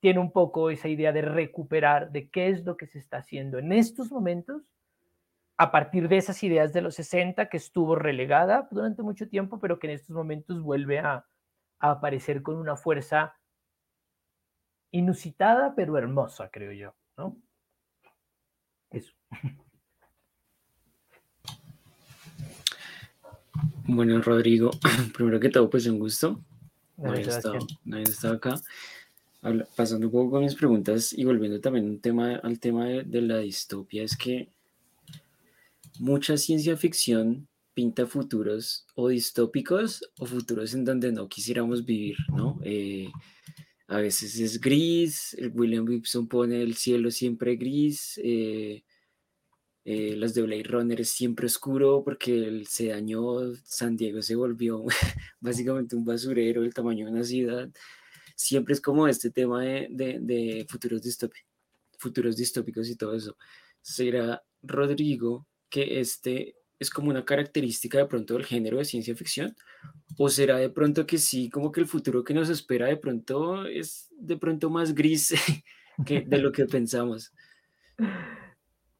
tiene 0.00 0.20
un 0.20 0.30
poco 0.30 0.70
esa 0.70 0.88
idea 0.88 1.12
de 1.12 1.22
recuperar 1.22 2.12
de 2.12 2.30
qué 2.30 2.48
es 2.48 2.64
lo 2.64 2.76
que 2.76 2.86
se 2.86 2.98
está 2.98 3.18
haciendo 3.18 3.58
en 3.58 3.72
estos 3.72 4.10
momentos 4.10 4.62
a 5.58 5.70
partir 5.70 6.08
de 6.08 6.16
esas 6.16 6.42
ideas 6.42 6.72
de 6.72 6.80
los 6.80 6.94
60 6.94 7.48
que 7.48 7.56
estuvo 7.56 7.96
relegada 7.96 8.68
durante 8.70 9.02
mucho 9.02 9.28
tiempo, 9.28 9.58
pero 9.58 9.78
que 9.78 9.88
en 9.88 9.94
estos 9.94 10.14
momentos 10.14 10.62
vuelve 10.62 11.00
a, 11.00 11.26
a 11.80 11.90
aparecer 11.90 12.42
con 12.42 12.56
una 12.56 12.76
fuerza 12.76 13.34
inusitada, 14.90 15.74
pero 15.74 15.98
hermosa, 15.98 16.48
creo 16.50 16.72
yo, 16.72 16.94
¿no? 17.16 17.36
Eso. 18.90 19.12
Bueno, 23.84 24.20
Rodrigo, 24.22 24.70
primero 25.14 25.40
que 25.40 25.48
todo, 25.48 25.68
pues 25.68 25.86
un 25.86 25.98
gusto. 25.98 26.40
No 26.96 27.10
había 27.10 27.22
estado, 27.22 27.58
estado 28.06 28.34
acá 28.34 28.54
pasando 29.76 30.06
un 30.06 30.12
poco 30.12 30.32
con 30.32 30.42
mis 30.42 30.56
preguntas 30.56 31.12
y 31.12 31.24
volviendo 31.24 31.60
también 31.60 31.86
un 31.86 32.00
tema, 32.00 32.36
al 32.36 32.58
tema 32.58 32.86
de, 32.86 33.22
la 33.22 33.38
distopia, 33.38 34.02
es 34.02 34.16
que 34.16 34.48
mucha 35.98 36.36
ciencia 36.36 36.76
ficción 36.76 37.48
pinta 37.74 38.06
futuros 38.06 38.86
o 38.94 39.08
distópicos 39.08 40.02
o 40.18 40.26
futuros 40.26 40.74
en 40.74 40.84
donde 40.84 41.12
no 41.12 41.28
quisiéramos 41.28 41.84
vivir, 41.84 42.16
¿no? 42.28 42.58
Eh, 42.64 43.10
a 43.86 43.98
veces 43.98 44.38
es 44.38 44.60
gris, 44.60 45.36
William 45.54 45.86
Gibson 45.86 46.28
pone 46.28 46.60
el 46.60 46.74
cielo 46.74 47.10
siempre 47.10 47.56
gris, 47.56 48.20
eh, 48.22 48.82
eh, 49.84 50.16
los 50.16 50.34
de 50.34 50.42
Blade 50.42 50.64
Runner 50.64 51.00
es 51.00 51.10
siempre 51.10 51.46
oscuro 51.46 52.02
porque 52.04 52.64
se 52.68 52.88
dañó, 52.88 53.54
San 53.64 53.96
Diego 53.96 54.20
se 54.20 54.34
volvió 54.34 54.84
básicamente 55.40 55.96
un 55.96 56.04
basurero 56.04 56.62
del 56.62 56.74
tamaño 56.74 57.06
de 57.06 57.12
una 57.12 57.24
ciudad 57.24 57.70
siempre 58.38 58.72
es 58.72 58.80
como 58.80 59.08
este 59.08 59.30
tema 59.30 59.62
de, 59.62 59.88
de, 59.90 60.66
futuros, 60.68 61.02
distópicos, 61.02 61.50
futuros 61.98 62.36
distópicos 62.36 62.88
y 62.88 62.96
todo 62.96 63.14
eso. 63.14 63.36
¿Será, 63.82 64.42
Rodrigo, 64.62 65.46
que 65.68 66.00
este 66.00 66.56
es 66.78 66.90
como 66.90 67.10
una 67.10 67.24
característica 67.24 67.98
de 67.98 68.06
pronto 68.06 68.34
del 68.34 68.44
género 68.44 68.78
de 68.78 68.84
ciencia 68.84 69.14
ficción? 69.14 69.56
¿O 70.16 70.28
será 70.28 70.58
de 70.58 70.70
pronto 70.70 71.06
que 71.06 71.18
sí, 71.18 71.50
como 71.50 71.72
que 71.72 71.80
el 71.80 71.86
futuro 71.86 72.24
que 72.24 72.34
nos 72.34 72.48
espera 72.48 72.86
de 72.86 72.96
pronto 72.96 73.66
es 73.66 74.08
de 74.12 74.36
pronto 74.36 74.70
más 74.70 74.94
gris 74.94 75.34
que 76.06 76.22
de 76.22 76.38
lo 76.38 76.52
que 76.52 76.66
pensamos? 76.66 77.32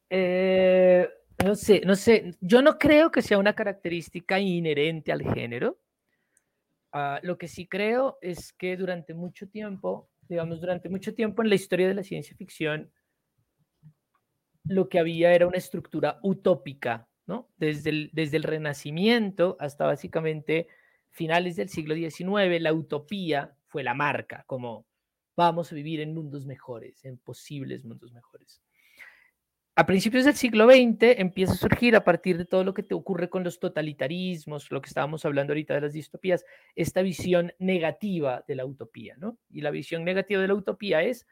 Eh, 0.09 1.07
no 1.43 1.55
sé, 1.55 1.81
no 1.85 1.95
sé. 1.95 2.35
Yo 2.41 2.61
no 2.61 2.77
creo 2.77 3.11
que 3.11 3.21
sea 3.21 3.37
una 3.37 3.53
característica 3.53 4.39
inherente 4.39 5.11
al 5.11 5.23
género. 5.23 5.79
Ah, 6.91 7.19
lo 7.23 7.37
que 7.37 7.47
sí 7.47 7.67
creo 7.67 8.17
es 8.21 8.51
que 8.53 8.75
durante 8.75 9.13
mucho 9.13 9.47
tiempo, 9.47 10.09
digamos, 10.27 10.59
durante 10.59 10.89
mucho 10.89 11.13
tiempo 11.13 11.43
en 11.43 11.49
la 11.49 11.55
historia 11.55 11.87
de 11.87 11.93
la 11.93 12.03
ciencia 12.03 12.35
ficción, 12.35 12.91
lo 14.69 14.87
que 14.87 14.99
había 14.99 15.33
era 15.33 15.47
una 15.47 15.57
estructura 15.57 16.19
utópica, 16.23 17.07
¿no? 17.25 17.49
Desde 17.57 17.89
el, 17.89 18.43
Renacimiento 18.43 19.57
hasta 19.59 19.85
básicamente 19.85 20.67
finales 21.09 21.55
del 21.55 21.69
siglo 21.69 21.95
XIX, 21.95 22.61
la 22.61 22.73
utopía 22.73 23.55
fue 23.67 23.83
la 23.83 23.93
marca, 23.93 24.43
como 24.47 24.85
vamos 25.35 25.71
a 25.71 25.75
vivir 25.75 26.01
en 26.01 26.13
mundos 26.13 26.45
mejores, 26.45 27.03
en 27.03 27.17
posibles 27.17 27.83
mundos 27.83 28.13
mejores 28.13 28.61
a 29.79 29.85
principios 29.85 30.25
del 30.25 30.35
siglo 30.35 30.65
XX 30.69 31.17
empieza 31.19 31.53
a 31.53 31.55
surgir 31.55 31.95
a 31.95 32.03
partir 32.03 32.37
de 32.37 32.43
todo 32.43 32.65
lo 32.65 32.73
que 32.73 32.83
te 32.83 32.93
ocurre 32.93 33.29
con 33.29 33.45
los 33.45 33.61
totalitarismos, 33.61 34.69
lo 34.71 34.81
que 34.81 34.89
estábamos 34.89 35.23
hablando 35.23 35.53
ahorita 35.53 35.73
de 35.73 35.79
las 35.79 35.93
distopías, 35.93 36.43
esta 36.75 37.01
visión 37.01 37.53
negativa 37.59 38.43
de 38.45 38.55
la 38.55 38.65
utopía, 38.65 39.15
¿no? 39.17 39.37
Y 39.49 39.61
la 39.61 39.71
visión 39.71 40.03
negativa 40.03 40.41
de 40.41 40.49
la 40.49 40.55
utopía 40.55 41.01
es 41.03 41.25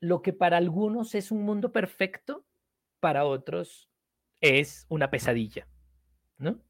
lo 0.00 0.22
que 0.22 0.32
para 0.32 0.56
algunos 0.56 1.14
es 1.14 1.30
un 1.30 1.42
mundo 1.42 1.72
perfecto, 1.72 2.44
para 3.00 3.24
otros 3.24 3.90
es 4.40 4.86
una 4.88 5.10
pesadilla, 5.10 5.68
¿no? 6.38 6.60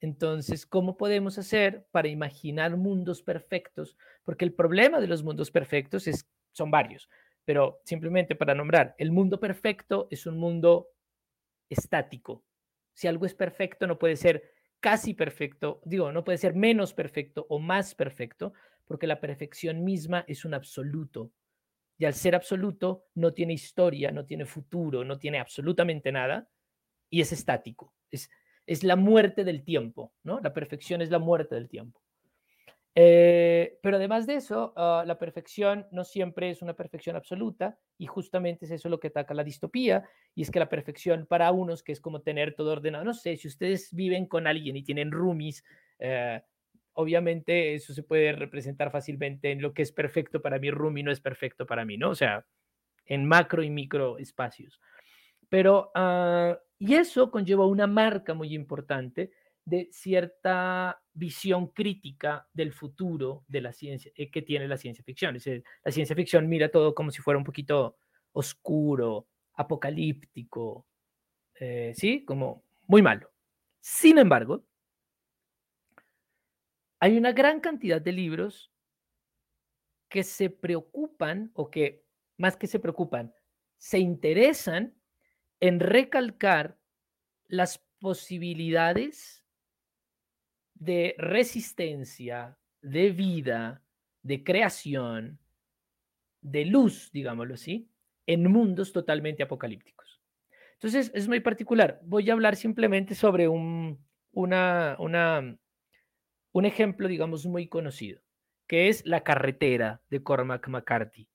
Entonces, 0.00 0.66
¿cómo 0.66 0.96
podemos 0.96 1.38
hacer 1.38 1.86
para 1.90 2.08
imaginar 2.08 2.76
mundos 2.76 3.22
perfectos? 3.22 3.96
Porque 4.24 4.44
el 4.44 4.54
problema 4.54 5.00
de 5.00 5.08
los 5.08 5.24
mundos 5.24 5.50
perfectos 5.50 6.06
es, 6.06 6.28
son 6.52 6.70
varios 6.70 7.08
pero 7.48 7.80
simplemente 7.86 8.36
para 8.36 8.54
nombrar, 8.54 8.94
el 8.98 9.10
mundo 9.10 9.40
perfecto 9.40 10.06
es 10.10 10.26
un 10.26 10.36
mundo 10.36 10.90
estático. 11.70 12.44
Si 12.92 13.08
algo 13.08 13.24
es 13.24 13.32
perfecto, 13.32 13.86
no 13.86 13.98
puede 13.98 14.16
ser 14.16 14.52
casi 14.80 15.14
perfecto, 15.14 15.80
digo, 15.86 16.12
no 16.12 16.24
puede 16.24 16.36
ser 16.36 16.54
menos 16.54 16.92
perfecto 16.92 17.46
o 17.48 17.58
más 17.58 17.94
perfecto, 17.94 18.52
porque 18.84 19.06
la 19.06 19.18
perfección 19.18 19.82
misma 19.82 20.26
es 20.28 20.44
un 20.44 20.52
absoluto. 20.52 21.32
Y 21.98 22.04
al 22.04 22.14
ser 22.14 22.34
absoluto, 22.34 23.06
no 23.14 23.32
tiene 23.34 23.52
historia, 23.52 24.12
no 24.12 24.24
tiene 24.24 24.46
futuro, 24.46 25.04
no 25.04 25.18
tiene 25.18 25.40
absolutamente 25.40 26.12
nada, 26.12 26.48
y 27.10 27.20
es 27.20 27.32
estático. 27.32 27.92
Es, 28.10 28.30
es 28.66 28.84
la 28.84 28.96
muerte 28.96 29.44
del 29.44 29.64
tiempo, 29.64 30.12
¿no? 30.22 30.40
La 30.40 30.54
perfección 30.54 31.02
es 31.02 31.10
la 31.10 31.18
muerte 31.18 31.54
del 31.56 31.68
tiempo. 31.68 32.00
Eh, 33.00 33.78
pero 33.80 33.96
además 33.96 34.26
de 34.26 34.34
eso, 34.34 34.72
ah, 34.76 35.04
la 35.06 35.18
perfección 35.18 35.86
no 35.92 36.02
siempre 36.04 36.50
es 36.50 36.62
una 36.62 36.74
perfección 36.74 37.14
absoluta 37.14 37.78
y 37.96 38.06
justamente 38.06 38.64
es 38.64 38.72
eso 38.72 38.88
lo 38.88 38.98
que 38.98 39.06
ataca 39.06 39.34
la 39.34 39.44
distopía 39.44 40.08
y 40.34 40.42
es 40.42 40.50
que 40.50 40.58
la 40.58 40.68
perfección 40.68 41.24
para 41.26 41.52
unos, 41.52 41.84
que 41.84 41.92
es 41.92 42.00
como 42.00 42.22
tener 42.22 42.56
todo 42.56 42.72
ordenado, 42.72 43.04
no 43.04 43.14
sé, 43.14 43.36
si 43.36 43.46
ustedes 43.46 43.94
viven 43.94 44.26
con 44.26 44.48
alguien 44.48 44.76
y 44.76 44.82
tienen 44.82 45.12
roomies, 45.12 45.64
eh, 46.00 46.42
obviamente 46.98 47.74
eso 47.74 47.94
se 47.94 48.02
puede 48.02 48.32
representar 48.32 48.90
fácilmente 48.90 49.52
en 49.52 49.62
lo 49.62 49.72
que 49.72 49.82
es 49.82 49.92
perfecto 49.92 50.42
para 50.42 50.58
mi 50.58 50.72
roomie 50.72 51.04
no 51.04 51.12
es 51.12 51.20
perfecto 51.20 51.64
para 51.64 51.84
mí, 51.84 51.96
¿no? 51.96 52.10
O 52.10 52.14
sea, 52.16 52.44
en 53.06 53.24
macro 53.24 53.62
y 53.62 53.70
micro 53.70 54.18
espacios. 54.18 54.80
Pero, 55.48 55.92
ah, 55.94 56.58
y 56.76 56.94
eso 56.94 57.30
conlleva 57.30 57.66
una 57.66 57.86
marca 57.86 58.34
muy 58.34 58.52
importante 58.52 59.30
de 59.64 59.88
cierta 59.92 61.00
visión 61.12 61.68
crítica 61.68 62.48
del 62.52 62.72
futuro 62.72 63.44
de 63.46 63.60
la 63.60 63.72
ciencia 63.72 64.10
eh, 64.16 64.28
que 64.28 64.42
tiene 64.42 64.66
la 64.66 64.76
ciencia 64.76 65.04
ficción. 65.04 65.38
la 65.84 65.92
ciencia 65.92 66.16
ficción 66.16 66.48
mira 66.48 66.68
todo 66.68 66.96
como 66.96 67.12
si 67.12 67.22
fuera 67.22 67.38
un 67.38 67.44
poquito 67.44 67.96
oscuro, 68.32 69.28
apocalíptico, 69.54 70.84
eh, 71.60 71.92
¿sí? 71.94 72.24
Como 72.24 72.64
muy 72.88 73.02
malo. 73.02 73.30
Sin 73.80 74.18
embargo, 74.18 74.64
hay 77.00 77.16
una 77.16 77.32
gran 77.32 77.60
cantidad 77.60 78.00
de 78.00 78.12
libros 78.12 78.72
que 80.08 80.22
se 80.22 80.50
preocupan 80.50 81.50
o 81.54 81.70
que 81.70 82.04
más 82.36 82.56
que 82.56 82.66
se 82.66 82.78
preocupan, 82.78 83.34
se 83.76 83.98
interesan 83.98 84.94
en 85.60 85.80
recalcar 85.80 86.78
las 87.46 87.78
posibilidades 88.00 89.44
de 90.74 91.14
resistencia, 91.18 92.58
de 92.80 93.10
vida, 93.10 93.82
de 94.22 94.44
creación, 94.44 95.38
de 96.40 96.64
luz, 96.64 97.10
digámoslo 97.12 97.54
así, 97.54 97.90
en 98.26 98.50
mundos 98.50 98.92
totalmente 98.92 99.42
apocalípticos. 99.42 100.20
Entonces, 100.74 101.10
es 101.14 101.26
muy 101.26 101.40
particular. 101.40 102.00
Voy 102.04 102.30
a 102.30 102.34
hablar 102.34 102.54
simplemente 102.54 103.16
sobre 103.16 103.48
un, 103.48 103.98
una, 104.30 104.96
una, 105.00 105.58
un 106.52 106.64
ejemplo, 106.64 107.08
digamos, 107.08 107.46
muy 107.46 107.68
conocido, 107.68 108.20
que 108.66 108.88
es 108.88 109.04
La 109.06 109.22
carretera 109.22 110.02
de 110.10 110.22
Cormac 110.22 110.68
McCarthy, 110.68 111.28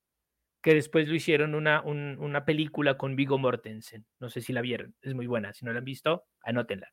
que 0.62 0.74
después 0.74 1.08
lo 1.08 1.16
hicieron 1.16 1.56
una, 1.56 1.82
una 1.82 2.46
película 2.46 2.98
con 2.98 3.16
Vigo 3.16 3.38
Mortensen. 3.38 4.06
No 4.20 4.30
sé 4.30 4.42
si 4.42 4.54
la 4.54 4.62
vieron, 4.62 4.96
es 5.02 5.14
muy 5.14 5.28
buena. 5.28 5.54
Si 5.54 5.66
no 5.66 5.74
la 5.74 5.80
han 5.80 5.86
visto, 5.86 6.26
anótenla. 6.42 6.92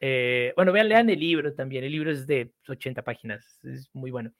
Eh, 0.00 0.52
bueno, 0.56 0.72
vean, 0.72 0.88
lean 0.88 1.10
el 1.10 1.18
libro 1.18 1.54
también. 1.54 1.84
El 1.84 1.92
libro 1.92 2.10
es 2.10 2.26
de 2.26 2.52
80 2.68 3.02
páginas, 3.02 3.58
es 3.64 3.90
muy 3.94 4.10
bueno. 4.10 4.32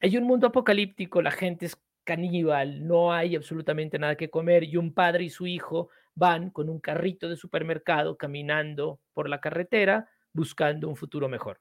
Hay 0.00 0.16
un 0.16 0.24
mundo 0.24 0.46
apocalíptico, 0.46 1.22
la 1.22 1.30
gente 1.30 1.66
es 1.66 1.76
caníbal, 2.04 2.86
no 2.86 3.12
hay 3.12 3.34
absolutamente 3.36 3.98
nada 3.98 4.16
que 4.16 4.30
comer 4.30 4.64
y 4.64 4.76
un 4.76 4.92
padre 4.92 5.24
y 5.24 5.30
su 5.30 5.46
hijo 5.46 5.88
van 6.14 6.50
con 6.50 6.68
un 6.68 6.80
carrito 6.80 7.28
de 7.28 7.36
supermercado 7.36 8.16
caminando 8.16 9.00
por 9.14 9.28
la 9.28 9.40
carretera 9.40 10.10
buscando 10.32 10.88
un 10.88 10.96
futuro 10.96 11.28
mejor. 11.28 11.60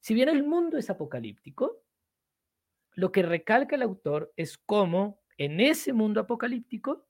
Si 0.00 0.14
bien 0.14 0.28
el 0.28 0.44
mundo 0.44 0.78
es 0.78 0.90
apocalíptico, 0.90 1.82
lo 2.94 3.12
que 3.12 3.22
recalca 3.22 3.76
el 3.76 3.82
autor 3.82 4.32
es 4.36 4.58
cómo 4.58 5.20
en 5.36 5.60
ese 5.60 5.92
mundo 5.92 6.20
apocalíptico 6.20 7.06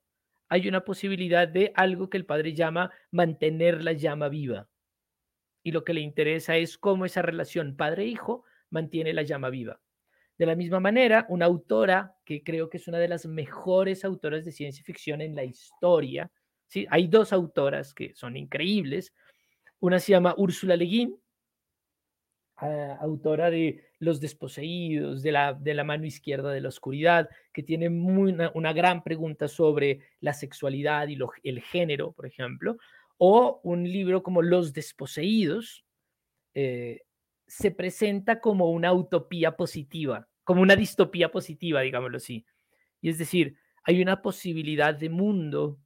hay 0.47 0.67
una 0.67 0.83
posibilidad 0.83 1.47
de 1.47 1.71
algo 1.75 2.09
que 2.09 2.17
el 2.17 2.25
padre 2.25 2.53
llama 2.53 2.91
mantener 3.11 3.83
la 3.83 3.93
llama 3.93 4.29
viva 4.29 4.67
y 5.63 5.71
lo 5.71 5.83
que 5.83 5.93
le 5.93 6.01
interesa 6.01 6.57
es 6.57 6.77
cómo 6.77 7.05
esa 7.05 7.21
relación 7.21 7.75
padre-hijo 7.75 8.43
mantiene 8.69 9.13
la 9.13 9.23
llama 9.23 9.49
viva. 9.49 9.79
De 10.37 10.45
la 10.45 10.55
misma 10.55 10.79
manera, 10.79 11.25
una 11.29 11.45
autora 11.45 12.15
que 12.25 12.43
creo 12.43 12.69
que 12.69 12.77
es 12.77 12.87
una 12.87 12.97
de 12.97 13.09
las 13.09 13.25
mejores 13.25 14.05
autoras 14.05 14.45
de 14.45 14.51
ciencia 14.51 14.83
ficción 14.83 15.21
en 15.21 15.35
la 15.35 15.43
historia, 15.43 16.31
¿sí? 16.67 16.87
hay 16.89 17.07
dos 17.07 17.33
autoras 17.33 17.93
que 17.93 18.13
son 18.15 18.37
increíbles. 18.37 19.13
Una 19.79 19.99
se 19.99 20.13
llama 20.13 20.33
Úrsula 20.37 20.77
Le 20.77 20.85
Guin, 20.85 21.21
autora 22.99 23.49
de 23.49 23.83
Los 23.99 24.19
desposeídos, 24.19 25.21
de 25.23 25.31
la, 25.31 25.53
de 25.53 25.73
la 25.73 25.83
mano 25.83 26.05
izquierda 26.05 26.51
de 26.51 26.61
la 26.61 26.69
oscuridad, 26.69 27.29
que 27.53 27.63
tiene 27.63 27.89
una, 27.89 28.73
gran 28.73 29.03
pregunta 29.03 29.47
sobre 29.47 30.01
la 30.19 30.33
sexualidad 30.33 31.07
y 31.07 31.17
el 31.43 31.61
género, 31.61 32.11
por 32.11 32.25
ejemplo 32.25 32.77
o 33.19 33.59
un 33.63 33.83
libro 33.83 34.23
como 34.23 34.41
Los 34.41 34.73
desposeídos, 34.73 35.85
eh, 36.55 37.01
se 37.45 37.69
presenta 37.69 38.39
como 38.39 38.71
una 38.71 38.93
utopía 38.93 39.57
positiva, 39.57 40.27
como 40.45 40.61
una 40.61 40.75
distopía 40.75 41.29
positiva, 41.29 41.81
digámoslo 41.81 42.17
así. 42.17 42.45
Y 43.01 43.09
es 43.09 43.17
decir, 43.17 43.57
hay 43.83 44.01
una 44.01 44.21
posibilidad 44.21 44.95
de 44.95 45.09
mundo, 45.09 45.79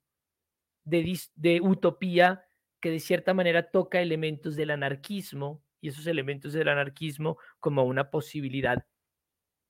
de, 0.83 1.19
de 1.35 1.59
utopía, 1.59 2.45
que 2.79 2.91
de 2.91 2.99
cierta 2.99 3.33
manera 3.33 3.71
toca 3.71 3.99
elementos 3.99 4.55
del 4.55 4.69
anarquismo 4.69 5.63
y 5.83 5.89
esos 5.89 6.07
elementos 6.07 6.53
del 6.53 6.69
anarquismo 6.69 7.37
como 7.59 7.83
una 7.83 8.09
posibilidad 8.09 8.85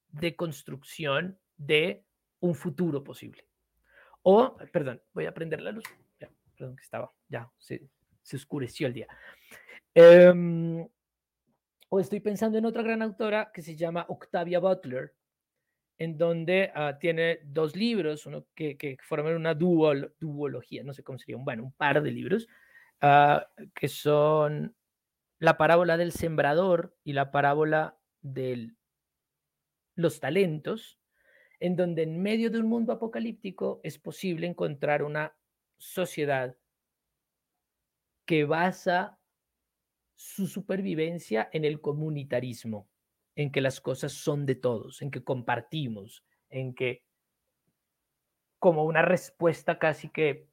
de 0.09 0.35
construcción 0.35 1.39
de 1.57 2.05
un 2.39 2.53
futuro 2.53 3.03
posible. 3.03 3.47
O, 4.21 4.55
perdón, 4.71 5.01
voy 5.11 5.25
a 5.25 5.33
prender 5.33 5.61
la 5.61 5.71
luz 5.71 5.83
perdón, 6.55 6.75
que 6.75 6.83
estaba, 6.83 7.11
ya, 7.27 7.51
se, 7.57 7.89
oscureció 8.31 8.85
el 8.85 8.93
día. 8.93 9.07
Em, 9.95 10.87
o 11.89 11.99
estoy 11.99 12.19
pensando 12.19 12.59
en 12.59 12.65
otra 12.65 12.83
gran 12.83 13.01
autora 13.01 13.49
que 13.51 13.63
se 13.63 13.75
llama 13.75 14.05
Octavia 14.07 14.59
Butler, 14.59 15.15
en 15.97 16.15
donde 16.15 16.71
ah, 16.75 16.95
tiene 16.99 17.39
dos 17.43 17.75
libros, 17.75 18.27
uno 18.27 18.45
que, 18.53 18.77
que 18.77 18.97
forman 19.01 19.35
una 19.35 19.55
duol, 19.55 20.13
duología, 20.19 20.83
no 20.83 20.93
sé 20.93 21.03
cómo 21.03 21.17
sería, 21.17 21.37
bueno, 21.39 21.63
un 21.63 21.71
par 21.71 22.03
de 22.03 22.11
libros, 22.11 22.47
ah, 23.01 23.47
que 23.73 23.87
son 23.87 24.75
la 25.43 25.57
parábola 25.57 25.97
del 25.97 26.13
sembrador 26.13 26.95
y 27.03 27.11
la 27.11 27.29
parábola 27.29 27.99
de 28.21 28.71
los 29.93 30.21
talentos, 30.21 31.01
en 31.59 31.75
donde 31.75 32.03
en 32.03 32.21
medio 32.21 32.49
de 32.49 32.59
un 32.59 32.67
mundo 32.67 32.93
apocalíptico 32.93 33.81
es 33.83 33.99
posible 33.99 34.47
encontrar 34.47 35.03
una 35.03 35.35
sociedad 35.77 36.55
que 38.23 38.45
basa 38.45 39.19
su 40.15 40.47
supervivencia 40.47 41.49
en 41.51 41.65
el 41.65 41.81
comunitarismo, 41.81 42.89
en 43.35 43.51
que 43.51 43.59
las 43.59 43.81
cosas 43.81 44.13
son 44.13 44.45
de 44.45 44.55
todos, 44.55 45.01
en 45.01 45.11
que 45.11 45.25
compartimos, 45.25 46.23
en 46.49 46.73
que 46.73 47.03
como 48.59 48.85
una 48.85 49.01
respuesta 49.01 49.77
casi 49.77 50.07
que, 50.07 50.47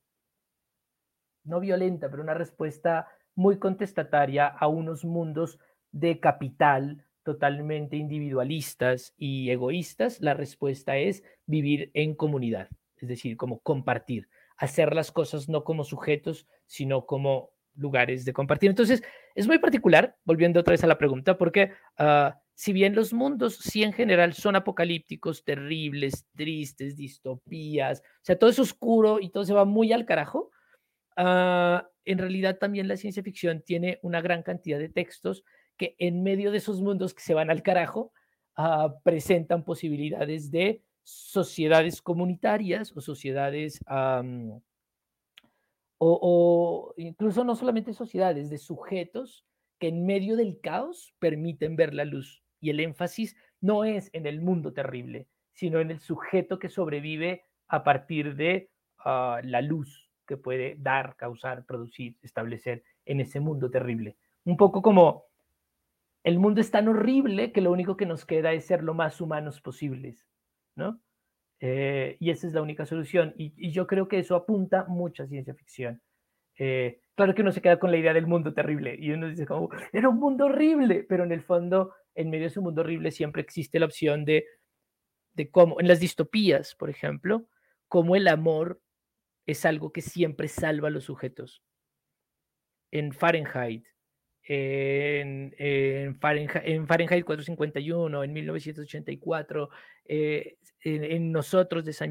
no 1.45 1.61
violenta, 1.61 2.11
pero 2.11 2.25
una 2.25 2.35
respuesta 2.35 3.07
muy 3.35 3.59
contestataria 3.59 4.47
a 4.47 4.69
unos 4.69 5.05
mundos 5.05 5.59
de 5.93 6.21
capital 6.21 7.05
totalmente 7.23 7.97
individualistas 7.97 9.15
y 9.17 9.51
egoístas, 9.51 10.21
la 10.21 10.35
respuesta 10.35 10.97
es 10.97 11.23
vivir 11.47 11.91
en 11.95 12.15
comunidad, 12.15 12.69
es 12.97 13.09
decir, 13.09 13.37
como 13.37 13.61
compartir 13.61 14.29
hacer 14.61 14.95
las 14.95 15.11
cosas 15.11 15.49
no 15.49 15.65
como 15.65 15.85
sujetos, 15.85 16.47
sino 16.67 17.07
como 17.07 17.51
lugares 17.75 18.27
de 18.27 18.35
compartir. 18.35 18.69
Entonces, 18.69 19.03
es 19.35 19.47
muy 19.47 19.59
particular, 19.59 20.17
volviendo 20.25 20.61
otra 20.61 20.73
vez 20.73 20.85
a 20.85 20.87
la 20.87 20.99
pregunta, 20.99 21.39
porque 21.39 21.73
ah, 21.97 22.39
si 22.55 22.75
bien 22.75 22.95
los 22.95 23.15
mundos 23.15 23.57
sí 23.57 23.83
en 23.83 23.95
general 23.95 24.35
son 24.35 24.57
apocalípticos, 24.57 25.45
terribles, 25.45 26.27
tristes, 26.37 26.95
distopías, 26.95 28.01
o 28.01 28.25
sea, 28.25 28.39
todo 28.39 28.51
es 28.51 28.59
oscuro 28.59 29.19
y 29.19 29.31
todo 29.31 29.45
se 29.47 29.55
va 29.55 29.65
muy 29.65 29.95
al 29.95 30.05
carajo, 30.05 30.51
ah, 31.17 31.89
en 32.05 32.19
realidad 32.19 32.59
también 32.59 32.89
la 32.89 32.97
ciencia 32.97 33.23
ficción 33.23 33.63
tiene 33.63 33.99
una 34.03 34.21
gran 34.21 34.43
cantidad 34.43 34.79
de 34.79 34.89
textos 34.89 35.45
que 35.77 35.97
en 35.99 36.23
medio 36.23 36.51
de 36.51 36.59
esos 36.59 36.81
mundos 36.81 37.15
que 37.15 37.23
se 37.23 37.35
van 37.35 37.51
al 37.51 37.63
carajo, 37.63 38.13
ah, 38.57 38.95
presentan 39.03 39.65
posibilidades 39.65 40.51
de 40.51 40.83
sociedades 41.03 42.03
comunitarias 42.03 42.95
o 42.97 43.01
sociedades, 43.01 43.81
o, 45.99 46.95
incluso 46.97 47.45
no 47.45 47.57
solamente 47.57 47.93
sociedades, 47.95 48.51
de 48.51 48.59
sujetos 48.59 49.47
que 49.79 49.89
en 49.89 50.05
medio 50.05 50.37
del 50.37 50.61
caos 50.61 51.15
permiten 51.19 51.77
ver 51.77 51.95
la 51.95 52.05
luz. 52.05 52.43
Y 52.61 52.71
el 52.71 52.81
énfasis 52.81 53.35
no 53.61 53.85
es 53.85 54.11
en 54.13 54.27
el 54.27 54.43
mundo 54.43 54.73
terrible, 54.73 55.29
sino 55.53 55.81
en 55.81 55.91
el 55.91 56.01
sujeto 56.01 56.59
que 56.59 56.69
sobrevive 56.69 57.45
a 57.69 57.83
partir 57.83 58.37
de 58.37 58.71
ah, 58.99 59.41
la 59.43 59.63
luz 59.63 60.10
que 60.31 60.37
puede 60.37 60.77
dar, 60.79 61.17
causar, 61.17 61.67
producir, 61.67 62.17
establecer 62.23 62.85
en 63.05 63.21
ese 63.21 63.41
mundo 63.41 63.69
terrible. 63.69 64.17
Un 64.45 64.57
poco 64.57 64.81
como 64.81 65.25
el 66.23 66.39
mundo 66.39 66.61
es 66.61 66.71
tan 66.71 66.87
horrible 66.87 67.51
que 67.51 67.61
lo 67.61 67.73
único 67.73 67.97
que 67.97 68.07
nos 68.07 68.25
queda 68.25 68.53
es 68.53 68.65
ser 68.65 68.85
lo 68.85 68.95
más 68.95 69.21
humanos 69.21 69.61
posibles. 69.61 70.25
¿no? 70.77 71.01
Eh, 71.59 72.17
y 72.21 72.31
esa 72.31 72.47
es 72.47 72.53
la 72.53 72.63
única 72.63 72.87
solución. 72.87 73.35
Y, 73.37 73.73
yo 73.73 73.89
creo 73.89 74.07
que 74.07 74.21
eso 74.21 74.37
apunta 74.37 74.85
mucha 74.87 75.27
ciencia 75.27 75.53
ficción. 75.53 76.01
Eh, 76.57 77.01
claro 77.17 77.35
que 77.35 77.43
uno 77.43 77.51
se 77.51 77.61
queda 77.61 77.81
con 77.81 77.91
la 77.91 77.97
idea 77.97 78.15
del 78.15 78.29
mundo 78.29 78.55
terrible 78.55 78.95
y 78.97 79.11
uno 79.11 79.29
dice 79.29 79.47
como, 79.47 79.69
era 79.93 80.09
un 80.09 80.21
mundo 80.21 80.45
horrible, 80.45 81.05
pero 81.09 81.25
en 81.25 81.33
el 81.33 81.43
fondo, 81.43 81.93
en 82.15 82.31
medio 82.31 82.45
de 82.45 82.49
ese 82.49 82.61
mundo 82.61 82.83
horrible 82.83 83.11
siempre 83.11 83.43
existe 83.43 83.81
la 83.81 83.87
opción 83.87 84.25
de, 84.25 84.45
de 85.33 85.51
cómo, 85.51 85.81
en 85.81 85.89
las 85.89 85.99
distopías, 85.99 86.77
por 86.77 86.89
ejemplo, 86.89 87.47
cómo 87.89 88.15
el 88.15 88.29
amor 88.29 88.81
es 89.51 89.65
algo 89.65 89.93
que 89.93 90.03
siempre 90.03 90.49
salva 90.49 90.89
a 90.89 90.91
los 90.91 91.05
sujetos. 91.05 91.63
En 92.91 93.13
Fahrenheit, 93.13 93.87
en, 94.43 95.55
en, 95.59 96.19
Fahrenheit, 96.19 96.65
en, 96.65 96.87
451, 96.87 98.25
en 98.25 98.33
1984, 98.33 99.71
eh, 100.07 100.57
en, 100.83 101.33
Nosotros 101.33 101.85
de 101.85 101.93
San 101.93 102.11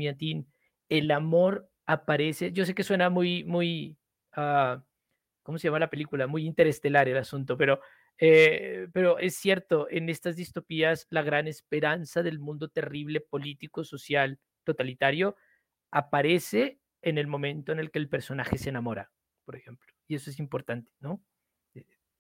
el 0.90 1.12
amor 1.12 1.70
aparece. 1.86 2.52
Yo 2.52 2.66
sé 2.66 2.74
que 2.74 2.84
suena 2.84 3.10
muy, 3.10 3.44
muy, 3.44 3.98
uh, 4.38 4.80
¿cómo 5.44 5.58
se 5.58 5.68
llama 5.68 5.80
la 5.80 5.90
película? 5.90 6.28
Muy 6.28 6.46
interestelar 6.46 7.10
el 7.10 7.18
asunto, 7.18 7.58
pero, 7.58 7.82
eh, 8.18 8.88
pero 8.94 9.20
es 9.20 9.36
cierto, 9.36 9.88
en 9.90 10.10
estas 10.10 10.36
distopías 10.36 11.08
la 11.10 11.24
gran 11.24 11.48
esperanza 11.48 12.24
del 12.24 12.40
mundo 12.40 12.70
terrible, 12.70 13.22
político, 13.22 13.84
social, 13.84 14.40
totalitario, 14.64 15.36
aparece 15.92 16.80
en 17.02 17.18
el 17.18 17.28
momento 17.28 17.72
en 17.72 17.80
el 17.80 17.92
que 17.92 18.00
el 18.00 18.10
personaje 18.10 18.58
se 18.58 18.70
enamora, 18.70 19.12
por 19.46 19.56
ejemplo. 19.56 19.94
Y 20.08 20.16
eso 20.16 20.30
es 20.30 20.40
importante, 20.40 20.92
¿no? 21.00 21.22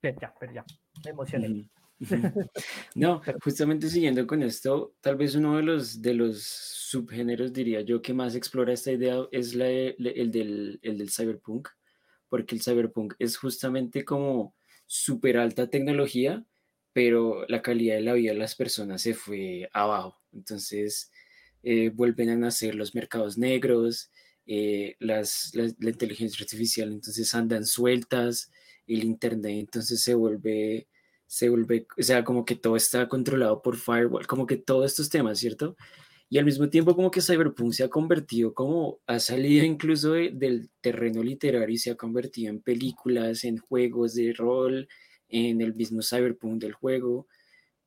ya, 0.01 0.33
pero 0.39 0.53
ya, 0.53 0.65
me 1.03 1.11
emocioné. 1.11 1.69
No, 2.95 3.21
justamente 3.43 3.89
siguiendo 3.89 4.25
con 4.25 4.41
esto, 4.41 4.95
tal 5.01 5.17
vez 5.17 5.35
uno 5.35 5.57
de 5.57 5.63
los, 5.63 6.01
de 6.01 6.13
los 6.13 6.41
subgéneros, 6.43 7.51
diría 7.51 7.81
yo, 7.81 8.01
que 8.01 8.13
más 8.13 8.35
explora 8.35 8.71
esta 8.71 8.93
idea 8.93 9.27
es 9.31 9.53
la, 9.53 9.67
el, 9.67 10.31
del, 10.31 10.79
el 10.81 10.97
del 10.97 11.11
cyberpunk, 11.11 11.67
porque 12.29 12.55
el 12.55 12.61
cyberpunk 12.61 13.15
es 13.19 13.35
justamente 13.35 14.05
como 14.05 14.55
súper 14.85 15.37
alta 15.37 15.69
tecnología, 15.69 16.45
pero 16.93 17.45
la 17.47 17.61
calidad 17.61 17.95
de 17.95 18.01
la 18.01 18.13
vida 18.13 18.31
de 18.31 18.39
las 18.39 18.55
personas 18.55 19.01
se 19.01 19.13
fue 19.13 19.69
abajo. 19.73 20.21
Entonces, 20.31 21.11
eh, 21.63 21.89
vuelven 21.89 22.29
a 22.29 22.35
nacer 22.35 22.75
los 22.75 22.95
mercados 22.95 23.37
negros, 23.37 24.11
eh, 24.51 24.95
las, 24.99 25.51
la, 25.53 25.65
inteligencia 25.91 26.43
artificial 26.43 26.91
entonces 26.91 27.35
andan 27.35 27.67
sueltas, 27.67 28.51
el 28.87 29.03
internet 29.03 29.59
entonces 29.59 30.01
se 30.01 30.15
vuelve, 30.15 30.87
se 31.27 31.49
vuelve, 31.49 31.85
o 31.95 32.01
sea, 32.01 32.23
como 32.23 32.43
que 32.45 32.55
todo 32.55 32.75
está 32.75 33.07
controlado 33.07 33.61
por 33.61 33.77
firewall, 33.77 34.25
como 34.25 34.47
que 34.47 34.57
todos 34.57 34.87
estos 34.87 35.07
temas, 35.11 35.37
¿cierto? 35.37 35.75
Y 36.29 36.39
al 36.39 36.45
mismo 36.45 36.67
tiempo 36.67 36.95
como 36.95 37.11
que 37.11 37.21
Cyberpunk 37.21 37.73
se 37.73 37.83
ha 37.83 37.89
convertido 37.89 38.55
como, 38.55 38.99
ha 39.05 39.19
salido 39.19 39.63
incluso 39.65 40.13
del 40.13 40.71
terreno 40.81 41.21
literario 41.21 41.75
y 41.75 41.77
se 41.77 41.91
ha 41.91 41.95
convertido 41.95 42.49
en 42.49 42.61
películas, 42.61 43.43
en 43.43 43.59
juegos 43.59 44.15
de 44.15 44.33
rol, 44.33 44.87
en 45.27 45.61
el 45.61 45.75
mismo 45.75 46.01
Cyberpunk 46.01 46.59
del 46.59 46.73
juego. 46.73 47.27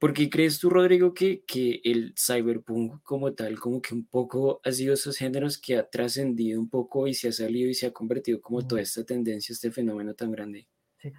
¿Por 0.02 0.14
qué 0.14 0.28
crees 0.28 0.58
tú, 0.58 0.68
Rodrigo, 0.68 1.14
que, 1.14 1.44
que 1.44 1.80
el 1.84 2.12
cyberpunk 2.18 3.04
como 3.04 3.34
tal, 3.34 3.60
como 3.60 3.80
que 3.80 3.94
un 3.94 4.04
poco 4.04 4.60
ha 4.64 4.72
sido 4.72 4.94
esos 4.94 5.16
géneros 5.16 5.58
que 5.58 5.76
ha 5.76 5.88
trascendido 5.88 6.60
un 6.60 6.68
poco 6.68 7.06
y 7.06 7.14
se 7.14 7.28
ha 7.28 7.32
salido 7.32 7.70
y 7.70 7.74
se 7.74 7.86
ha 7.86 7.92
convertido 7.92 8.40
como 8.40 8.66
toda 8.66 8.80
esta 8.80 9.04
tendencia, 9.04 9.52
este 9.52 9.70
fenómeno 9.70 10.12
tan 10.14 10.32
grande? 10.32 10.66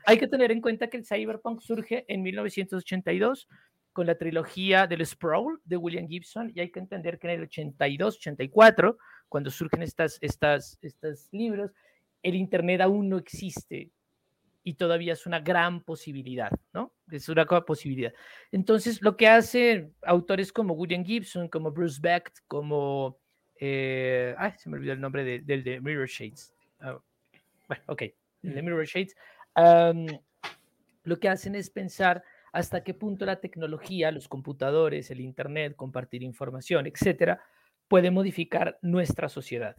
Hay 0.06 0.18
que 0.18 0.28
tener 0.28 0.52
en 0.52 0.60
cuenta 0.60 0.90
que 0.90 0.98
el 0.98 1.06
cyberpunk 1.06 1.62
surge 1.62 2.04
en 2.10 2.24
1982 2.24 3.48
con 3.94 4.06
la 4.06 4.18
trilogía 4.18 4.86
del 4.86 5.06
Sprawl 5.06 5.62
de 5.64 5.78
William 5.78 6.10
Gibson 6.10 6.52
y 6.54 6.60
hay 6.60 6.70
que 6.70 6.82
entender 6.82 7.20
que 7.20 7.28
en 7.28 7.36
el 7.36 7.44
82, 7.44 8.18
84, 8.18 8.98
cuando 9.30 9.50
surgen 9.50 9.82
estas, 9.82 10.18
estas, 10.20 10.78
estos 10.82 11.30
libros, 11.32 11.72
el 12.22 12.36
Internet 12.36 12.82
aún 12.82 13.08
no 13.08 13.18
existe 13.18 13.94
y 14.64 14.76
todavía 14.76 15.14
es 15.14 15.26
una 15.26 15.41
gran 15.41 15.82
posibilidad, 15.82 16.51
¿no? 16.74 16.93
Es 17.11 17.28
una 17.28 17.45
posibilidad. 17.45 18.14
Entonces, 18.51 19.01
lo 19.01 19.18
que 19.18 19.28
hacen 19.28 19.93
autores 20.03 20.53
como 20.53 20.74
William 20.74 21.03
Gibson, 21.03 21.49
como 21.49 21.72
Bruce 21.72 21.99
Beck, 22.01 22.32
como... 22.47 23.20
Eh, 23.59 24.34
ay, 24.38 24.53
se 24.57 24.70
me 24.70 24.78
olvidó 24.78 24.93
el 24.93 25.01
nombre 25.01 25.41
del 25.41 25.64
de, 25.64 25.80
Mirror 25.82 26.07
Shades. 26.07 26.53
Ah, 26.80 26.97
bueno, 27.68 27.84
ok, 27.88 28.01
el 28.43 28.55
de 28.55 28.61
Mirror 28.61 28.86
Shades. 28.86 29.16
lo 31.03 31.20
que 31.20 31.30
hacen 31.30 31.55
es 31.55 31.70
pensar 31.70 32.24
hasta 32.53 32.84
qué 32.84 32.93
punto 32.93 33.26
la 33.26 33.39
tecnología, 33.39 34.11
los 34.11 34.28
computadores, 34.28 35.11
el 35.11 35.20
Internet, 35.20 35.76
compartir 35.76 36.24
información, 36.24 36.88
etcétera, 36.88 37.41
puede 37.88 38.11
modificar 38.11 38.78
nuestra 38.82 39.28
sociedad 39.28 39.76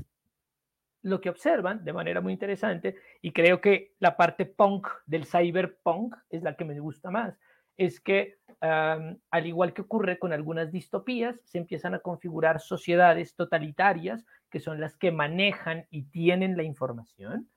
lo 1.04 1.20
que 1.20 1.28
observan 1.28 1.84
de 1.84 1.92
manera 1.92 2.20
muy 2.20 2.32
interesante, 2.32 2.96
y 3.20 3.32
creo 3.32 3.60
que 3.60 3.92
la 4.00 4.16
parte 4.16 4.46
punk 4.46 4.88
del 5.06 5.26
cyberpunk 5.26 6.16
es 6.30 6.42
la 6.42 6.56
que 6.56 6.64
me 6.64 6.80
gusta 6.80 7.10
más, 7.10 7.38
es 7.76 8.00
que 8.00 8.38
al 8.60 9.46
igual 9.46 9.74
que 9.74 9.82
ocurre 9.82 10.18
con 10.18 10.32
algunas 10.32 10.72
distopías, 10.72 11.38
se 11.44 11.58
empiezan 11.58 11.94
a 11.94 11.98
configurar 11.98 12.60
sociedades 12.60 13.34
totalitarias 13.34 14.24
que 14.50 14.60
son 14.60 14.80
las 14.80 14.96
que 14.96 15.10
manejan 15.12 15.86
y 15.90 16.04
tienen 16.04 16.56
la 16.56 16.62
información, 16.62 17.50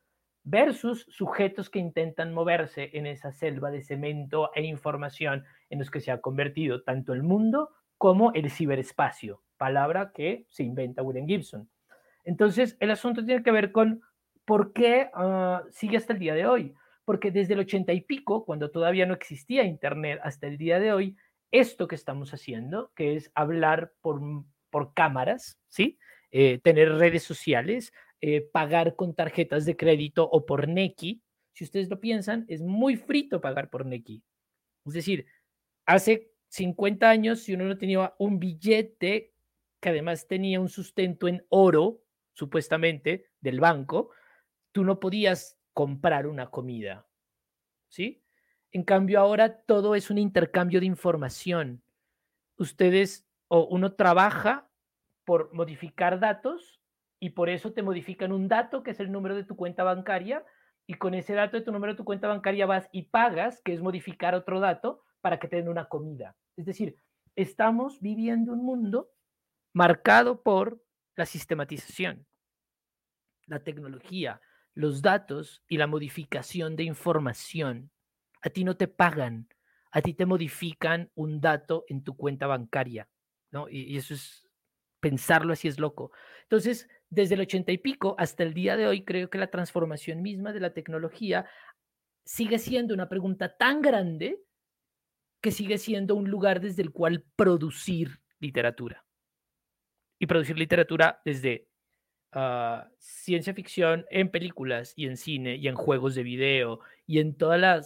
versus 0.44 1.06
sujetos 1.10 1.70
que 1.70 1.80
intentan 1.80 2.34
moverse 2.34 2.90
en 2.94 3.06
esa 3.06 3.32
selva 3.32 3.72
de 3.72 3.82
cemento 3.82 4.52
e 4.56 4.64
información 4.64 5.46
en 5.70 5.80
los 5.80 5.90
que 5.90 6.02
se 6.02 6.12
ha 6.12 6.20
convertido 6.20 6.84
tanto 6.84 7.14
el 7.14 7.24
mundo 7.24 7.70
como 7.98 8.34
el 8.34 8.50
ciberespacio, 8.50 9.42
palabra 9.58 10.12
que 10.14 10.46
se 10.50 10.64
inventa 10.64 11.02
William 11.02 11.28
Gibson. 11.28 11.70
Entonces, 12.28 12.76
el 12.82 12.92
asunto 12.92 13.24
tiene 13.24 13.42
que 13.42 13.52
ver 13.52 13.72
con 13.72 14.02
por 14.44 14.74
qué 14.74 15.10
ah, 15.14 15.64
sigue 15.70 15.96
hasta 15.96 16.12
el 16.12 16.20
día 16.20 16.36
de 16.36 16.46
hoy. 16.46 16.74
Porque 17.06 17.32
desde 17.32 17.54
el 17.54 17.62
ochenta 17.62 17.94
y 17.94 18.02
pico, 18.02 18.44
cuando 18.44 18.70
todavía 18.70 19.06
no 19.06 19.14
existía 19.14 19.64
Internet, 19.64 20.20
hasta 20.22 20.46
el 20.46 20.58
día 20.58 20.78
de 20.78 20.92
hoy, 20.92 21.16
esto 21.52 21.88
que 21.88 21.96
estamos 21.96 22.34
haciendo, 22.34 22.92
que 22.96 23.16
es 23.16 23.32
hablar 23.34 23.94
por, 24.02 24.22
por 24.70 24.94
cámaras, 24.94 25.58
¿sí? 25.70 25.98
Eh, 26.32 26.60
tener 26.62 26.92
redes 26.96 27.24
sociales, 27.24 27.94
eh, 28.20 28.42
pagar 28.42 28.98
con 28.98 29.16
tarjetas 29.16 29.64
de 29.64 29.78
crédito 29.78 30.30
o 30.30 30.46
por 30.46 30.68
Neki, 30.68 31.22
si 31.54 31.64
ustedes 31.64 31.90
lo 31.90 32.02
piensan, 32.02 32.44
es 32.50 32.62
muy 32.62 32.98
frito 32.98 33.40
pagar 33.40 33.70
por 33.70 33.86
Neki. 33.86 34.22
Es 34.86 34.94
decir, 34.94 35.28
hace 35.86 36.30
50 36.50 37.10
años, 37.10 37.40
si 37.40 37.54
uno 37.54 37.64
no 37.64 37.78
tenía 37.78 38.14
un 38.20 38.38
billete 38.38 39.32
que 39.80 39.90
además 39.90 40.28
tenía 40.28 40.60
un 40.60 40.68
sustento 40.68 41.30
en 41.30 41.46
oro, 41.48 42.02
supuestamente, 42.38 43.26
del 43.42 43.60
banco, 43.60 44.12
tú 44.72 44.84
no 44.84 45.00
podías 45.00 45.60
comprar 45.74 46.28
una 46.28 46.52
comida, 46.52 47.08
¿sí? 47.88 48.24
En 48.72 48.84
cambio, 48.84 49.20
ahora 49.20 49.62
todo 49.62 49.96
es 49.96 50.12
un 50.12 50.20
intercambio 50.20 50.80
de 50.80 50.86
información. 50.86 51.82
Ustedes 52.58 53.28
o 53.48 53.66
uno 53.66 53.94
trabaja 53.94 54.70
por 55.26 55.52
modificar 55.52 56.20
datos 56.20 56.80
y 57.20 57.32
por 57.32 57.50
eso 57.50 57.74
te 57.74 57.82
modifican 57.82 58.32
un 58.32 58.48
dato 58.48 58.84
que 58.84 58.92
es 58.92 59.00
el 59.00 59.12
número 59.12 59.36
de 59.36 59.44
tu 59.44 59.56
cuenta 59.56 59.84
bancaria 59.84 60.46
y 60.86 60.94
con 60.94 61.16
ese 61.16 61.34
dato 61.34 61.58
de 61.58 61.64
tu 61.64 61.72
número 61.72 61.94
de 61.94 61.98
tu 61.98 62.06
cuenta 62.06 62.28
bancaria 62.28 62.68
vas 62.68 62.88
y 62.92 63.04
pagas, 63.04 63.62
que 63.64 63.74
es 63.74 63.82
modificar 63.82 64.36
otro 64.36 64.60
dato 64.60 65.02
para 65.22 65.40
que 65.40 65.48
te 65.48 65.56
den 65.56 65.70
una 65.70 65.86
comida. 65.86 66.36
Es 66.56 66.66
decir, 66.66 66.98
estamos 67.36 68.00
viviendo 68.00 68.54
un 68.54 68.64
mundo 68.64 69.10
marcado 69.74 70.44
por 70.44 70.80
la 71.18 71.26
sistematización, 71.26 72.26
la 73.48 73.60
tecnología, 73.60 74.40
los 74.74 75.02
datos 75.02 75.64
y 75.68 75.78
la 75.78 75.88
modificación 75.88 76.76
de 76.76 76.84
información. 76.84 77.92
A 78.42 78.50
ti 78.50 78.64
no 78.64 78.78
te 78.78 78.88
pagan, 78.88 79.50
a 79.92 80.02
ti 80.02 80.14
te 80.14 80.28
modifican 80.28 81.12
un 81.16 81.42
dato 81.42 81.86
en 81.88 82.04
tu 82.04 82.16
cuenta 82.16 82.46
bancaria, 82.46 83.10
¿no? 83.52 83.68
Y, 83.68 83.98
eso 83.98 84.14
es, 84.14 84.48
pensarlo 85.00 85.54
así 85.54 85.68
es 85.68 85.80
loco. 85.80 86.12
Entonces, 86.44 86.88
desde 87.10 87.34
el 87.34 87.42
ochenta 87.42 87.72
y 87.72 87.80
pico 87.80 88.16
hasta 88.20 88.44
el 88.44 88.54
día 88.54 88.78
de 88.78 88.88
hoy, 88.88 89.04
creo 89.04 89.30
que 89.30 89.40
la 89.40 89.50
transformación 89.50 90.22
misma 90.22 90.54
de 90.54 90.60
la 90.60 90.74
tecnología 90.74 91.50
sigue 92.26 92.60
siendo 92.60 92.94
una 92.94 93.10
pregunta 93.10 93.58
tan 93.58 93.82
grande 93.82 94.40
que 95.42 95.52
sigue 95.52 95.80
siendo 95.80 96.16
un 96.16 96.30
lugar 96.30 96.62
desde 96.62 96.84
el 96.84 96.92
cual 96.92 97.24
producir 97.36 98.22
literatura 98.40 99.07
y 100.20 100.28
producir 100.28 100.58
literatura 100.58 101.22
desde 101.26 101.68
ah, 102.32 102.88
ciencia 102.98 103.54
ficción 103.54 104.06
en 104.10 104.30
películas 104.30 104.94
y 104.96 105.08
en 105.08 105.18
cine 105.18 105.56
y 105.56 105.68
en 105.68 105.76
juegos 105.76 106.16
de 106.16 106.24
video 106.24 106.80
y 107.06 107.20
en 107.20 107.36
toda 107.36 107.58
la 107.58 107.82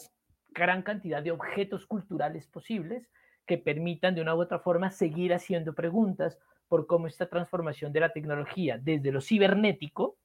gran 0.49 0.81
cantidad 0.83 1.23
de 1.23 1.31
objetos 1.31 1.85
culturales 1.85 2.47
posibles 2.47 3.09
que 3.45 3.57
permitan 3.57 4.15
de 4.15 4.21
una 4.21 4.35
u 4.35 4.41
otra 4.41 4.59
forma 4.59 4.91
seguir 4.91 5.33
haciendo 5.33 5.73
preguntas 5.73 6.37
por 6.67 6.87
cómo 6.87 7.07
esta 7.07 7.27
transformación 7.27 7.91
de 7.91 7.99
la 7.99 8.13
tecnología 8.13 8.77
desde 8.77 9.11
lo 9.11 9.19
cibernético, 9.19 10.17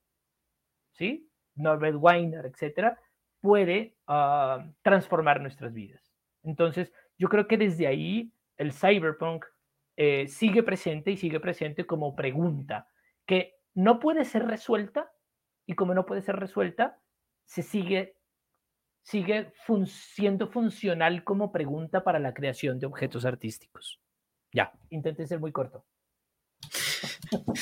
¿sí? 0.92 1.28
Norbert 1.56 1.96
Weiner, 1.98 2.46
etcétera, 2.46 3.00
puede 3.40 3.96
ah, 4.06 4.64
transformar 4.82 5.40
nuestras 5.40 5.72
vidas. 5.72 6.12
Entonces, 6.44 6.92
yo 7.18 7.28
creo 7.28 7.48
que 7.48 7.56
desde 7.56 7.86
ahí 7.86 8.30
el 8.56 8.72
cyberpunk 8.72 9.44
eh, 9.96 10.28
sigue 10.28 10.62
presente 10.62 11.10
y 11.10 11.16
sigue 11.16 11.40
presente 11.40 11.86
como 11.86 12.14
pregunta, 12.14 12.88
que 13.26 13.56
no 13.74 13.98
puede 13.98 14.24
ser 14.24 14.46
resuelta 14.46 15.10
y 15.66 15.74
como 15.74 15.94
no 15.94 16.06
puede 16.06 16.22
ser 16.22 16.36
resuelta, 16.36 17.00
se 17.44 17.62
sigue, 17.62 18.16
sigue 19.02 19.52
siendo 19.86 20.48
funcional 20.48 21.24
como 21.24 21.52
pregunta 21.52 22.04
para 22.04 22.18
la 22.18 22.34
creación 22.34 22.78
de 22.78 22.86
objetos 22.86 23.24
artísticos. 23.24 24.00
Ya, 24.52 24.72
intenté 24.90 25.26
ser 25.26 25.40
muy 25.40 25.52
corto. 25.52 25.84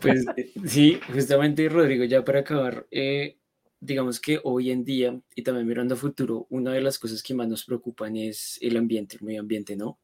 Pues 0.00 0.24
eh, 0.36 0.52
sí, 0.64 1.00
justamente 1.12 1.68
Rodrigo, 1.68 2.04
ya 2.04 2.24
para 2.24 2.40
acabar, 2.40 2.86
eh, 2.92 3.38
digamos 3.80 4.20
que 4.20 4.40
hoy 4.44 4.70
en 4.70 4.84
día 4.84 5.20
y 5.34 5.42
también 5.42 5.66
mirando 5.66 5.94
a 5.94 5.98
futuro, 5.98 6.46
una 6.50 6.72
de 6.72 6.80
las 6.80 7.00
cosas 7.00 7.20
que 7.20 7.34
más 7.34 7.48
nos 7.48 7.64
preocupan 7.64 8.16
es 8.16 8.60
el 8.62 8.76
ambiente, 8.76 9.16
el 9.16 9.26
medio 9.26 9.40
ambiente, 9.40 9.74
¿no? 9.74 9.98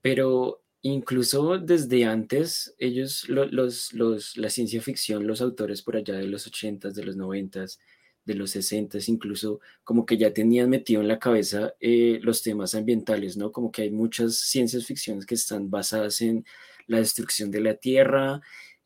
Pero 0.00 0.62
Incluso 0.88 1.58
desde 1.58 2.04
antes, 2.04 2.72
ellos, 2.78 3.28
los, 3.28 3.92
los, 3.92 4.36
la 4.36 4.50
ciencia 4.50 4.80
ficción, 4.80 5.26
los 5.26 5.40
autores 5.40 5.82
por 5.82 5.96
allá 5.96 6.14
de 6.14 6.28
los 6.28 6.46
80s, 6.48 6.92
de 6.92 7.04
los 7.04 7.16
90s, 7.16 7.80
de 8.24 8.34
los 8.34 8.54
60s, 8.54 9.08
incluso 9.08 9.58
como 9.82 10.06
que 10.06 10.16
ya 10.16 10.32
tenían 10.32 10.70
metido 10.70 11.00
en 11.00 11.08
la 11.08 11.18
cabeza 11.18 11.74
eh, 11.80 12.20
los 12.22 12.40
temas 12.40 12.76
ambientales, 12.76 13.36
¿no? 13.36 13.50
Como 13.50 13.72
que 13.72 13.82
hay 13.82 13.90
muchas 13.90 14.36
ciencias 14.36 14.86
ficciones 14.86 15.26
que 15.26 15.34
están 15.34 15.70
basadas 15.70 16.20
en 16.20 16.44
la 16.86 16.98
destrucción 16.98 17.50
de 17.50 17.62
la 17.62 17.74
Tierra, 17.74 18.40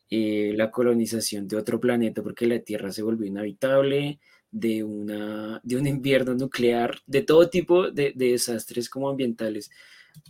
eh, 0.09 0.53
la 0.55 0.71
colonización 0.71 1.47
de 1.47 1.57
otro 1.57 1.79
planeta 1.79 2.23
porque 2.23 2.47
la 2.47 2.59
Tierra 2.61 2.91
se 2.91 3.03
volvió 3.03 3.27
inhabitable, 3.27 4.19
de, 4.49 4.83
una, 4.83 5.61
de 5.63 5.77
un 5.77 5.85
invierno 5.85 6.33
nuclear, 6.33 6.99
de 7.05 7.21
todo 7.21 7.47
tipo 7.47 7.91
de, 7.91 8.11
de 8.15 8.31
desastres 8.31 8.89
como 8.89 9.07
ambientales. 9.07 9.69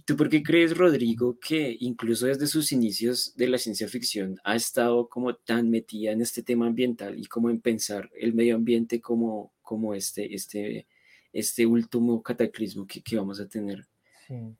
¿Tú 0.06 0.18
por 0.18 0.30
qué 0.30 0.44
crees, 0.44 0.78
Rodrigo, 0.78 1.38
que 1.40 1.78
incluso 1.80 2.26
desde 2.26 2.48
sus 2.48 2.72
inicios 2.72 3.36
de 3.36 3.48
la 3.48 3.58
ciencia 3.58 3.88
ficción 3.88 4.40
ha 4.44 4.56
estado 4.56 5.08
como 5.08 5.36
tan 5.36 5.70
metida 5.70 6.12
en 6.12 6.22
este 6.22 6.44
tema 6.44 6.68
ambiental 6.68 7.18
y 7.18 7.26
como 7.26 7.50
en 7.50 7.62
pensar 7.62 8.10
el 8.20 8.34
medio 8.34 8.56
ambiente 8.56 9.00
como, 9.00 9.54
como 9.62 9.94
este, 9.94 10.34
este, 10.34 10.88
este 11.32 11.66
último 11.66 12.22
cataclismo 12.22 12.88
que, 12.88 13.02
que 13.02 13.16
vamos 13.16 13.40
a 13.40 13.48
tener? 13.48 13.86
Sí. 14.28 14.56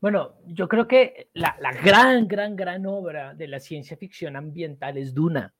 Bueno, 0.00 0.34
yo 0.46 0.68
creo 0.68 0.88
que 0.88 1.30
la, 1.32 1.56
la, 1.60 1.72
gran, 1.72 2.26
gran, 2.26 2.56
gran 2.56 2.86
obra 2.86 3.34
de 3.34 3.46
la 3.46 3.60
ciencia 3.60 3.96
ficción 3.96 4.34
ambiental 4.34 4.98
es 4.98 5.14
Duna. 5.14 5.54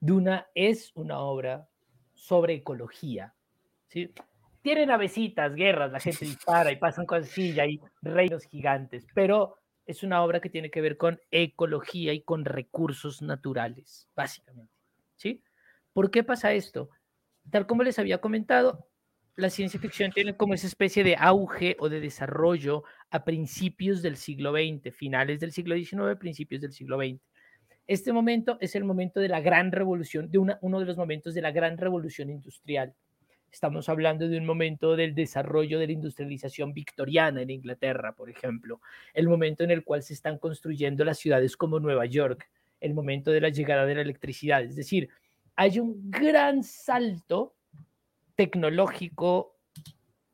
Duna 0.00 0.46
es 0.54 0.92
una 0.94 1.18
obra 1.20 1.68
sobre 2.14 2.54
ecología. 2.54 3.34
¿sí? 3.88 4.10
Tiene 4.62 4.86
navecitas, 4.86 5.54
guerras, 5.54 5.92
la 5.92 6.00
gente 6.00 6.24
dispara 6.24 6.70
y 6.70 6.76
pasan 6.76 7.06
cosas 7.06 7.30
así, 7.30 7.52
y 7.52 7.60
hay 7.60 7.80
reinos 8.02 8.44
gigantes, 8.44 9.06
pero 9.14 9.56
es 9.86 10.02
una 10.02 10.22
obra 10.22 10.40
que 10.40 10.50
tiene 10.50 10.70
que 10.70 10.80
ver 10.80 10.96
con 10.96 11.18
ecología 11.30 12.12
y 12.12 12.22
con 12.22 12.44
recursos 12.44 13.22
naturales, 13.22 14.08
básicamente. 14.14 14.72
¿sí? 15.16 15.42
¿Por 15.92 16.10
qué 16.10 16.24
pasa 16.24 16.52
esto? 16.52 16.90
Tal 17.50 17.66
como 17.66 17.82
les 17.82 17.98
había 17.98 18.20
comentado, 18.20 18.86
la 19.36 19.50
ciencia 19.50 19.80
ficción 19.80 20.12
tiene 20.12 20.36
como 20.36 20.54
esa 20.54 20.66
especie 20.66 21.02
de 21.02 21.16
auge 21.16 21.76
o 21.78 21.88
de 21.88 22.00
desarrollo 22.00 22.84
a 23.10 23.24
principios 23.24 24.02
del 24.02 24.16
siglo 24.16 24.52
XX, 24.52 24.94
finales 24.94 25.40
del 25.40 25.52
siglo 25.52 25.74
XIX, 25.74 26.16
principios 26.18 26.60
del 26.60 26.72
siglo 26.72 26.98
XX. 26.98 27.20
Este 27.86 28.12
momento 28.12 28.58
es 28.60 28.76
el 28.76 28.84
momento 28.84 29.18
de 29.18 29.28
la 29.28 29.40
gran 29.40 29.72
revolución, 29.72 30.30
de 30.30 30.38
una, 30.38 30.58
uno 30.60 30.78
de 30.78 30.86
los 30.86 30.96
momentos 30.96 31.34
de 31.34 31.42
la 31.42 31.50
gran 31.50 31.76
revolución 31.76 32.30
industrial. 32.30 32.94
Estamos 33.50 33.88
hablando 33.88 34.28
de 34.28 34.38
un 34.38 34.46
momento 34.46 34.94
del 34.94 35.14
desarrollo 35.14 35.78
de 35.78 35.86
la 35.86 35.92
industrialización 35.92 36.72
victoriana 36.72 37.42
en 37.42 37.50
Inglaterra, 37.50 38.14
por 38.14 38.30
ejemplo, 38.30 38.80
el 39.12 39.28
momento 39.28 39.64
en 39.64 39.70
el 39.70 39.84
cual 39.84 40.02
se 40.02 40.14
están 40.14 40.38
construyendo 40.38 41.04
las 41.04 41.18
ciudades 41.18 41.56
como 41.56 41.80
Nueva 41.80 42.06
York, 42.06 42.48
el 42.80 42.94
momento 42.94 43.30
de 43.30 43.40
la 43.40 43.48
llegada 43.48 43.86
de 43.86 43.96
la 43.96 44.02
electricidad. 44.02 44.62
Es 44.62 44.76
decir, 44.76 45.08
hay 45.56 45.80
un 45.80 46.10
gran 46.10 46.62
salto 46.62 47.54
tecnológico 48.36 49.58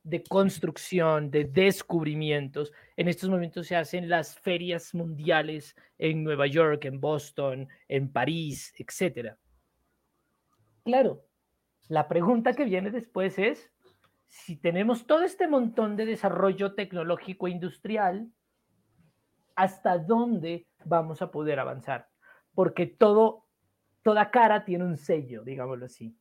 de 0.07 0.23
construcción, 0.23 1.33
de 1.33 1.45
descubrimientos. 1.45 2.73
En 2.97 3.09
estos 3.09 3.29
momentos 3.29 3.67
se 3.67 3.75
hacen 3.75 4.09
las 4.09 4.39
ferias 4.39 4.95
mundiales 4.95 5.75
en 5.99 6.23
Nueva 6.23 6.47
York, 6.47 6.85
en 6.85 7.01
Boston, 7.01 7.67
en 7.89 8.13
París, 8.13 8.73
etc. 8.79 9.35
Claro, 10.85 11.26
la 11.89 12.09
pregunta 12.09 12.53
que 12.53 12.65
viene 12.65 12.91
después 12.91 13.39
es, 13.39 13.71
si 14.27 14.57
tenemos 14.57 15.07
todo 15.07 15.23
este 15.23 15.47
montón 15.47 15.97
de 15.97 16.07
desarrollo 16.07 16.75
tecnológico 16.75 17.49
industrial, 17.49 18.31
¿hasta 19.55 19.99
dónde 19.99 20.67
vamos 20.85 21.23
a 21.23 21.31
poder 21.31 21.61
avanzar? 21.61 22.09
Porque 22.55 22.87
todo, 22.87 23.47
toda 24.03 24.31
cara 24.31 24.65
tiene 24.65 24.85
un 24.85 24.97
sello, 24.97 25.45
digámoslo 25.45 25.87
así. 25.87 26.17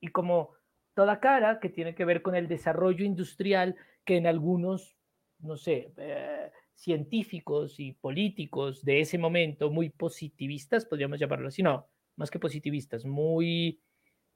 Y 0.00 0.08
como 0.08 0.54
toda 0.94 1.20
cara 1.20 1.60
que 1.60 1.68
tiene 1.68 1.94
que 1.94 2.04
ver 2.04 2.22
con 2.22 2.34
el 2.34 2.48
desarrollo 2.48 3.04
industrial 3.04 3.76
que 4.04 4.16
en 4.16 4.26
algunos, 4.26 4.96
no 5.40 5.56
sé, 5.56 5.92
eh, 5.96 6.50
científicos 6.74 7.80
y 7.80 7.92
políticos 7.92 8.84
de 8.84 9.00
ese 9.00 9.18
momento, 9.18 9.70
muy 9.70 9.90
positivistas, 9.90 10.86
podríamos 10.86 11.18
llamarlo 11.18 11.48
así, 11.48 11.62
no, 11.62 11.88
más 12.16 12.30
que 12.30 12.38
positivistas, 12.38 13.04
muy 13.04 13.80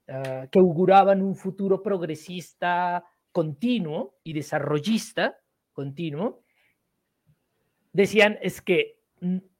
uh, 0.07 0.47
que 0.51 0.59
auguraban 0.59 1.21
un 1.21 1.35
futuro 1.35 1.81
progresista 1.81 3.03
continuo 3.31 4.15
y 4.23 4.33
desarrollista 4.33 5.37
continuo, 5.73 6.43
decían 7.91 8.37
es 8.41 8.61
que 8.61 8.99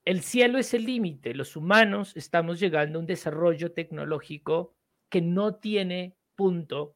el 0.05 0.21
cielo 0.21 0.59
es 0.59 0.73
el 0.73 0.85
límite, 0.85 1.33
los 1.33 1.55
humanos 1.55 2.15
estamos 2.15 2.59
llegando 2.59 2.99
a 2.99 3.01
un 3.01 3.07
desarrollo 3.07 3.71
tecnológico 3.71 4.75
que 5.09 5.21
no 5.21 5.55
tiene 5.55 6.15
punto 6.35 6.95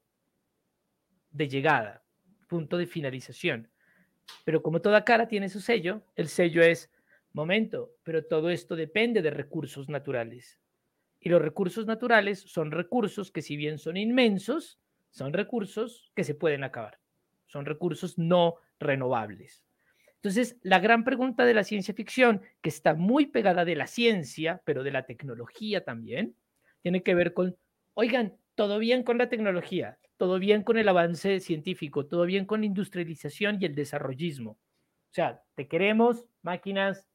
de 1.31 1.47
llegada, 1.47 2.03
punto 2.47 2.77
de 2.77 2.85
finalización. 2.85 3.69
Pero 4.43 4.61
como 4.61 4.81
toda 4.81 5.05
cara 5.05 5.27
tiene 5.27 5.49
su 5.49 5.61
sello, 5.61 6.03
el 6.15 6.27
sello 6.27 6.61
es, 6.61 6.91
momento, 7.33 7.91
pero 8.03 8.25
todo 8.25 8.49
esto 8.49 8.75
depende 8.75 9.21
de 9.21 9.29
recursos 9.29 9.87
naturales. 9.89 10.59
Y 11.19 11.29
los 11.29 11.41
recursos 11.41 11.85
naturales 11.85 12.41
son 12.41 12.71
recursos 12.71 13.31
que 13.31 13.41
si 13.41 13.57
bien 13.57 13.79
son 13.79 13.97
inmensos, 13.97 14.79
son 15.09 15.33
recursos 15.33 16.11
que 16.15 16.23
se 16.23 16.35
pueden 16.35 16.63
acabar. 16.63 16.99
Son 17.45 17.65
recursos 17.65 18.17
no 18.17 18.55
renovables. 18.79 19.65
Entonces, 20.15 20.57
la 20.63 20.79
gran 20.79 21.03
pregunta 21.03 21.45
de 21.45 21.53
la 21.53 21.63
ciencia 21.63 21.93
ficción, 21.93 22.41
que 22.61 22.69
está 22.69 22.93
muy 22.93 23.27
pegada 23.27 23.65
de 23.65 23.75
la 23.75 23.87
ciencia, 23.87 24.61
pero 24.65 24.83
de 24.83 24.91
la 24.91 25.05
tecnología 25.05 25.83
también, 25.83 26.35
tiene 26.81 27.03
que 27.03 27.15
ver 27.15 27.33
con, 27.33 27.57
oigan, 27.93 28.37
todo 28.55 28.79
bien 28.79 29.03
con 29.03 29.17
la 29.17 29.29
tecnología, 29.29 29.99
todo 30.17 30.39
bien 30.39 30.63
con 30.63 30.77
el 30.77 30.89
avance 30.89 31.39
científico, 31.39 32.07
todo 32.07 32.25
bien 32.25 32.45
con 32.45 32.61
la 32.61 32.65
industrialización 32.65 33.57
y 33.61 33.65
el 33.65 33.75
desarrollismo. 33.75 34.51
O 34.51 35.13
sea, 35.13 35.43
te 35.55 35.67
queremos 35.67 36.25
máquinas, 36.41 37.07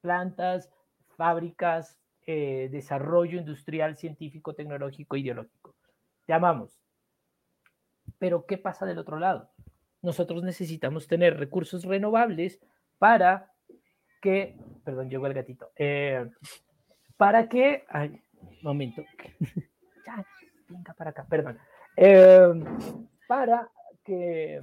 plantas, 0.00 0.70
fábricas, 1.16 1.98
eh, 2.26 2.68
desarrollo 2.70 3.38
industrial, 3.38 3.96
científico, 3.96 4.54
tecnológico, 4.54 5.16
ideológico. 5.16 5.74
Te 6.26 6.32
amamos. 6.32 6.78
Pero 8.18 8.46
¿qué 8.46 8.58
pasa 8.58 8.86
del 8.86 8.98
otro 8.98 9.18
lado? 9.18 9.50
Nosotros 10.02 10.42
necesitamos 10.42 11.06
tener 11.06 11.36
recursos 11.38 11.84
renovables 11.84 12.60
para 12.98 13.52
que, 14.20 14.56
perdón, 14.84 15.10
llegó 15.10 15.26
el 15.26 15.34
gatito, 15.34 15.70
eh, 15.76 16.30
para 17.16 17.48
que, 17.48 17.84
ay, 17.88 18.22
momento, 18.62 19.02
ya, 20.06 20.24
venga 20.68 20.94
para 20.94 21.10
acá, 21.10 21.26
perdón. 21.28 21.58
Em, 21.96 22.64
para, 23.26 23.68
que, 24.04 24.62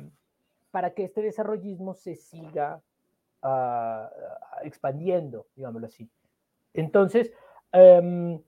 para 0.72 0.94
que 0.94 1.04
este 1.04 1.22
desarrollismo 1.22 1.94
se 1.94 2.16
siga 2.16 2.82
ah, 3.42 4.10
expandiendo, 4.64 5.48
digámoslo 5.56 5.88
así. 5.88 6.10
Entonces, 6.74 7.34
em, 7.72 8.40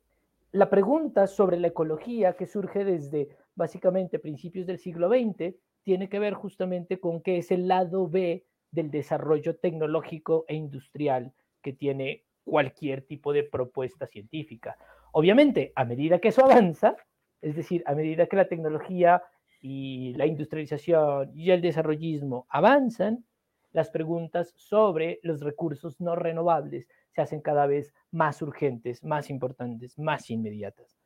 la 0.51 0.69
pregunta 0.69 1.27
sobre 1.27 1.59
la 1.59 1.67
ecología 1.67 2.33
que 2.33 2.47
surge 2.47 2.83
desde 2.83 3.29
básicamente 3.55 4.19
principios 4.19 4.67
del 4.67 4.79
siglo 4.79 5.09
XX 5.09 5.55
tiene 5.83 6.09
que 6.09 6.19
ver 6.19 6.33
justamente 6.33 6.99
con 6.99 7.21
qué 7.21 7.37
es 7.37 7.51
el 7.51 7.67
lado 7.67 8.07
B 8.07 8.45
del 8.71 8.91
desarrollo 8.91 9.55
tecnológico 9.57 10.45
e 10.47 10.55
industrial 10.55 11.33
que 11.61 11.73
tiene 11.73 12.23
cualquier 12.43 13.01
tipo 13.03 13.33
de 13.33 13.43
propuesta 13.43 14.07
científica. 14.07 14.77
Obviamente, 15.11 15.73
a 15.75 15.85
medida 15.85 16.19
que 16.19 16.29
eso 16.29 16.43
avanza, 16.45 16.95
es 17.41 17.55
decir, 17.55 17.83
a 17.85 17.95
medida 17.95 18.27
que 18.27 18.37
la 18.37 18.47
tecnología 18.47 19.21
y 19.61 20.13
la 20.15 20.25
industrialización 20.25 21.31
y 21.35 21.51
el 21.51 21.61
desarrollismo 21.61 22.45
avanzan, 22.49 23.25
las 23.73 23.89
preguntas 23.89 24.53
sobre 24.55 25.19
los 25.23 25.41
recursos 25.41 26.01
no 26.01 26.15
renovables 26.15 26.87
se 27.13 27.21
hacen 27.21 27.41
cada 27.41 27.67
vez 27.67 27.93
más 28.11 28.41
urgentes, 28.41 29.03
más 29.03 29.29
importantes, 29.29 29.97
más 29.97 30.29
inmediatas. 30.29 30.97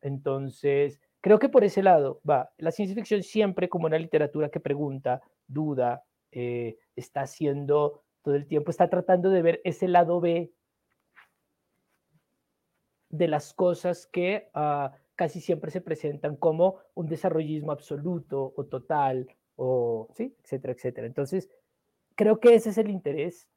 Entonces, 0.00 1.00
creo 1.20 1.38
que 1.38 1.48
por 1.48 1.64
ese 1.64 1.82
lado 1.82 2.20
va. 2.28 2.50
La 2.58 2.70
ciencia 2.70 2.94
ficción 2.94 3.22
siempre 3.22 3.68
como 3.68 3.86
una 3.86 3.98
literatura 3.98 4.48
que 4.48 4.60
pregunta, 4.60 5.22
duda, 5.46 6.04
eh, 6.32 6.78
está 6.96 7.22
haciendo 7.22 8.04
todo 8.22 8.34
el 8.34 8.46
tiempo, 8.46 8.70
está 8.70 8.88
tratando 8.88 9.30
de 9.30 9.42
ver 9.42 9.60
ese 9.64 9.88
lado 9.88 10.20
B 10.20 10.52
de 13.08 13.28
las 13.28 13.52
cosas 13.52 14.06
que 14.06 14.50
uh, 14.54 14.94
casi 15.16 15.40
siempre 15.40 15.70
se 15.70 15.80
presentan 15.80 16.36
como 16.36 16.78
un 16.94 17.08
desarrollismo 17.08 17.72
absoluto 17.72 18.52
o 18.56 18.64
total, 18.66 19.28
o, 19.56 20.08
¿sí? 20.14 20.34
etcétera, 20.44 20.72
etcétera. 20.72 21.06
Entonces, 21.06 21.50
creo 22.14 22.38
que 22.38 22.54
ese 22.54 22.70
es 22.70 22.78
el 22.78 22.90
interés 22.90 23.48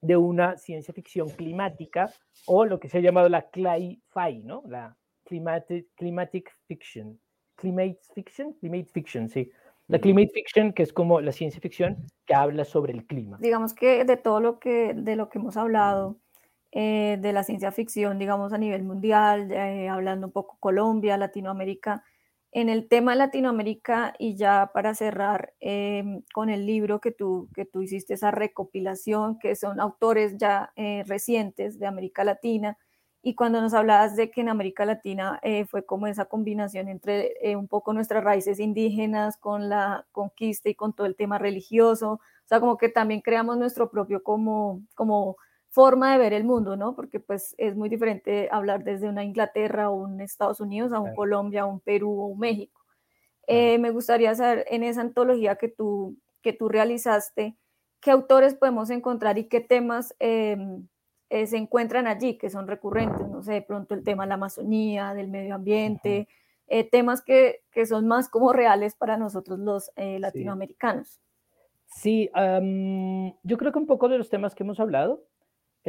de 0.00 0.16
una 0.16 0.56
ciencia 0.56 0.94
ficción 0.94 1.28
climática 1.30 2.10
o 2.46 2.64
lo 2.64 2.78
que 2.78 2.88
se 2.88 2.98
ha 2.98 3.00
llamado 3.00 3.28
la 3.28 3.50
cli-fi, 3.50 4.42
¿no? 4.44 4.62
La 4.66 4.96
climatic, 5.24 5.88
climatic 5.94 6.50
fiction. 6.66 7.18
Climate 7.56 7.98
fiction, 8.14 8.52
climate 8.54 8.88
fiction, 8.92 9.28
sí. 9.28 9.50
La 9.88 9.98
climate 9.98 10.30
fiction, 10.32 10.72
que 10.72 10.82
es 10.82 10.92
como 10.92 11.20
la 11.20 11.32
ciencia 11.32 11.60
ficción 11.60 11.96
que 12.26 12.34
habla 12.34 12.64
sobre 12.64 12.92
el 12.92 13.06
clima. 13.06 13.38
Digamos 13.40 13.72
que 13.72 14.04
de 14.04 14.16
todo 14.18 14.38
lo 14.38 14.58
que, 14.58 14.92
de 14.94 15.16
lo 15.16 15.30
que 15.30 15.38
hemos 15.38 15.56
hablado, 15.56 16.18
eh, 16.70 17.16
de 17.20 17.32
la 17.32 17.42
ciencia 17.42 17.72
ficción, 17.72 18.18
digamos, 18.18 18.52
a 18.52 18.58
nivel 18.58 18.82
mundial, 18.84 19.50
eh, 19.50 19.88
hablando 19.88 20.26
un 20.26 20.32
poco 20.32 20.58
Colombia, 20.60 21.16
Latinoamérica. 21.16 22.04
En 22.52 22.70
el 22.70 22.88
tema 22.88 23.14
Latinoamérica, 23.14 24.14
y 24.18 24.36
ya 24.36 24.70
para 24.72 24.94
cerrar 24.94 25.52
em, 25.60 26.22
con 26.32 26.48
el 26.48 26.66
libro 26.66 27.00
que 27.00 27.12
tú, 27.12 27.48
que 27.54 27.66
tú 27.66 27.82
hiciste, 27.82 28.14
esa 28.14 28.30
recopilación, 28.30 29.38
que 29.38 29.54
son 29.54 29.80
autores 29.80 30.36
ya 30.38 30.72
eh, 30.76 31.04
recientes 31.06 31.78
de 31.78 31.86
América 31.86 32.24
Latina, 32.24 32.78
y 33.22 33.34
cuando 33.34 33.60
nos 33.60 33.74
hablabas 33.74 34.16
de 34.16 34.30
que 34.30 34.40
en 34.40 34.48
América 34.48 34.86
Latina 34.86 35.40
eh, 35.42 35.66
fue 35.66 35.84
como 35.84 36.06
esa 36.06 36.26
combinación 36.26 36.88
entre 36.88 37.34
eh, 37.42 37.56
un 37.56 37.68
poco 37.68 37.92
nuestras 37.92 38.24
raíces 38.24 38.60
indígenas 38.60 39.36
con 39.36 39.68
la 39.68 40.06
conquista 40.12 40.68
y 40.70 40.74
con 40.74 40.94
todo 40.94 41.06
el 41.06 41.16
tema 41.16 41.36
religioso, 41.38 42.12
o 42.12 42.20
sea, 42.48 42.60
como 42.60 42.78
que 42.78 42.88
también 42.88 43.20
creamos 43.20 43.58
nuestro 43.58 43.90
propio 43.90 44.22
como, 44.22 44.80
como 44.94 45.36
forma 45.70 46.12
de 46.12 46.18
ver 46.18 46.32
el 46.32 46.44
mundo, 46.44 46.76
¿no? 46.76 46.94
Porque 46.94 47.20
pues 47.20 47.54
es 47.58 47.76
muy 47.76 47.88
diferente 47.88 48.48
hablar 48.50 48.84
desde 48.84 49.08
una 49.08 49.24
Inglaterra 49.24 49.90
o 49.90 49.94
un 49.94 50.20
Estados 50.20 50.60
Unidos 50.60 50.92
a 50.92 51.00
un 51.00 51.14
Colombia, 51.14 51.66
un 51.66 51.80
Perú 51.80 52.20
o 52.20 52.26
un 52.26 52.38
México. 52.38 52.80
Eh, 53.46 53.78
me 53.78 53.90
gustaría 53.90 54.34
saber 54.34 54.66
en 54.68 54.82
esa 54.82 55.00
antología 55.00 55.56
que 55.56 55.68
tú, 55.68 56.16
que 56.42 56.52
tú 56.52 56.68
realizaste, 56.68 57.56
qué 58.00 58.10
autores 58.10 58.54
podemos 58.54 58.90
encontrar 58.90 59.38
y 59.38 59.44
qué 59.44 59.60
temas 59.60 60.14
em, 60.18 60.86
eh, 61.30 61.46
se 61.46 61.56
encuentran 61.56 62.06
allí, 62.06 62.36
que 62.36 62.50
son 62.50 62.66
recurrentes, 62.66 63.26
no 63.28 63.42
sé, 63.42 63.54
de 63.54 63.62
pronto 63.62 63.94
el 63.94 64.04
tema 64.04 64.24
de 64.24 64.28
la 64.28 64.34
Amazonía, 64.34 65.14
del 65.14 65.28
medio 65.28 65.54
ambiente, 65.54 66.28
eh, 66.66 66.84
temas 66.84 67.22
que, 67.22 67.62
que, 67.70 67.86
son 67.86 68.06
más 68.06 68.28
como 68.28 68.52
reales 68.52 68.94
para 68.94 69.16
nosotros 69.16 69.58
los 69.58 69.90
latinoamericanos. 69.96 71.20
Sí, 71.86 72.30
yo 73.42 73.56
creo 73.56 73.72
que 73.72 73.78
un 73.78 73.86
poco 73.86 74.10
de 74.10 74.18
los 74.18 74.28
temas 74.28 74.54
que 74.54 74.62
hemos 74.62 74.78
hablado, 74.78 75.24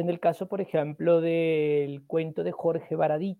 en 0.00 0.10
el 0.10 0.20
caso, 0.20 0.48
por 0.48 0.60
ejemplo, 0.60 1.20
del 1.20 2.04
cuento 2.06 2.42
de 2.42 2.52
Jorge 2.52 2.96
Baradit, 2.96 3.38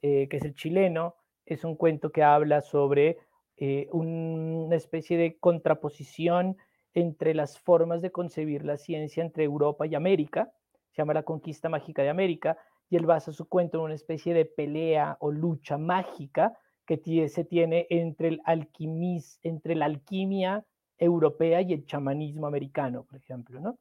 que 0.00 0.28
es 0.30 0.44
el 0.44 0.54
chileno, 0.54 1.14
es 1.46 1.64
un 1.64 1.76
cuento 1.76 2.10
que 2.10 2.22
habla 2.22 2.60
sobre 2.60 3.18
eh, 3.56 3.88
una 3.92 4.74
especie 4.74 5.16
de 5.16 5.38
contraposición 5.38 6.56
entre 6.94 7.34
las 7.34 7.58
formas 7.58 8.02
de 8.02 8.10
concebir 8.10 8.64
la 8.64 8.76
ciencia 8.76 9.22
entre 9.22 9.44
Europa 9.44 9.86
y 9.86 9.94
América, 9.94 10.52
se 10.90 11.00
llama 11.00 11.14
La 11.14 11.22
Conquista 11.22 11.68
Mágica 11.68 12.02
de 12.02 12.10
América, 12.10 12.58
y 12.90 12.96
él 12.96 13.06
basa 13.06 13.32
su 13.32 13.48
cuento 13.48 13.78
en 13.78 13.84
una 13.84 13.94
especie 13.94 14.34
de 14.34 14.44
pelea 14.44 15.16
o 15.20 15.30
lucha 15.30 15.78
mágica 15.78 16.58
que 16.84 17.28
se 17.28 17.44
tiene 17.44 17.86
entre, 17.88 18.28
el 18.28 18.42
alquimis, 18.44 19.38
entre 19.42 19.74
la 19.74 19.86
alquimia 19.86 20.66
europea 20.98 21.62
y 21.62 21.72
el 21.72 21.86
chamanismo 21.86 22.46
americano, 22.46 23.04
por 23.04 23.16
ejemplo. 23.16 23.60
¿no? 23.60 23.78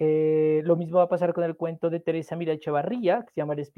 Eh, 0.00 0.62
lo 0.64 0.76
mismo 0.76 0.98
va 0.98 1.04
a 1.04 1.08
pasar 1.08 1.32
con 1.34 1.42
el 1.42 1.56
cuento 1.56 1.90
de 1.90 1.98
Teresa 1.98 2.36
Mira 2.36 2.52
Echevarría, 2.52 3.24
que 3.24 3.32
se 3.32 3.40
llama 3.40 3.56
Les 3.56 3.72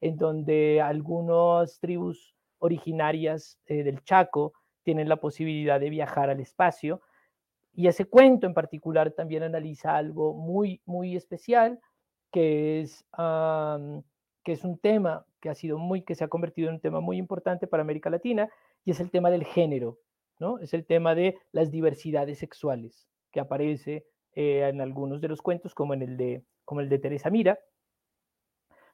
en 0.00 0.16
donde 0.16 0.80
algunas 0.80 1.80
tribus 1.80 2.36
originarias 2.58 3.58
eh, 3.66 3.82
del 3.82 4.04
Chaco 4.04 4.52
tienen 4.84 5.08
la 5.08 5.16
posibilidad 5.16 5.80
de 5.80 5.90
viajar 5.90 6.30
al 6.30 6.38
espacio. 6.38 7.00
Y 7.74 7.88
ese 7.88 8.04
cuento 8.04 8.46
en 8.46 8.54
particular 8.54 9.10
también 9.10 9.42
analiza 9.42 9.96
algo 9.96 10.34
muy, 10.34 10.80
muy 10.84 11.16
especial, 11.16 11.80
que 12.30 12.80
es, 12.80 13.04
que 14.44 14.52
es 14.52 14.64
un 14.64 14.78
tema 14.78 15.26
que 15.40 15.48
ha 15.48 15.54
sido 15.54 15.78
muy, 15.78 16.02
que 16.02 16.14
se 16.14 16.22
ha 16.22 16.28
convertido 16.28 16.68
en 16.68 16.74
un 16.74 16.80
tema 16.80 17.00
muy 17.00 17.16
importante 17.16 17.66
para 17.66 17.82
América 17.82 18.10
Latina, 18.10 18.48
y 18.84 18.92
es 18.92 19.00
el 19.00 19.10
tema 19.10 19.30
del 19.30 19.44
género, 19.44 19.98
¿no? 20.38 20.58
Es 20.58 20.74
el 20.74 20.84
tema 20.84 21.14
de 21.14 21.38
las 21.50 21.70
diversidades 21.70 22.38
sexuales, 22.38 23.08
que 23.32 23.40
aparece 23.40 24.04
eh, 24.34 24.68
en 24.68 24.80
algunos 24.80 25.20
de 25.20 25.28
los 25.28 25.42
cuentos, 25.42 25.74
como 25.74 25.94
en 25.94 26.02
el 26.02 26.16
de, 26.16 26.44
como 26.64 26.80
el 26.80 26.88
de 26.88 26.98
Teresa 26.98 27.30
Mira. 27.30 27.58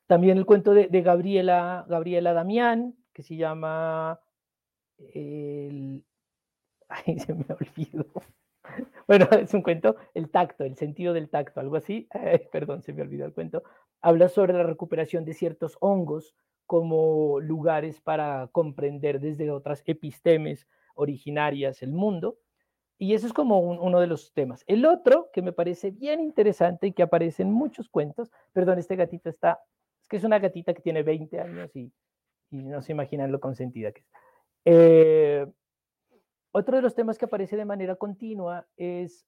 También 0.07 0.39
el 0.39 0.47
cuento 0.47 0.73
de, 0.73 1.03
Gabriela, 1.03 1.85
Gabriela 1.89 2.33
Damián, 2.33 2.97
que 3.13 3.23
se 3.23 3.37
llama 3.37 4.21
el... 5.15 6.05
Ay, 6.89 7.19
se 7.19 7.35
me 7.35 7.47
olvidó. 7.51 8.07
Bueno, 9.07 9.27
es 9.31 9.55
un 9.55 9.63
cuento, 9.63 9.97
el 10.13 10.31
tacto, 10.31 10.65
el 10.65 10.77
sentido 10.77 11.15
del 11.15 11.31
tacto, 11.31 11.61
algo 11.61 11.77
así. 11.77 12.07
perdón, 12.53 12.83
se 12.83 12.93
me 12.93 13.03
olvidó 13.03 13.25
el 13.25 13.33
cuento. 13.33 13.63
Habla 14.03 14.29
sobre 14.29 14.53
la 14.53 14.63
recuperación 14.63 15.25
de 15.25 15.33
ciertos 15.33 15.79
hongos 15.81 16.35
como 16.67 17.41
lugares 17.41 18.01
para 18.03 18.49
comprender 18.53 19.21
desde 19.21 19.51
otras 19.51 19.83
epistemes 19.87 20.69
originarias 20.95 21.83
el 21.83 21.93
mundo. 21.93 22.39
Y 22.99 23.15
eso 23.15 23.27
es 23.27 23.33
como 23.33 23.61
uno 23.61 24.01
de 24.01 24.09
los 24.09 24.33
temas. 24.33 24.65
El 24.67 24.85
otro 24.85 25.31
que 25.33 25.41
me 25.41 25.53
parece 25.53 25.93
bien 25.93 26.21
interesante 26.21 26.89
y 26.89 26.93
que 26.93 27.05
aparece 27.05 27.43
en 27.43 27.53
muchos 27.53 27.89
cuentos, 27.89 28.33
perdón, 28.53 28.79
este 28.79 28.97
gatito 28.97 29.31
está, 29.31 29.61
es 30.03 30.09
que 30.09 30.17
es 30.17 30.25
una 30.25 30.41
gatita 30.41 30.75
que 30.75 30.83
tiene 30.83 31.05
20 31.05 31.41
años 31.41 31.77
y 31.77 31.93
y 32.51 32.57
no 32.63 32.83
se 32.83 32.93
imaginan 32.93 33.33
lo 33.33 33.41
consentida 33.41 33.93
que 33.93 34.01
es. 34.01 34.07
Eh, 34.65 35.47
otro 36.53 36.77
de 36.77 36.83
los 36.83 36.95
temas 36.95 37.19
que 37.19 37.27
aparece 37.27 37.57
de 37.57 37.65
manera 37.65 37.97
continua 37.97 38.67
es, 38.77 39.27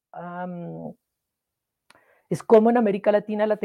es 2.28 2.42
cómo 2.42 2.70
en 2.70 2.76
América 2.76 3.12
Latina 3.12 3.46
la, 3.46 3.58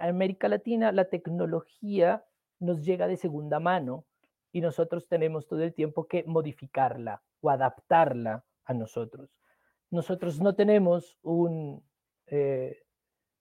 América 0.00 0.48
Latina 0.48 0.92
la 0.92 1.06
tecnología 1.06 2.24
nos 2.58 2.84
llega 2.84 3.06
de 3.06 3.16
segunda 3.16 3.58
mano 3.58 4.04
y 4.52 4.60
nosotros 4.60 5.08
tenemos 5.08 5.46
todo 5.46 5.62
el 5.62 5.74
tiempo 5.74 6.06
que 6.06 6.24
modificarla 6.24 7.22
o 7.40 7.50
adaptarla 7.50 8.44
a 8.64 8.74
nosotros. 8.74 9.30
Nosotros 9.90 10.40
no 10.40 10.54
tenemos 10.54 11.18
un, 11.22 11.82
eh, 12.26 12.82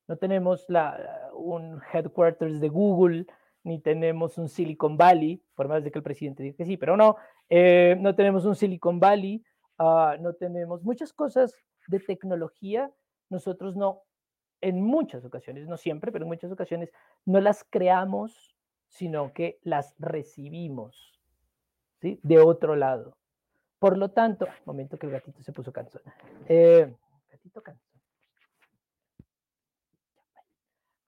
no 0.08 0.18
tenemos 0.18 0.66
la, 0.68 1.30
un 1.34 1.82
headquarters 1.94 2.60
de 2.60 2.70
Google 2.70 3.26
ni 3.64 3.80
tenemos 3.80 4.38
un 4.38 4.50
Silicon 4.50 4.98
Valley, 4.98 5.44
por 5.54 5.68
más 5.68 5.84
de 5.84 5.92
que 5.92 6.00
el 6.00 6.04
presidente 6.04 6.44
diga 6.44 6.58
que 6.58 6.66
sí, 6.66 6.78
pero 6.78 6.98
no, 6.98 7.18
eh, 7.50 7.96
no 8.00 8.16
tenemos 8.16 8.46
un 8.46 8.56
Silicon 8.56 9.00
Valley, 9.00 9.44
ah, 9.78 10.18
no 10.20 10.34
tenemos 10.34 10.82
muchas 10.84 11.14
cosas 11.14 11.54
de 11.88 12.00
tecnología, 12.00 12.92
nosotros 13.30 13.76
no, 13.76 14.04
en 14.62 14.82
muchas 14.82 15.26
ocasiones, 15.26 15.68
no 15.68 15.78
siempre, 15.78 16.12
pero 16.12 16.26
en 16.26 16.30
muchas 16.30 16.52
ocasiones, 16.52 16.92
no 17.26 17.40
las 17.42 17.64
creamos, 17.64 18.56
sino 18.88 19.34
que 19.34 19.60
las 19.62 19.96
recibimos. 20.00 21.20
De 22.02 22.40
otro 22.40 22.78
lado. 22.78 23.19
Por 23.80 23.98
lo 23.98 24.12
tanto, 24.12 24.46
momento 24.66 24.98
que 25.00 25.08
el 25.08 25.14
gatito 25.14 25.42
se 25.42 25.54
puso 25.54 25.72
cansado. 25.72 26.04
Eh, 26.48 26.94
gatito 27.32 27.64
cansado. 27.64 27.90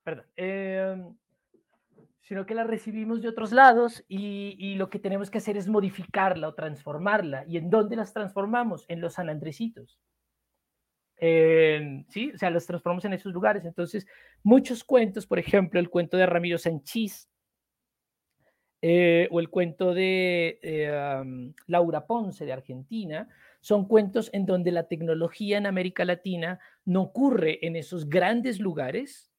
Perdón. 0.04 0.26
Eh, 0.38 1.14
sino 2.22 2.46
que 2.46 2.56
la 2.56 2.64
recibimos 2.64 3.22
de 3.22 3.28
otros 3.28 3.52
lados 3.52 4.06
y, 4.08 4.76
lo 4.76 4.90
que 4.90 5.00
tenemos 5.00 5.30
que 5.30 5.40
hacer 5.40 5.58
es 5.58 5.68
modificarla 5.68 6.48
o 6.48 6.54
transformarla. 6.54 7.44
¿Y 7.46 7.58
en 7.58 7.70
dónde 7.70 7.98
las 7.98 8.14
transformamos? 8.14 8.86
En 8.88 9.02
los 9.02 9.16
San 9.16 9.30
Andresitos. 9.30 10.00
sí, 11.18 12.32
o 12.34 12.38
sea, 12.38 12.50
las 12.50 12.66
transformamos 12.66 13.04
en 13.04 13.14
esos 13.14 13.34
lugares. 13.34 13.66
Entonces, 13.66 14.08
muchos 14.44 14.86
cuentos, 14.86 15.28
por 15.28 15.40
ejemplo, 15.40 15.78
el 15.78 15.90
cuento 15.90 16.16
de 16.16 16.26
Ramiro 16.26 16.58
Sanchís 16.58 17.31
eh, 18.82 19.28
o 19.32 19.40
el 19.40 19.50
cuento 19.50 19.94
de 19.94 20.60
eh, 20.62 21.52
Laura 21.68 22.06
Ponce 22.08 22.46
de 22.46 22.54
Argentina, 22.54 23.30
son 23.60 23.88
cuentos 23.88 24.30
en 24.34 24.46
donde 24.46 24.72
la 24.72 24.88
tecnología 24.88 25.58
en 25.58 25.68
América 25.68 26.04
Latina 26.04 26.60
no 26.86 27.04
ocurre 27.04 27.66
en 27.66 27.76
esos 27.76 28.10
grandes 28.10 28.60
lugares, 28.60 29.32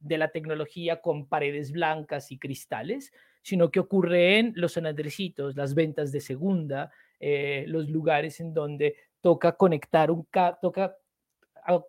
de 0.00 0.18
la 0.18 0.28
tecnología 0.28 1.00
con 1.00 1.26
paredes 1.26 1.72
blancas 1.72 2.32
y 2.32 2.38
cristales, 2.38 3.12
sino 3.42 3.70
que 3.70 3.80
ocurre 3.80 4.38
en 4.38 4.52
los 4.56 4.72
sanandrecitos, 4.72 5.56
las 5.56 5.74
ventas 5.74 6.10
de 6.10 6.20
segunda, 6.20 6.90
eh, 7.20 7.64
los 7.68 7.88
lugares 7.88 8.40
en 8.40 8.52
donde 8.52 8.96
toca 9.20 9.52
conectar 9.52 10.10
un 10.10 10.26
toca 10.60 10.96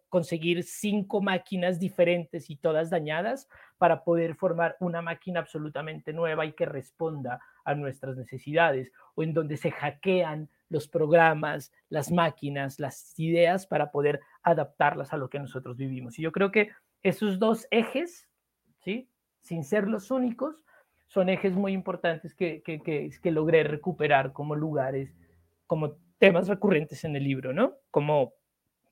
conseguir 0.10 0.64
cinco 0.64 1.22
máquinas 1.22 1.80
diferentes 1.80 2.50
y 2.50 2.56
todas 2.56 2.90
dañadas 2.90 3.48
para 3.78 4.04
poder 4.04 4.36
formar 4.36 4.76
una 4.80 5.02
máquina 5.02 5.40
absolutamente 5.40 6.14
nueva 6.14 6.46
y 6.46 6.54
que 6.54 6.66
responda 6.66 7.42
a 7.64 7.76
nuestras 7.76 8.18
necesidades, 8.18 8.92
o 9.16 9.24
en 9.24 9.34
donde 9.34 9.58
se 9.58 9.72
hackean 9.72 10.50
los 10.70 10.88
programas, 10.88 11.72
las 11.90 12.12
máquinas, 12.12 12.80
las 12.80 13.18
ideas 13.20 13.68
para 13.68 13.92
poder 13.92 14.22
adaptarlas 14.42 15.14
a 15.14 15.18
lo 15.18 15.30
que 15.30 15.40
nosotros 15.40 15.78
vivimos. 15.78 16.18
Y 16.18 16.22
yo 16.22 16.32
creo 16.32 16.52
que 16.52 16.72
esos 17.04 17.40
dos 17.40 17.68
ejes, 17.72 18.30
¿sí? 18.80 19.10
sin 19.42 19.64
ser 19.64 19.88
los 19.88 20.12
únicos, 20.12 20.56
son 21.08 21.28
ejes 21.28 21.54
muy 21.54 21.74
importantes 21.74 22.34
que, 22.34 22.62
que, 22.62 22.82
que, 22.82 23.32
logré 23.32 23.64
recuperar 23.64 24.32
como 24.32 24.56
lugares, 24.56 25.14
como 25.68 25.98
temas 26.20 26.48
recurrentes 26.48 27.04
en 27.04 27.16
el 27.18 27.26
libro, 27.26 27.52
¿no? 27.52 27.74
Como, 27.90 28.34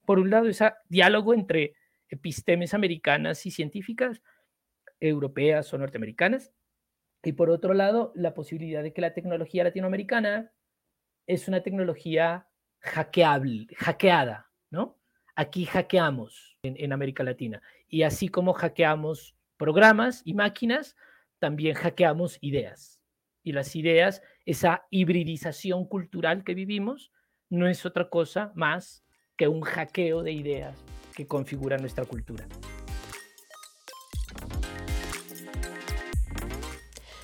por 0.09 0.17
un 0.17 0.31
lado, 0.31 0.47
ese 0.47 0.73
diálogo 0.87 1.35
entre 1.35 1.75
epistemes 2.07 2.73
americanas 2.73 3.45
y 3.45 3.51
científicas, 3.51 4.23
europeas 4.99 5.71
o 5.71 5.77
norteamericanas, 5.77 6.51
y 7.21 7.33
por 7.33 7.51
otro 7.51 7.75
lado, 7.75 8.11
la 8.15 8.33
posibilidad 8.33 8.81
de 8.81 8.91
que 8.91 9.01
la 9.01 9.13
tecnología 9.13 9.63
latinoamericana 9.63 10.51
es 11.27 11.47
una 11.47 11.61
tecnología 11.61 12.47
hackeable, 12.79 13.67
hackeada, 13.77 14.49
¿no? 14.71 14.97
Aquí 15.35 15.65
hackeamos 15.65 16.57
en 16.63 16.91
América 16.91 17.21
Latina 17.21 17.61
y 17.87 18.01
así 18.01 18.29
como 18.29 18.53
hackeamos 18.53 19.35
programas 19.57 20.23
y 20.25 20.33
máquinas, 20.33 20.97
también 21.37 21.75
hackeamos 21.75 22.39
ideas. 22.41 22.99
Y 23.43 23.51
las 23.51 23.75
ideas, 23.75 24.23
esa 24.47 24.87
hibridización 24.89 25.85
cultural 25.85 26.43
que 26.43 26.55
vivimos, 26.55 27.11
no 27.51 27.67
es 27.67 27.85
otra 27.85 28.09
cosa 28.09 28.51
más 28.55 29.05
que 29.39 29.47
un 29.47 29.61
hackeo 29.61 30.21
de 30.21 30.33
ideas 30.33 30.75
que 31.15 31.25
configura 31.25 31.77
nuestra 31.77 32.03
cultura. 32.03 32.45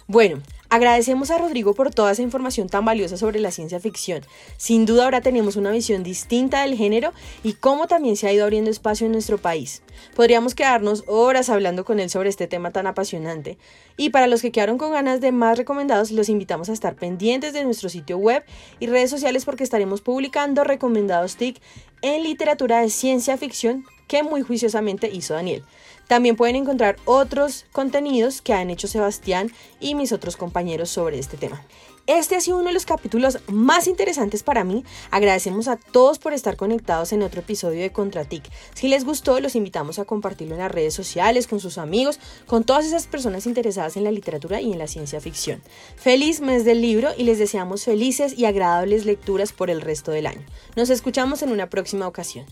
Bueno, 0.07 0.41
Agradecemos 0.69 1.31
a 1.31 1.37
Rodrigo 1.37 1.73
por 1.73 1.93
toda 1.93 2.11
esa 2.11 2.21
información 2.21 2.67
tan 2.67 2.85
valiosa 2.85 3.17
sobre 3.17 3.39
la 3.39 3.51
ciencia 3.51 3.79
ficción. 3.79 4.23
Sin 4.57 4.85
duda 4.85 5.05
ahora 5.05 5.21
tenemos 5.21 5.55
una 5.55 5.71
visión 5.71 6.03
distinta 6.03 6.63
del 6.63 6.75
género 6.75 7.13
y 7.43 7.53
cómo 7.53 7.87
también 7.87 8.17
se 8.17 8.27
ha 8.27 8.33
ido 8.33 8.43
abriendo 8.43 8.71
espacio 8.71 9.05
en 9.05 9.11
nuestro 9.11 9.37
país. 9.37 9.83
Podríamos 10.15 10.55
quedarnos 10.55 11.03
horas 11.07 11.49
hablando 11.49 11.85
con 11.85 11.99
él 11.99 12.09
sobre 12.09 12.29
este 12.29 12.47
tema 12.47 12.71
tan 12.71 12.87
apasionante. 12.87 13.57
Y 13.95 14.09
para 14.09 14.27
los 14.27 14.41
que 14.41 14.51
quedaron 14.51 14.77
con 14.77 14.91
ganas 14.91 15.21
de 15.21 15.31
más 15.31 15.57
recomendados, 15.57 16.11
los 16.11 16.29
invitamos 16.29 16.69
a 16.69 16.73
estar 16.73 16.95
pendientes 16.95 17.53
de 17.53 17.63
nuestro 17.63 17.89
sitio 17.89 18.17
web 18.17 18.43
y 18.79 18.87
redes 18.87 19.09
sociales 19.09 19.45
porque 19.45 19.63
estaremos 19.63 20.01
publicando 20.01 20.63
recomendados 20.63 21.35
TIC 21.37 21.61
en 22.01 22.23
literatura 22.23 22.81
de 22.81 22.89
ciencia 22.89 23.37
ficción 23.37 23.85
que 24.07 24.23
muy 24.23 24.41
juiciosamente 24.41 25.09
hizo 25.09 25.33
Daniel. 25.33 25.63
También 26.07 26.35
pueden 26.35 26.55
encontrar 26.55 26.97
otros 27.05 27.65
contenidos 27.71 28.41
que 28.41 28.53
han 28.53 28.69
hecho 28.69 28.87
Sebastián 28.87 29.51
y 29.79 29.95
mis 29.95 30.11
otros 30.11 30.37
compañeros 30.37 30.89
sobre 30.89 31.19
este 31.19 31.37
tema. 31.37 31.61
Este 32.07 32.35
ha 32.35 32.41
sido 32.41 32.57
uno 32.57 32.67
de 32.67 32.73
los 32.73 32.85
capítulos 32.85 33.39
más 33.47 33.87
interesantes 33.87 34.43
para 34.43 34.63
mí. 34.63 34.83
Agradecemos 35.09 35.67
a 35.67 35.77
todos 35.77 36.19
por 36.19 36.33
estar 36.33 36.55
conectados 36.55 37.11
en 37.13 37.23
otro 37.23 37.41
episodio 37.41 37.81
de 37.81 37.91
Contratic. 37.91 38.43
Si 38.75 38.87
les 38.87 39.05
gustó, 39.05 39.39
los 39.39 39.55
invitamos 39.55 39.97
a 39.97 40.05
compartirlo 40.05 40.53
en 40.53 40.61
las 40.61 40.71
redes 40.71 40.93
sociales, 40.93 41.47
con 41.47 41.59
sus 41.59 41.79
amigos, 41.79 42.19
con 42.45 42.63
todas 42.63 42.85
esas 42.85 43.07
personas 43.07 43.47
interesadas 43.47 43.97
en 43.97 44.03
la 44.03 44.11
literatura 44.11 44.61
y 44.61 44.71
en 44.71 44.77
la 44.77 44.85
ciencia 44.85 45.19
ficción. 45.19 45.63
Feliz 45.95 46.41
mes 46.41 46.63
del 46.63 46.79
libro 46.79 47.09
y 47.17 47.23
les 47.23 47.39
deseamos 47.39 47.85
felices 47.85 48.37
y 48.37 48.45
agradables 48.45 49.05
lecturas 49.05 49.51
por 49.51 49.71
el 49.71 49.81
resto 49.81 50.11
del 50.11 50.27
año. 50.27 50.45
Nos 50.75 50.91
escuchamos 50.91 51.41
en 51.41 51.51
una 51.51 51.71
próxima 51.71 52.07
ocasión. 52.07 52.45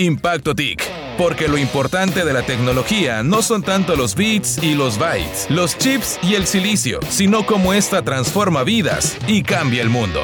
Impacto 0.00 0.54
TIC, 0.54 0.82
porque 1.18 1.46
lo 1.46 1.58
importante 1.58 2.24
de 2.24 2.32
la 2.32 2.40
tecnología 2.40 3.22
no 3.22 3.42
son 3.42 3.62
tanto 3.62 3.96
los 3.96 4.14
bits 4.14 4.62
y 4.62 4.74
los 4.74 4.98
bytes, 4.98 5.46
los 5.50 5.76
chips 5.76 6.18
y 6.22 6.36
el 6.36 6.46
silicio, 6.46 7.00
sino 7.10 7.44
cómo 7.44 7.74
esta 7.74 8.00
transforma 8.00 8.64
vidas 8.64 9.18
y 9.26 9.42
cambia 9.42 9.82
el 9.82 9.90
mundo. 9.90 10.22